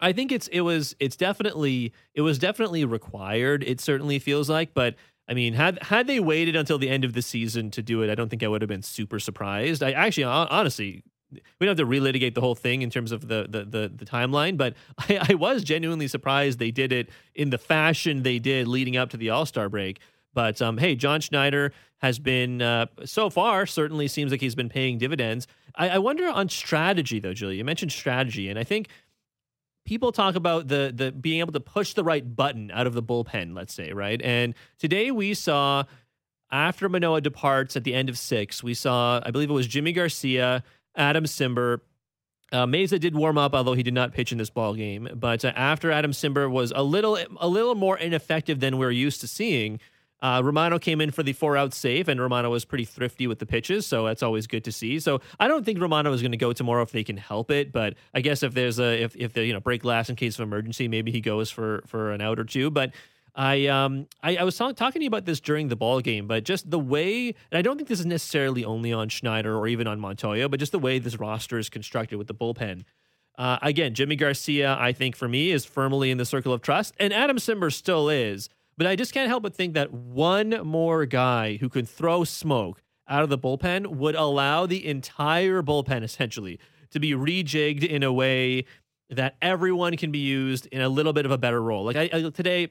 I 0.00 0.12
think 0.12 0.32
it's 0.32 0.48
it 0.48 0.60
was 0.60 0.94
it's 1.00 1.16
definitely 1.16 1.94
it 2.14 2.20
was 2.20 2.38
definitely 2.38 2.84
required. 2.84 3.64
It 3.64 3.80
certainly 3.80 4.18
feels 4.18 4.50
like, 4.50 4.74
but 4.74 4.96
I 5.28 5.34
mean, 5.34 5.54
had 5.54 5.82
had 5.82 6.06
they 6.06 6.20
waited 6.20 6.54
until 6.54 6.78
the 6.78 6.88
end 6.88 7.04
of 7.04 7.12
the 7.12 7.22
season 7.22 7.70
to 7.72 7.82
do 7.82 8.02
it, 8.02 8.10
I 8.10 8.14
don't 8.14 8.28
think 8.28 8.42
I 8.42 8.48
would 8.48 8.62
have 8.62 8.68
been 8.68 8.82
super 8.82 9.18
surprised. 9.18 9.82
I 9.82 9.92
actually, 9.92 10.24
honestly, 10.24 11.02
we 11.32 11.66
don't 11.66 11.76
have 11.78 11.86
to 11.86 11.86
relitigate 11.86 12.34
the 12.34 12.40
whole 12.40 12.54
thing 12.54 12.82
in 12.82 12.90
terms 12.90 13.12
of 13.12 13.26
the 13.28 13.46
the 13.48 13.64
the, 13.64 13.92
the 13.94 14.04
timeline, 14.04 14.56
but 14.56 14.74
I, 14.98 15.26
I, 15.30 15.34
was 15.34 15.64
genuinely 15.64 16.08
surprised 16.08 16.58
they 16.58 16.70
did 16.70 16.92
it 16.92 17.10
in 17.34 17.50
the 17.50 17.58
fashion 17.58 18.22
they 18.22 18.38
did 18.38 18.68
leading 18.68 18.96
up 18.96 19.10
to 19.10 19.16
the 19.16 19.30
All 19.30 19.46
Star 19.46 19.68
break. 19.68 20.00
But 20.32 20.60
um, 20.60 20.78
hey, 20.78 20.94
John 20.94 21.20
Schneider 21.20 21.72
has 21.98 22.18
been 22.18 22.60
uh, 22.60 22.86
so 23.04 23.30
far 23.30 23.66
certainly 23.66 24.06
seems 24.06 24.30
like 24.30 24.40
he's 24.40 24.54
been 24.54 24.68
paying 24.68 24.98
dividends. 24.98 25.46
I, 25.74 25.90
I 25.90 25.98
wonder 25.98 26.28
on 26.28 26.48
strategy 26.48 27.18
though, 27.18 27.34
Julia. 27.34 27.56
You 27.56 27.64
mentioned 27.64 27.90
strategy, 27.90 28.48
and 28.48 28.58
I 28.58 28.64
think 28.64 28.88
people 29.86 30.12
talk 30.12 30.34
about 30.34 30.68
the 30.68 30.92
the 30.94 31.12
being 31.12 31.40
able 31.40 31.52
to 31.52 31.60
push 31.60 31.94
the 31.94 32.04
right 32.04 32.36
button 32.36 32.70
out 32.70 32.86
of 32.86 32.92
the 32.92 33.02
bullpen, 33.02 33.56
let's 33.56 33.72
say, 33.72 33.92
right? 33.92 34.20
And 34.20 34.54
today 34.78 35.10
we 35.10 35.32
saw 35.32 35.84
after 36.50 36.88
Manoah 36.88 37.20
departs 37.22 37.76
at 37.76 37.84
the 37.84 37.94
end 37.94 38.08
of 38.08 38.18
six, 38.18 38.62
we 38.62 38.74
saw, 38.74 39.20
I 39.24 39.30
believe 39.30 39.50
it 39.50 39.54
was 39.54 39.68
Yimi 39.68 39.94
Garcia, 39.94 40.62
Adam 40.94 41.24
Cimber. 41.24 41.80
Uh, 42.52 42.66
Mayza 42.66 43.00
did 43.00 43.16
warm 43.16 43.38
up, 43.38 43.54
although 43.54 43.74
he 43.74 43.82
did 43.82 43.94
not 43.94 44.12
pitch 44.12 44.30
in 44.30 44.38
this 44.38 44.50
ball 44.50 44.74
game. 44.74 45.08
But 45.14 45.44
uh, 45.44 45.52
after 45.56 45.90
Adam 45.90 46.12
Cimber 46.12 46.48
was 46.50 46.72
a 46.74 46.82
little 46.82 47.18
a 47.40 47.48
little 47.48 47.74
more 47.74 47.98
ineffective 47.98 48.60
than 48.60 48.78
we're 48.78 48.92
used 48.92 49.20
to 49.22 49.28
seeing, 49.28 49.80
uh, 50.22 50.40
Romano 50.42 50.78
came 50.78 51.00
in 51.00 51.10
for 51.10 51.22
the 51.22 51.32
four 51.32 51.56
out 51.56 51.74
save, 51.74 52.08
and 52.08 52.20
Romano 52.20 52.50
was 52.50 52.64
pretty 52.64 52.84
thrifty 52.84 53.26
with 53.26 53.38
the 53.38 53.46
pitches, 53.46 53.86
so 53.86 54.06
that's 54.06 54.22
always 54.22 54.46
good 54.46 54.64
to 54.64 54.72
see. 54.72 54.98
So 54.98 55.20
I 55.38 55.46
don't 55.46 55.64
think 55.64 55.80
Romano 55.80 56.12
is 56.12 56.22
going 56.22 56.32
to 56.32 56.38
go 56.38 56.52
tomorrow 56.52 56.82
if 56.82 56.90
they 56.90 57.04
can 57.04 57.16
help 57.18 57.50
it, 57.50 57.70
but 57.70 57.94
I 58.14 58.20
guess 58.22 58.42
if 58.42 58.54
there's 58.54 58.78
a 58.78 59.02
if 59.02 59.14
if 59.16 59.34
the 59.34 59.44
you 59.44 59.52
know 59.52 59.60
break 59.60 59.82
glass 59.82 60.08
in 60.08 60.16
case 60.16 60.38
of 60.38 60.42
emergency, 60.42 60.88
maybe 60.88 61.12
he 61.12 61.20
goes 61.20 61.50
for 61.50 61.82
for 61.86 62.12
an 62.12 62.22
out 62.22 62.38
or 62.38 62.44
two. 62.44 62.70
But 62.70 62.92
I 63.34 63.66
um 63.66 64.06
I, 64.22 64.36
I 64.36 64.44
was 64.44 64.56
talk, 64.56 64.74
talking 64.76 65.00
to 65.00 65.04
you 65.04 65.08
about 65.08 65.26
this 65.26 65.38
during 65.38 65.68
the 65.68 65.76
ball 65.76 66.00
game, 66.00 66.26
but 66.26 66.44
just 66.44 66.70
the 66.70 66.78
way, 66.78 67.28
and 67.50 67.58
I 67.58 67.62
don't 67.62 67.76
think 67.76 67.88
this 67.88 68.00
is 68.00 68.06
necessarily 68.06 68.64
only 68.64 68.94
on 68.94 69.10
Schneider 69.10 69.56
or 69.56 69.68
even 69.68 69.86
on 69.86 70.00
Montoyo, 70.00 70.50
but 70.50 70.58
just 70.58 70.72
the 70.72 70.78
way 70.78 70.98
this 70.98 71.18
roster 71.18 71.58
is 71.58 71.68
constructed 71.68 72.16
with 72.16 72.26
the 72.26 72.34
bullpen. 72.34 72.84
Uh, 73.36 73.58
again, 73.60 73.92
Yimi 73.92 74.18
Garcia, 74.18 74.78
I 74.80 74.94
think 74.94 75.14
for 75.14 75.28
me 75.28 75.50
is 75.50 75.66
firmly 75.66 76.10
in 76.10 76.16
the 76.16 76.24
circle 76.24 76.54
of 76.54 76.62
trust, 76.62 76.94
and 76.98 77.12
Adam 77.12 77.36
Cimber 77.36 77.70
still 77.70 78.08
is. 78.08 78.48
But 78.76 78.86
I 78.86 78.96
just 78.96 79.12
can't 79.14 79.28
help 79.28 79.42
but 79.42 79.54
think 79.54 79.74
that 79.74 79.92
one 79.92 80.50
more 80.64 81.06
guy 81.06 81.56
who 81.56 81.68
can 81.68 81.86
throw 81.86 82.24
smoke 82.24 82.82
out 83.08 83.22
of 83.22 83.28
the 83.30 83.38
bullpen 83.38 83.86
would 83.86 84.14
allow 84.14 84.66
the 84.66 84.86
entire 84.86 85.62
bullpen 85.62 86.02
essentially 86.04 86.58
to 86.90 87.00
be 87.00 87.12
rejigged 87.12 87.86
in 87.86 88.02
a 88.02 88.12
way 88.12 88.64
that 89.10 89.36
everyone 89.40 89.96
can 89.96 90.10
be 90.10 90.18
used 90.18 90.66
in 90.66 90.80
a 90.80 90.88
little 90.88 91.12
bit 91.12 91.24
of 91.24 91.30
a 91.30 91.38
better 91.38 91.62
role. 91.62 91.84
Like 91.84 91.96
I, 91.96 92.10
I 92.12 92.30
today, 92.30 92.64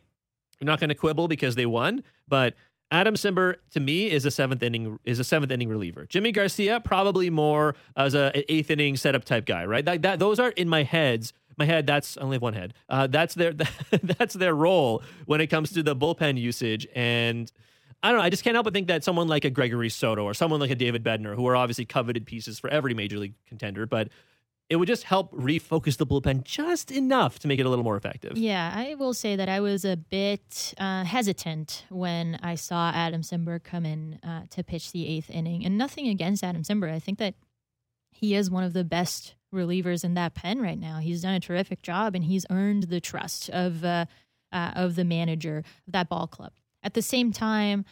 I'm 0.62 0.68
not 0.68 0.80
going 0.80 0.90
to 0.90 0.96
quibble 0.96 1.28
because 1.28 1.56
they 1.56 1.66
won, 1.66 2.04
but 2.28 2.56
Adam 2.92 3.16
Cimber 3.16 3.56
to 3.72 3.80
me 3.80 4.12
is 4.12 4.26
a 4.26 4.32
seventh 4.32 4.62
inning 4.62 5.00
is 5.06 5.20
a 5.20 5.24
seventh 5.24 5.52
inning 5.52 5.70
reliever. 5.70 6.06
Yimi 6.06 6.34
Garcia 6.34 6.80
probably 6.80 7.30
more 7.30 7.76
as 7.96 8.14
a 8.14 8.32
eighth 8.52 8.70
inning 8.70 8.96
setup 8.96 9.26
type 9.26 9.46
guy, 9.46 9.66
right? 9.66 9.84
That, 9.84 10.02
that 10.04 10.20
those 10.20 10.40
are 10.40 10.50
in 10.50 10.70
my 10.70 10.84
heads 10.84 11.34
my 11.58 11.66
head 11.66 11.88
that's 11.88 12.18
I 12.18 12.22
only 12.22 12.36
have 12.36 12.42
one 12.42 12.54
head. 12.54 12.74
Uh, 12.90 13.08
that's 13.08 13.36
their 13.36 13.54
that's 14.04 14.36
their 14.36 14.56
role 14.56 15.04
when 15.26 15.42
it 15.42 15.48
comes 15.48 15.72
to 15.74 15.84
the 15.84 15.96
bullpen 15.96 16.40
usage 16.40 16.88
and. 16.96 17.52
I 18.04 18.10
don't 18.10 18.20
know. 18.20 18.26
I 18.26 18.30
just 18.30 18.44
can't 18.44 18.54
help 18.54 18.66
but 18.66 18.74
think 18.74 18.88
that 18.90 19.04
someone 19.04 19.28
like 19.28 19.46
a 19.46 19.50
Gregory 19.50 19.90
Soto 19.90 20.26
or 20.26 20.36
someone 20.36 20.60
like 20.60 20.70
a 20.70 20.76
David 20.76 21.04
Bednar, 21.04 21.34
who 21.34 21.48
are 21.48 21.56
obviously 21.56 21.86
coveted 21.86 22.28
pieces 22.28 22.60
for 22.60 22.70
every 22.70 22.94
major 22.94 23.18
league 23.18 23.34
contender, 23.48 23.88
but 23.88 24.10
it 24.70 24.78
would 24.78 24.88
just 24.88 25.04
help 25.04 25.32
refocus 25.32 25.98
the 25.98 26.08
bullpen 26.08 26.44
just 26.44 26.92
enough 26.92 27.40
to 27.40 27.48
make 27.48 27.60
it 27.60 27.66
a 27.66 27.70
little 27.70 27.84
more 27.84 27.96
effective. 27.96 28.38
Yeah, 28.38 28.74
I 28.76 28.96
will 28.96 29.14
say 29.14 29.36
that 29.36 29.48
I 29.48 29.60
was 29.60 29.86
a 29.86 29.96
bit 29.96 30.74
uh, 30.80 31.04
hesitant 31.04 31.86
when 31.90 32.40
I 32.42 32.56
saw 32.56 32.92
Adam 32.92 33.22
Cimber 33.22 33.64
come 33.64 33.86
in 33.86 34.20
uh, 34.24 34.44
to 34.52 34.64
pitch 34.64 34.92
the 34.92 35.08
eighth 35.08 35.30
inning, 35.30 35.66
and 35.66 35.78
nothing 35.78 36.08
against 36.08 36.44
Adam 36.44 36.64
Cimber. 36.64 36.92
I 36.92 37.00
think 37.00 37.20
that 37.20 37.36
he 38.16 38.34
is 38.34 38.50
one 38.50 38.64
of 38.64 38.72
the 38.72 38.86
best 38.86 39.36
relievers 39.54 40.06
in 40.06 40.14
that 40.14 40.34
pen 40.34 40.62
right 40.62 40.80
now. 40.80 41.00
He's 41.00 41.22
done 41.22 41.34
a 41.34 41.40
terrific 41.40 41.82
job, 41.82 42.16
and 42.16 42.24
he's 42.24 42.46
earned 42.50 42.84
the 42.84 43.02
trust 43.02 43.50
of 43.50 43.84
uh, 43.84 44.06
uh, 44.54 44.72
of 44.74 44.96
the 44.96 45.04
manager 45.04 45.58
of 45.86 45.94
that 45.94 46.08
ball 46.08 46.26
club. 46.26 46.54
At 46.82 46.94
the 46.94 47.02
same 47.02 47.34
time, 47.34 47.84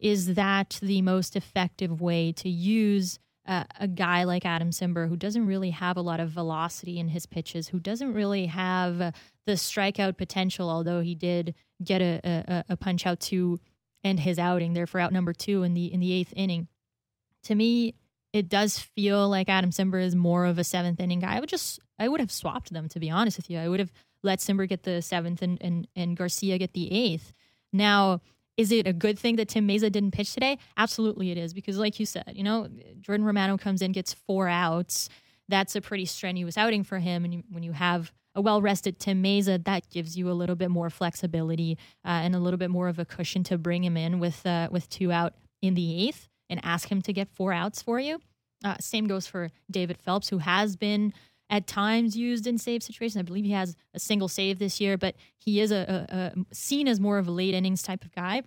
is 0.00 0.34
that 0.34 0.80
the 0.82 1.00
most 1.00 1.36
effective 1.36 2.00
way 2.00 2.32
to 2.32 2.48
use 2.48 3.20
uh, 3.46 3.64
a 3.78 3.86
guy 3.86 4.24
like 4.24 4.44
Adam 4.44 4.70
Cimber, 4.70 5.08
who 5.08 5.16
doesn't 5.16 5.46
really 5.46 5.70
have 5.70 5.96
a 5.96 6.02
lot 6.02 6.18
of 6.18 6.30
velocity 6.30 6.98
in 6.98 7.08
his 7.08 7.26
pitches, 7.26 7.68
who 7.68 7.78
doesn't 7.78 8.14
really 8.14 8.46
have 8.46 8.98
the 8.98 9.52
strikeout 9.52 10.16
potential, 10.16 10.68
although 10.68 11.00
he 11.00 11.14
did 11.14 11.54
get 11.84 12.00
a, 12.00 12.20
a, 12.24 12.64
a 12.70 12.76
punch 12.76 13.06
out 13.06 13.20
to 13.20 13.60
end 14.02 14.20
his 14.20 14.38
outing 14.38 14.72
there 14.72 14.86
for 14.86 15.00
out 15.00 15.12
number 15.12 15.32
two 15.32 15.62
in 15.62 15.74
the 15.74 15.92
in 15.92 16.00
the 16.00 16.12
eighth 16.12 16.32
inning. 16.34 16.66
To 17.44 17.54
me, 17.54 17.94
it 18.32 18.48
does 18.48 18.78
feel 18.78 19.28
like 19.28 19.48
Adam 19.48 19.70
Cimber 19.70 20.02
is 20.02 20.14
more 20.14 20.46
of 20.46 20.58
a 20.58 20.64
seventh 20.64 21.00
inning 21.00 21.20
guy. 21.20 21.36
I 21.36 21.40
would 21.40 21.48
just 21.48 21.80
I 21.98 22.08
would 22.08 22.20
have 22.20 22.32
swapped 22.32 22.72
them 22.72 22.88
to 22.90 23.00
be 23.00 23.10
honest 23.10 23.36
with 23.36 23.50
you. 23.50 23.58
I 23.58 23.68
would 23.68 23.80
have 23.80 23.92
let 24.22 24.38
Cimber 24.38 24.68
get 24.68 24.84
the 24.84 25.02
seventh 25.02 25.42
and 25.42 25.58
and, 25.60 25.86
and 25.94 26.16
Garcia 26.16 26.58
get 26.58 26.72
the 26.72 26.90
eighth. 26.92 27.32
Now, 27.72 28.20
is 28.56 28.70
it 28.70 28.86
a 28.86 28.92
good 28.92 29.18
thing 29.18 29.36
that 29.36 29.48
Tim 29.48 29.66
Mayza 29.66 29.90
didn't 29.90 30.12
pitch 30.12 30.34
today? 30.34 30.58
Absolutely 30.76 31.30
it 31.30 31.38
is, 31.38 31.54
because 31.54 31.78
like 31.78 31.98
you 31.98 32.06
said, 32.06 32.32
you 32.34 32.42
know, 32.42 32.68
Jordan 33.00 33.24
Romano 33.24 33.56
comes 33.56 33.80
in, 33.80 33.92
gets 33.92 34.12
four 34.12 34.48
outs. 34.48 35.08
That's 35.48 35.74
a 35.74 35.80
pretty 35.80 36.04
strenuous 36.04 36.58
outing 36.58 36.84
for 36.84 36.98
him. 36.98 37.24
And 37.24 37.34
you, 37.34 37.42
when 37.50 37.62
you 37.62 37.72
have 37.72 38.12
a 38.34 38.40
well 38.40 38.62
rested 38.62 38.98
Tim 38.98 39.22
Mayza, 39.22 39.64
that 39.64 39.88
gives 39.90 40.16
you 40.16 40.30
a 40.30 40.32
little 40.32 40.56
bit 40.56 40.70
more 40.70 40.90
flexibility 40.90 41.78
uh, 42.04 42.08
and 42.08 42.34
a 42.34 42.38
little 42.38 42.58
bit 42.58 42.70
more 42.70 42.88
of 42.88 42.98
a 42.98 43.04
cushion 43.04 43.42
to 43.44 43.58
bring 43.58 43.84
him 43.84 43.96
in 43.96 44.18
with 44.18 44.46
uh, 44.46 44.68
with 44.70 44.88
two 44.88 45.12
out 45.12 45.34
in 45.60 45.74
the 45.74 46.08
eighth 46.08 46.28
and 46.52 46.60
ask 46.64 46.88
him 46.88 47.02
to 47.02 47.12
get 47.12 47.28
four 47.28 47.52
outs 47.52 47.82
for 47.82 47.98
you. 47.98 48.20
Uh, 48.64 48.76
same 48.78 49.06
goes 49.06 49.26
for 49.26 49.50
David 49.70 49.98
Phelps, 49.98 50.28
who 50.28 50.38
has 50.38 50.76
been 50.76 51.12
at 51.50 51.66
times 51.66 52.16
used 52.16 52.46
in 52.46 52.58
save 52.58 52.82
situations. 52.82 53.18
I 53.20 53.22
believe 53.22 53.44
he 53.44 53.50
has 53.50 53.76
a 53.92 53.98
single 53.98 54.28
save 54.28 54.58
this 54.58 54.80
year, 54.80 54.96
but 54.96 55.16
he 55.36 55.60
is 55.60 55.72
a, 55.72 56.06
a, 56.08 56.16
a 56.16 56.54
seen 56.54 56.86
as 56.86 57.00
more 57.00 57.18
of 57.18 57.26
a 57.26 57.30
late 57.32 57.54
innings 57.54 57.82
type 57.82 58.04
of 58.04 58.14
guy. 58.14 58.42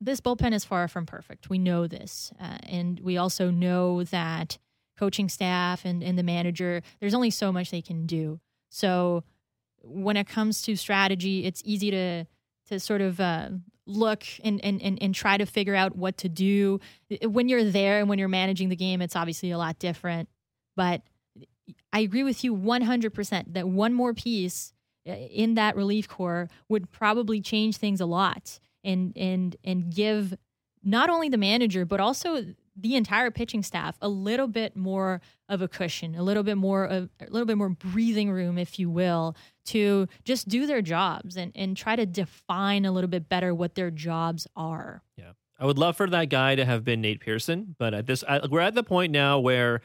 This 0.00 0.20
bullpen 0.20 0.52
is 0.52 0.64
far 0.64 0.88
from 0.88 1.06
perfect. 1.06 1.50
We 1.50 1.58
know 1.58 1.86
this, 1.86 2.32
uh, 2.40 2.58
and 2.64 3.00
we 3.00 3.16
also 3.16 3.50
know 3.50 4.04
that 4.04 4.58
coaching 4.98 5.28
staff 5.28 5.84
and, 5.84 6.02
and 6.02 6.18
the 6.18 6.22
manager, 6.22 6.82
there's 7.00 7.14
only 7.14 7.30
so 7.30 7.52
much 7.52 7.70
they 7.70 7.82
can 7.82 8.06
do. 8.06 8.40
So 8.68 9.22
when 9.82 10.16
it 10.16 10.26
comes 10.26 10.62
to 10.62 10.76
strategy, 10.76 11.44
it's 11.44 11.62
easy 11.64 11.90
to 11.90 12.24
to 12.68 12.80
sort 12.80 13.00
of 13.00 13.20
uh, 13.20 13.50
look 13.86 14.24
and, 14.44 14.62
and, 14.64 14.80
and, 14.82 15.02
and 15.02 15.14
try 15.14 15.36
to 15.36 15.46
figure 15.46 15.74
out 15.74 15.96
what 15.96 16.16
to 16.18 16.28
do. 16.28 16.80
When 17.22 17.48
you're 17.48 17.64
there 17.64 17.98
and 17.98 18.08
when 18.08 18.18
you're 18.18 18.28
managing 18.28 18.68
the 18.68 18.76
game, 18.76 19.02
it's 19.02 19.16
obviously 19.16 19.50
a 19.50 19.58
lot 19.58 19.78
different. 19.78 20.28
But 20.76 21.02
I 21.92 22.00
agree 22.00 22.22
with 22.22 22.44
you 22.44 22.54
100% 22.54 23.54
that 23.54 23.68
one 23.68 23.94
more 23.94 24.14
piece 24.14 24.72
uh, 25.08 25.12
in 25.12 25.54
that 25.54 25.76
relief 25.76 26.08
corps 26.08 26.48
would 26.68 26.90
probably 26.90 27.40
change 27.40 27.76
things 27.76 28.00
a 28.00 28.06
lot 28.06 28.58
and 28.84 29.12
and 29.16 29.56
and 29.64 29.92
give 29.92 30.34
not 30.84 31.10
only 31.10 31.28
the 31.28 31.36
manager 31.36 31.84
but 31.84 31.98
also 31.98 32.54
the 32.80 32.96
entire 32.96 33.30
pitching 33.30 33.62
staff 33.62 33.96
a 34.00 34.08
little 34.08 34.46
bit 34.48 34.76
more 34.76 35.20
of 35.48 35.62
a 35.62 35.68
cushion, 35.68 36.14
a 36.14 36.22
little 36.22 36.42
bit 36.42 36.56
more 36.56 36.84
of 36.84 37.08
a 37.20 37.30
little 37.30 37.46
bit 37.46 37.58
more 37.58 37.70
breathing 37.70 38.30
room, 38.30 38.58
if 38.58 38.78
you 38.78 38.88
will, 38.88 39.36
to 39.66 40.06
just 40.24 40.48
do 40.48 40.66
their 40.66 40.82
jobs 40.82 41.36
and 41.36 41.52
and 41.54 41.76
try 41.76 41.96
to 41.96 42.06
define 42.06 42.84
a 42.84 42.92
little 42.92 43.08
bit 43.08 43.28
better 43.28 43.54
what 43.54 43.74
their 43.74 43.90
jobs 43.90 44.46
are. 44.56 45.02
Yeah. 45.16 45.32
I 45.60 45.66
would 45.66 45.78
love 45.78 45.96
for 45.96 46.08
that 46.08 46.28
guy 46.28 46.54
to 46.54 46.64
have 46.64 46.84
been 46.84 47.00
Nate 47.00 47.20
Pearson, 47.20 47.74
but 47.78 47.92
at 47.92 48.06
this, 48.06 48.22
I, 48.28 48.46
we're 48.46 48.60
at 48.60 48.76
the 48.76 48.84
point 48.84 49.10
now 49.10 49.40
where 49.40 49.80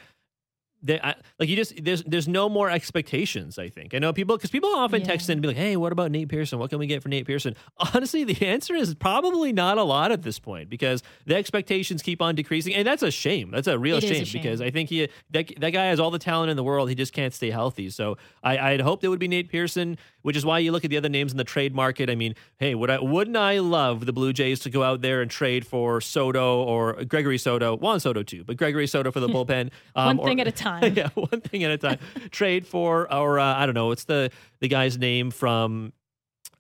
they, 0.85 0.99
I, 0.99 1.15
like 1.39 1.47
you 1.49 1.55
just 1.55 1.83
there's 1.83 2.03
there's 2.03 2.27
no 2.27 2.49
more 2.49 2.69
expectations. 2.69 3.57
I 3.57 3.69
think 3.69 3.93
I 3.93 3.99
know 3.99 4.11
people 4.13 4.35
because 4.37 4.49
people 4.51 4.69
often 4.69 5.01
Yeah. 5.01 5.07
text 5.07 5.29
in 5.29 5.33
and 5.33 5.41
be 5.41 5.47
like, 5.47 5.57
"Hey, 5.57 5.77
what 5.77 5.91
about 5.91 6.11
Nate 6.11 6.27
Pearson? 6.29 6.59
What 6.59 6.69
can 6.69 6.77
we 6.79 6.87
get 6.87 7.01
for 7.01 7.09
Nate 7.09 7.25
Pearson?" 7.25 7.55
Honestly, 7.93 8.23
the 8.23 8.45
answer 8.45 8.75
is 8.75 8.93
probably 8.93 9.53
not 9.53 9.77
a 9.77 9.83
lot 9.83 10.11
at 10.11 10.21
this 10.23 10.39
point 10.39 10.69
because 10.69 11.01
the 11.25 11.35
expectations 11.35 12.01
keep 12.01 12.21
on 12.21 12.35
decreasing, 12.35 12.73
and 12.75 12.85
that's 12.85 13.01
a 13.01 13.11
shame. 13.11 13.49
That's 13.51 13.67
a 13.67 13.79
real 13.79 13.97
is 13.97 14.03
a 14.03 14.07
shame, 14.13 14.25
shame. 14.25 14.41
because 14.41 14.61
I 14.61 14.69
think 14.71 14.89
he 14.89 15.07
that 15.31 15.51
that 15.59 15.69
guy 15.71 15.85
has 15.85 15.99
all 15.99 16.11
the 16.11 16.19
talent 16.19 16.51
in 16.51 16.57
the 16.57 16.63
world. 16.63 16.89
He 16.89 16.95
just 16.95 17.13
can't 17.13 17.33
stay 17.33 17.49
healthy. 17.49 17.89
So 17.89 18.17
I 18.43 18.57
I'd 18.57 18.81
hoped 18.81 19.03
it 19.03 19.07
would 19.07 19.19
be 19.19 19.27
Nate 19.29 19.49
Pearson, 19.49 19.97
which 20.21 20.35
is 20.35 20.45
why 20.45 20.59
you 20.59 20.71
look 20.73 20.83
at 20.83 20.89
the 20.89 20.97
other 20.97 21.09
names 21.09 21.31
in 21.31 21.37
the 21.37 21.43
trade 21.43 21.73
market. 21.73 22.09
I 22.09 22.15
mean, 22.15 22.35
hey, 22.57 22.75
would 22.75 22.89
I 22.89 22.99
wouldn't 22.99 23.37
I 23.37 23.59
love 23.59 24.05
the 24.05 24.13
Blue 24.13 24.33
Jays 24.33 24.59
to 24.61 24.69
go 24.69 24.83
out 24.83 25.01
there 25.01 25.21
and 25.21 25.31
trade 25.31 25.65
for 25.65 26.01
Soto 26.01 26.63
or 26.63 27.03
Gregory 27.05 27.37
Soto, 27.37 27.77
Juan 27.77 27.99
Soto 27.99 28.21
too, 28.23 28.43
but 28.43 28.57
Gregory 28.57 28.87
Soto 28.87 29.11
for 29.11 29.19
the 29.21 29.27
bullpen. 29.33 29.69
One 29.93 30.19
um, 30.19 30.25
thing 30.25 30.39
or- 30.39 30.41
at 30.41 30.47
a 30.47 30.51
time. 30.51 30.72
yeah, 30.95 31.09
one 31.15 31.41
thing 31.41 31.63
at 31.63 31.71
a 31.71 31.77
time. 31.77 31.99
Trade 32.31 32.65
for, 32.65 33.11
or 33.13 33.39
uh, 33.39 33.55
I 33.55 33.65
don't 33.65 33.75
know, 33.75 33.87
what's 33.87 34.05
the 34.05 34.31
the 34.59 34.67
guy's 34.67 34.97
name 34.97 35.31
from 35.31 35.93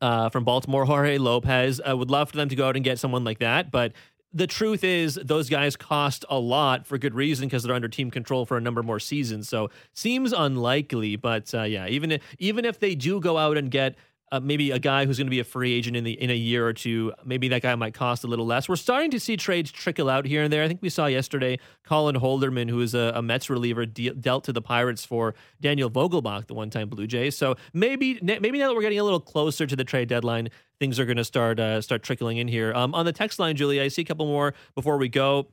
uh, 0.01 0.29
from 0.29 0.43
Baltimore, 0.43 0.85
Jorge 0.85 1.17
Lopez. 1.17 1.81
I 1.83 1.93
would 1.93 2.11
love 2.11 2.29
for 2.29 2.37
them 2.37 2.49
to 2.49 2.55
go 2.55 2.67
out 2.67 2.75
and 2.75 2.83
get 2.83 2.99
someone 2.99 3.23
like 3.23 3.39
that, 3.39 3.71
but. 3.71 3.93
The 4.35 4.47
truth 4.47 4.83
is, 4.83 5.19
those 5.23 5.47
guys 5.47 5.75
cost 5.75 6.25
a 6.27 6.39
lot 6.39 6.87
for 6.87 6.97
good 6.97 7.13
reason 7.13 7.47
because 7.47 7.61
they're 7.61 7.75
under 7.75 7.87
team 7.87 8.09
control 8.09 8.47
for 8.47 8.57
a 8.57 8.61
number 8.61 8.81
more 8.81 8.99
seasons. 8.99 9.47
So 9.47 9.69
seems 9.93 10.33
unlikely, 10.33 11.17
but 11.17 11.53
uh, 11.53 11.61
yeah, 11.61 11.85
even 11.85 12.13
if, 12.13 12.23
even 12.39 12.65
if 12.65 12.79
they 12.79 12.95
do 12.95 13.19
go 13.19 13.37
out 13.37 13.59
and 13.59 13.69
get 13.69 13.95
uh, 14.31 14.39
maybe 14.39 14.71
a 14.71 14.79
guy 14.79 15.05
who's 15.05 15.17
going 15.17 15.27
to 15.27 15.31
be 15.31 15.39
a 15.39 15.43
free 15.43 15.73
agent 15.73 15.95
in 15.95 16.03
the 16.03 16.13
in 16.13 16.29
a 16.29 16.35
year 16.35 16.65
or 16.65 16.73
two, 16.73 17.13
maybe 17.23 17.47
that 17.49 17.61
guy 17.61 17.75
might 17.75 17.93
cost 17.93 18.23
a 18.23 18.27
little 18.27 18.45
less. 18.45 18.67
We're 18.67 18.75
starting 18.75 19.11
to 19.11 19.19
see 19.19 19.37
trades 19.37 19.71
trickle 19.71 20.09
out 20.09 20.25
here 20.25 20.43
and 20.43 20.51
there. 20.51 20.63
I 20.63 20.67
think 20.67 20.81
we 20.81 20.89
saw 20.89 21.05
yesterday 21.05 21.59
Colin 21.83 22.15
Holderman, 22.15 22.69
who 22.69 22.81
is 22.81 22.95
a, 22.95 23.11
a 23.15 23.21
Mets 23.21 23.49
reliever, 23.49 23.85
de- 23.85 24.11
dealt 24.11 24.43
to 24.45 24.53
the 24.53 24.61
Pirates 24.61 25.05
for 25.05 25.35
Daniel 25.61 25.89
Vogelbach, 25.89 26.47
the 26.47 26.53
one-time 26.53 26.89
Blue 26.89 27.05
Jays. 27.05 27.37
So 27.37 27.55
maybe 27.73 28.19
maybe 28.21 28.57
now 28.57 28.67
that 28.69 28.75
we're 28.75 28.81
getting 28.81 28.99
a 28.99 29.03
little 29.03 29.19
closer 29.19 29.67
to 29.67 29.75
the 29.75 29.83
trade 29.83 30.09
deadline, 30.09 30.49
things 30.79 30.99
are 30.99 31.05
going 31.05 31.17
to 31.17 31.23
start 31.23 31.59
uh, 31.59 31.81
start 31.81 32.03
trickling 32.03 32.37
in 32.37 32.47
here. 32.47 32.73
Um, 32.73 32.95
on 32.95 33.05
the 33.05 33.13
text 33.13 33.39
line, 33.39 33.55
Julie, 33.55 33.81
I 33.81 33.87
see 33.89 34.01
a 34.01 34.05
couple 34.05 34.25
more 34.25 34.53
before 34.75 34.97
we 34.97 35.09
go. 35.09 35.47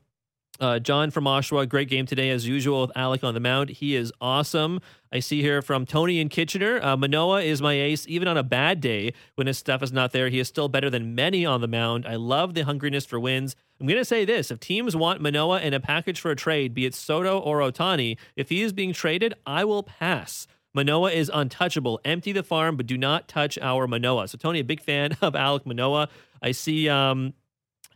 Uh, 0.60 0.78
John 0.78 1.10
from 1.10 1.24
Oshawa, 1.24 1.66
great 1.66 1.88
game 1.88 2.04
today 2.04 2.28
as 2.28 2.46
usual 2.46 2.82
with 2.82 2.90
Alek 2.94 3.24
on 3.24 3.32
the 3.32 3.40
mound. 3.40 3.70
He 3.70 3.96
is 3.96 4.12
awesome. 4.20 4.80
I 5.10 5.20
see 5.20 5.40
here 5.40 5.62
from 5.62 5.86
Tony 5.86 6.20
in 6.20 6.28
Kitchener. 6.28 6.78
Uh, 6.82 6.98
Manoah 6.98 7.40
is 7.40 7.62
my 7.62 7.72
ace, 7.72 8.04
even 8.06 8.28
on 8.28 8.36
a 8.36 8.42
bad 8.42 8.82
day 8.82 9.14
when 9.36 9.46
his 9.46 9.56
stuff 9.56 9.82
is 9.82 9.90
not 9.90 10.12
there. 10.12 10.28
He 10.28 10.38
is 10.38 10.48
still 10.48 10.68
better 10.68 10.90
than 10.90 11.14
many 11.14 11.46
on 11.46 11.62
the 11.62 11.66
mound. 11.66 12.06
I 12.06 12.16
love 12.16 12.52
the 12.52 12.64
hungriness 12.64 13.06
for 13.06 13.18
wins. 13.18 13.56
I'm 13.80 13.86
going 13.86 13.98
to 13.98 14.04
say 14.04 14.26
this: 14.26 14.50
if 14.50 14.60
teams 14.60 14.94
want 14.94 15.22
Manoah 15.22 15.62
in 15.62 15.72
a 15.72 15.80
package 15.80 16.20
for 16.20 16.30
a 16.30 16.36
trade, 16.36 16.74
be 16.74 16.84
it 16.84 16.94
Soto 16.94 17.38
or 17.38 17.60
Ohtani, 17.60 18.18
if 18.36 18.50
he 18.50 18.60
is 18.60 18.74
being 18.74 18.92
traded, 18.92 19.32
I 19.46 19.64
will 19.64 19.82
pass. 19.82 20.46
Manoah 20.74 21.12
is 21.12 21.30
untouchable. 21.32 22.00
Empty 22.04 22.32
the 22.32 22.42
farm, 22.42 22.76
but 22.76 22.86
do 22.86 22.98
not 22.98 23.28
touch 23.28 23.58
our 23.62 23.86
Manoah. 23.86 24.28
So 24.28 24.36
Tony, 24.36 24.60
a 24.60 24.64
big 24.64 24.82
fan 24.82 25.12
of 25.22 25.32
Alek 25.32 25.64
Manoah. 25.64 26.10
I 26.42 26.52
see. 26.52 26.86
Um, 26.88 27.32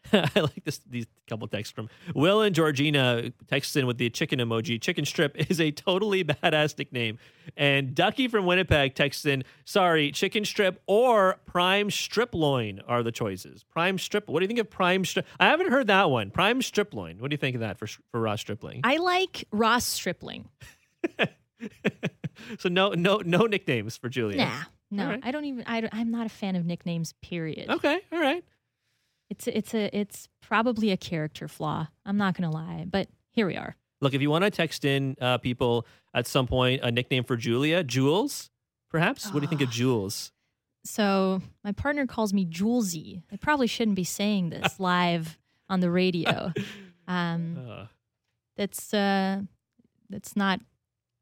I 0.12 0.40
like 0.40 0.64
this. 0.64 0.78
These 0.88 1.07
couple 1.28 1.48
texts 1.48 1.72
from 1.72 1.88
Will 2.14 2.42
and 2.42 2.55
Georgina 2.55 3.30
texts 3.48 3.74
in 3.76 3.86
with 3.86 3.98
the 3.98 4.11
chicken 4.11 4.38
emoji. 4.38 4.80
Chicken 4.80 5.05
strip 5.05 5.36
is 5.50 5.61
a 5.61 5.70
totally 5.70 6.24
badass 6.24 6.76
nickname. 6.78 7.18
And 7.57 7.94
Ducky 7.94 8.28
from 8.28 8.46
Winnipeg 8.46 8.94
texts 8.94 9.24
in, 9.24 9.44
"Sorry, 9.64 10.12
chicken 10.12 10.44
strip 10.44 10.82
or 10.86 11.36
prime 11.46 11.90
strip 11.90 12.34
loin 12.34 12.80
are 12.86 13.02
the 13.02 13.12
choices. 13.12 13.64
Prime 13.64 13.98
strip. 13.98 14.28
What 14.28 14.40
do 14.40 14.44
you 14.44 14.48
think 14.48 14.61
of 14.61 14.70
prime 14.70 15.05
strip? 15.05 15.26
I 15.40 15.46
haven't 15.46 15.70
heard 15.70 15.86
that 15.86 16.11
one. 16.11 16.30
Prime 16.30 16.62
strip 16.62 16.92
loin. 16.94 17.18
What 17.18 17.30
do 17.30 17.34
you 17.34 17.38
think 17.38 17.55
of 17.55 17.61
that 17.61 17.78
for 17.78 17.86
for 17.86 18.20
Ross 18.20 18.40
Stripling? 18.40 18.82
I 18.84 18.96
like 18.98 19.46
Ross 19.50 19.84
Stripling. 19.84 20.48
so 22.59 22.68
no 22.68 22.90
no 22.90 23.18
no 23.24 23.46
nicknames 23.46 23.96
for 23.96 24.09
Julia. 24.09 24.38
Nah, 24.38 24.62
no, 24.90 25.09
right. 25.09 25.20
I 25.22 25.30
don't 25.30 25.44
even. 25.44 25.64
I 25.66 25.80
don't, 25.80 25.94
I'm 25.94 26.11
not 26.11 26.26
a 26.26 26.30
fan 26.30 26.57
of 26.57 26.64
nicknames. 26.64 27.14
Period. 27.22 27.70
Okay. 27.70 28.00
All 28.12 28.20
right. 28.20 28.44
It's 29.30 29.46
a, 29.46 29.56
it's 29.56 29.74
a 29.74 29.96
it's 29.96 30.28
probably 30.42 30.90
a 30.90 30.96
character 30.96 31.48
flaw. 31.48 31.88
I'm 32.04 32.16
not 32.16 32.36
gonna 32.36 32.50
lie, 32.50 32.84
but 32.88 33.08
here 33.30 33.46
we 33.46 33.56
are. 33.56 33.76
Look, 34.00 34.14
if 34.14 34.20
you 34.20 34.30
want 34.30 34.44
to 34.44 34.50
text 34.50 34.84
in 34.84 35.16
uh, 35.20 35.38
people 35.38 35.86
at 36.12 36.26
some 36.26 36.46
point 36.46 36.82
a 36.82 36.90
nickname 36.90 37.24
for 37.24 37.36
Julia, 37.36 37.82
Jules, 37.82 38.50
perhaps. 38.90 39.32
What 39.32 39.40
do 39.40 39.44
you 39.44 39.48
think 39.48 39.62
of 39.62 39.68
Ah. 39.68 39.72
Jules? 39.72 40.30
So 40.84 41.40
my 41.64 41.72
partner 41.72 42.06
calls 42.06 42.34
me 42.34 42.44
Julesy. 42.44 43.22
I 43.32 43.36
probably 43.36 43.66
shouldn't 43.66 43.96
be 43.96 44.04
saying 44.04 44.50
this 44.50 44.78
live 44.78 45.38
on 45.68 45.80
the 45.80 45.90
radio. 45.90 46.52
Um, 47.06 47.58
Uh, 47.68 47.86
that's 48.56 48.94
uh, 48.94 49.42
that's 50.08 50.36
not. 50.36 50.60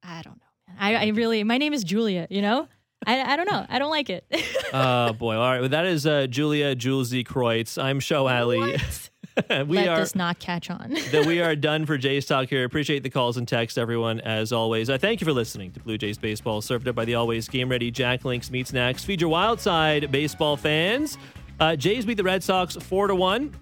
I 0.02 0.22
don't 0.22 0.36
know. 0.36 0.74
I, 0.78 0.94
I 0.94 1.06
really. 1.08 1.42
My 1.42 1.58
name 1.58 1.72
is 1.72 1.82
Julia. 1.82 2.28
You 2.30 2.40
know. 2.42 2.68
I, 3.06 3.32
I 3.32 3.36
don't 3.36 3.50
know. 3.50 3.66
I 3.68 3.78
don't 3.78 3.90
like 3.90 4.10
it. 4.10 4.24
oh 4.72 5.12
boy! 5.12 5.34
All 5.34 5.50
right, 5.50 5.60
well, 5.60 5.68
that 5.68 5.86
is 5.86 6.06
uh, 6.06 6.26
Julia 6.26 6.74
Julesy 6.76 7.24
Kreuz. 7.24 7.82
I'm 7.82 8.00
Show 8.00 8.28
Alley. 8.28 8.58
we 9.50 9.76
Let 9.76 9.88
are 9.88 10.00
this 10.00 10.14
not 10.14 10.38
catch 10.38 10.70
on. 10.70 10.90
that 11.10 11.24
we 11.26 11.40
are 11.40 11.56
done 11.56 11.86
for 11.86 11.96
Jays 11.96 12.26
talk 12.26 12.48
here. 12.48 12.64
Appreciate 12.64 13.02
the 13.02 13.10
calls 13.10 13.36
and 13.36 13.46
texts, 13.48 13.78
everyone. 13.78 14.20
As 14.20 14.52
always, 14.52 14.90
uh, 14.90 14.98
thank 14.98 15.20
you 15.20 15.24
for 15.24 15.32
listening 15.32 15.72
to 15.72 15.80
Blue 15.80 15.98
Jays 15.98 16.18
baseball, 16.18 16.60
served 16.60 16.88
up 16.88 16.94
by 16.94 17.04
the 17.04 17.14
always 17.14 17.48
game 17.48 17.68
ready 17.68 17.90
Jack 17.90 18.24
Links 18.24 18.50
Meat 18.50 18.68
Snacks. 18.68 19.04
Feed 19.04 19.20
your 19.20 19.30
wild 19.30 19.60
side 19.60 20.10
baseball 20.12 20.56
fans. 20.56 21.18
Uh, 21.60 21.76
Jays 21.76 22.04
beat 22.04 22.16
the 22.16 22.24
Red 22.24 22.42
Sox 22.42 22.76
four 22.76 23.06
to 23.06 23.14
one. 23.14 23.54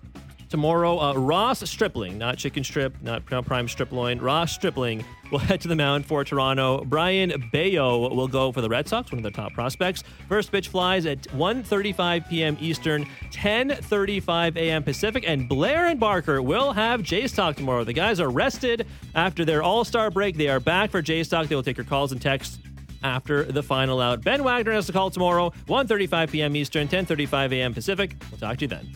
Tomorrow, 0.51 0.99
uh, 0.99 1.15
Ross 1.15 1.61
Stripling, 1.71 2.19
not 2.19 2.37
chicken 2.37 2.65
strip, 2.65 3.01
not 3.03 3.25
Pr- 3.25 3.39
prime 3.39 3.69
strip 3.69 3.93
loin, 3.93 4.19
Ross 4.19 4.53
Stripling 4.53 5.05
will 5.31 5.39
head 5.49 5.61
to 5.61 5.69
the 5.69 5.77
mound 5.77 6.05
for 6.05 6.25
Toronto. 6.25 6.85
Brayan 6.85 7.33
Bello 7.53 8.13
will 8.13 8.27
go 8.27 8.51
for 8.51 8.61
the 8.61 8.69
Red 8.69 8.89
Sox, 8.89 9.13
one 9.13 9.21
of 9.21 9.23
their 9.23 9.31
top 9.31 9.53
prospects. 9.53 10.03
First 10.29 10.51
pitch 10.51 10.67
flies 10.67 11.07
at 11.07 11.23
1.35 11.29 12.29
p.m. 12.29 12.57
Eastern, 12.61 13.07
10.35 13.31 14.57
a.m. 14.57 14.83
Pacific, 14.83 15.23
and 15.25 15.49
Blair 15.49 15.87
and 15.87 16.01
Barker 16.01 16.43
will 16.43 16.73
have 16.73 17.05
Jays 17.05 17.33
Talk 17.33 17.55
tomorrow. 17.55 17.85
The 17.85 17.93
guys 17.93 18.19
are 18.19 18.29
rested 18.29 18.89
after 19.15 19.45
their 19.45 19.63
all-star 19.63 20.11
break. 20.11 20.37
They 20.37 20.49
are 20.49 20.59
back 20.59 20.91
for 20.91 21.01
Jays 21.01 21.29
Talk. 21.29 21.47
They 21.47 21.55
will 21.55 21.63
take 21.63 21.77
your 21.77 21.87
calls 21.87 22.11
and 22.11 22.21
texts 22.21 22.59
after 23.05 23.45
the 23.45 23.63
final 23.63 24.01
out. 24.01 24.23
Ben 24.23 24.43
Wagner 24.43 24.73
has 24.73 24.87
to 24.87 24.93
call 24.93 25.11
tomorrow, 25.11 25.53
1.35 25.69 26.33
p.m. 26.33 26.57
Eastern, 26.57 26.89
10.35 26.89 27.53
a.m. 27.53 27.73
Pacific. 27.73 28.17
We'll 28.33 28.41
talk 28.41 28.57
to 28.59 28.63
you 28.63 28.69
then. 28.69 28.93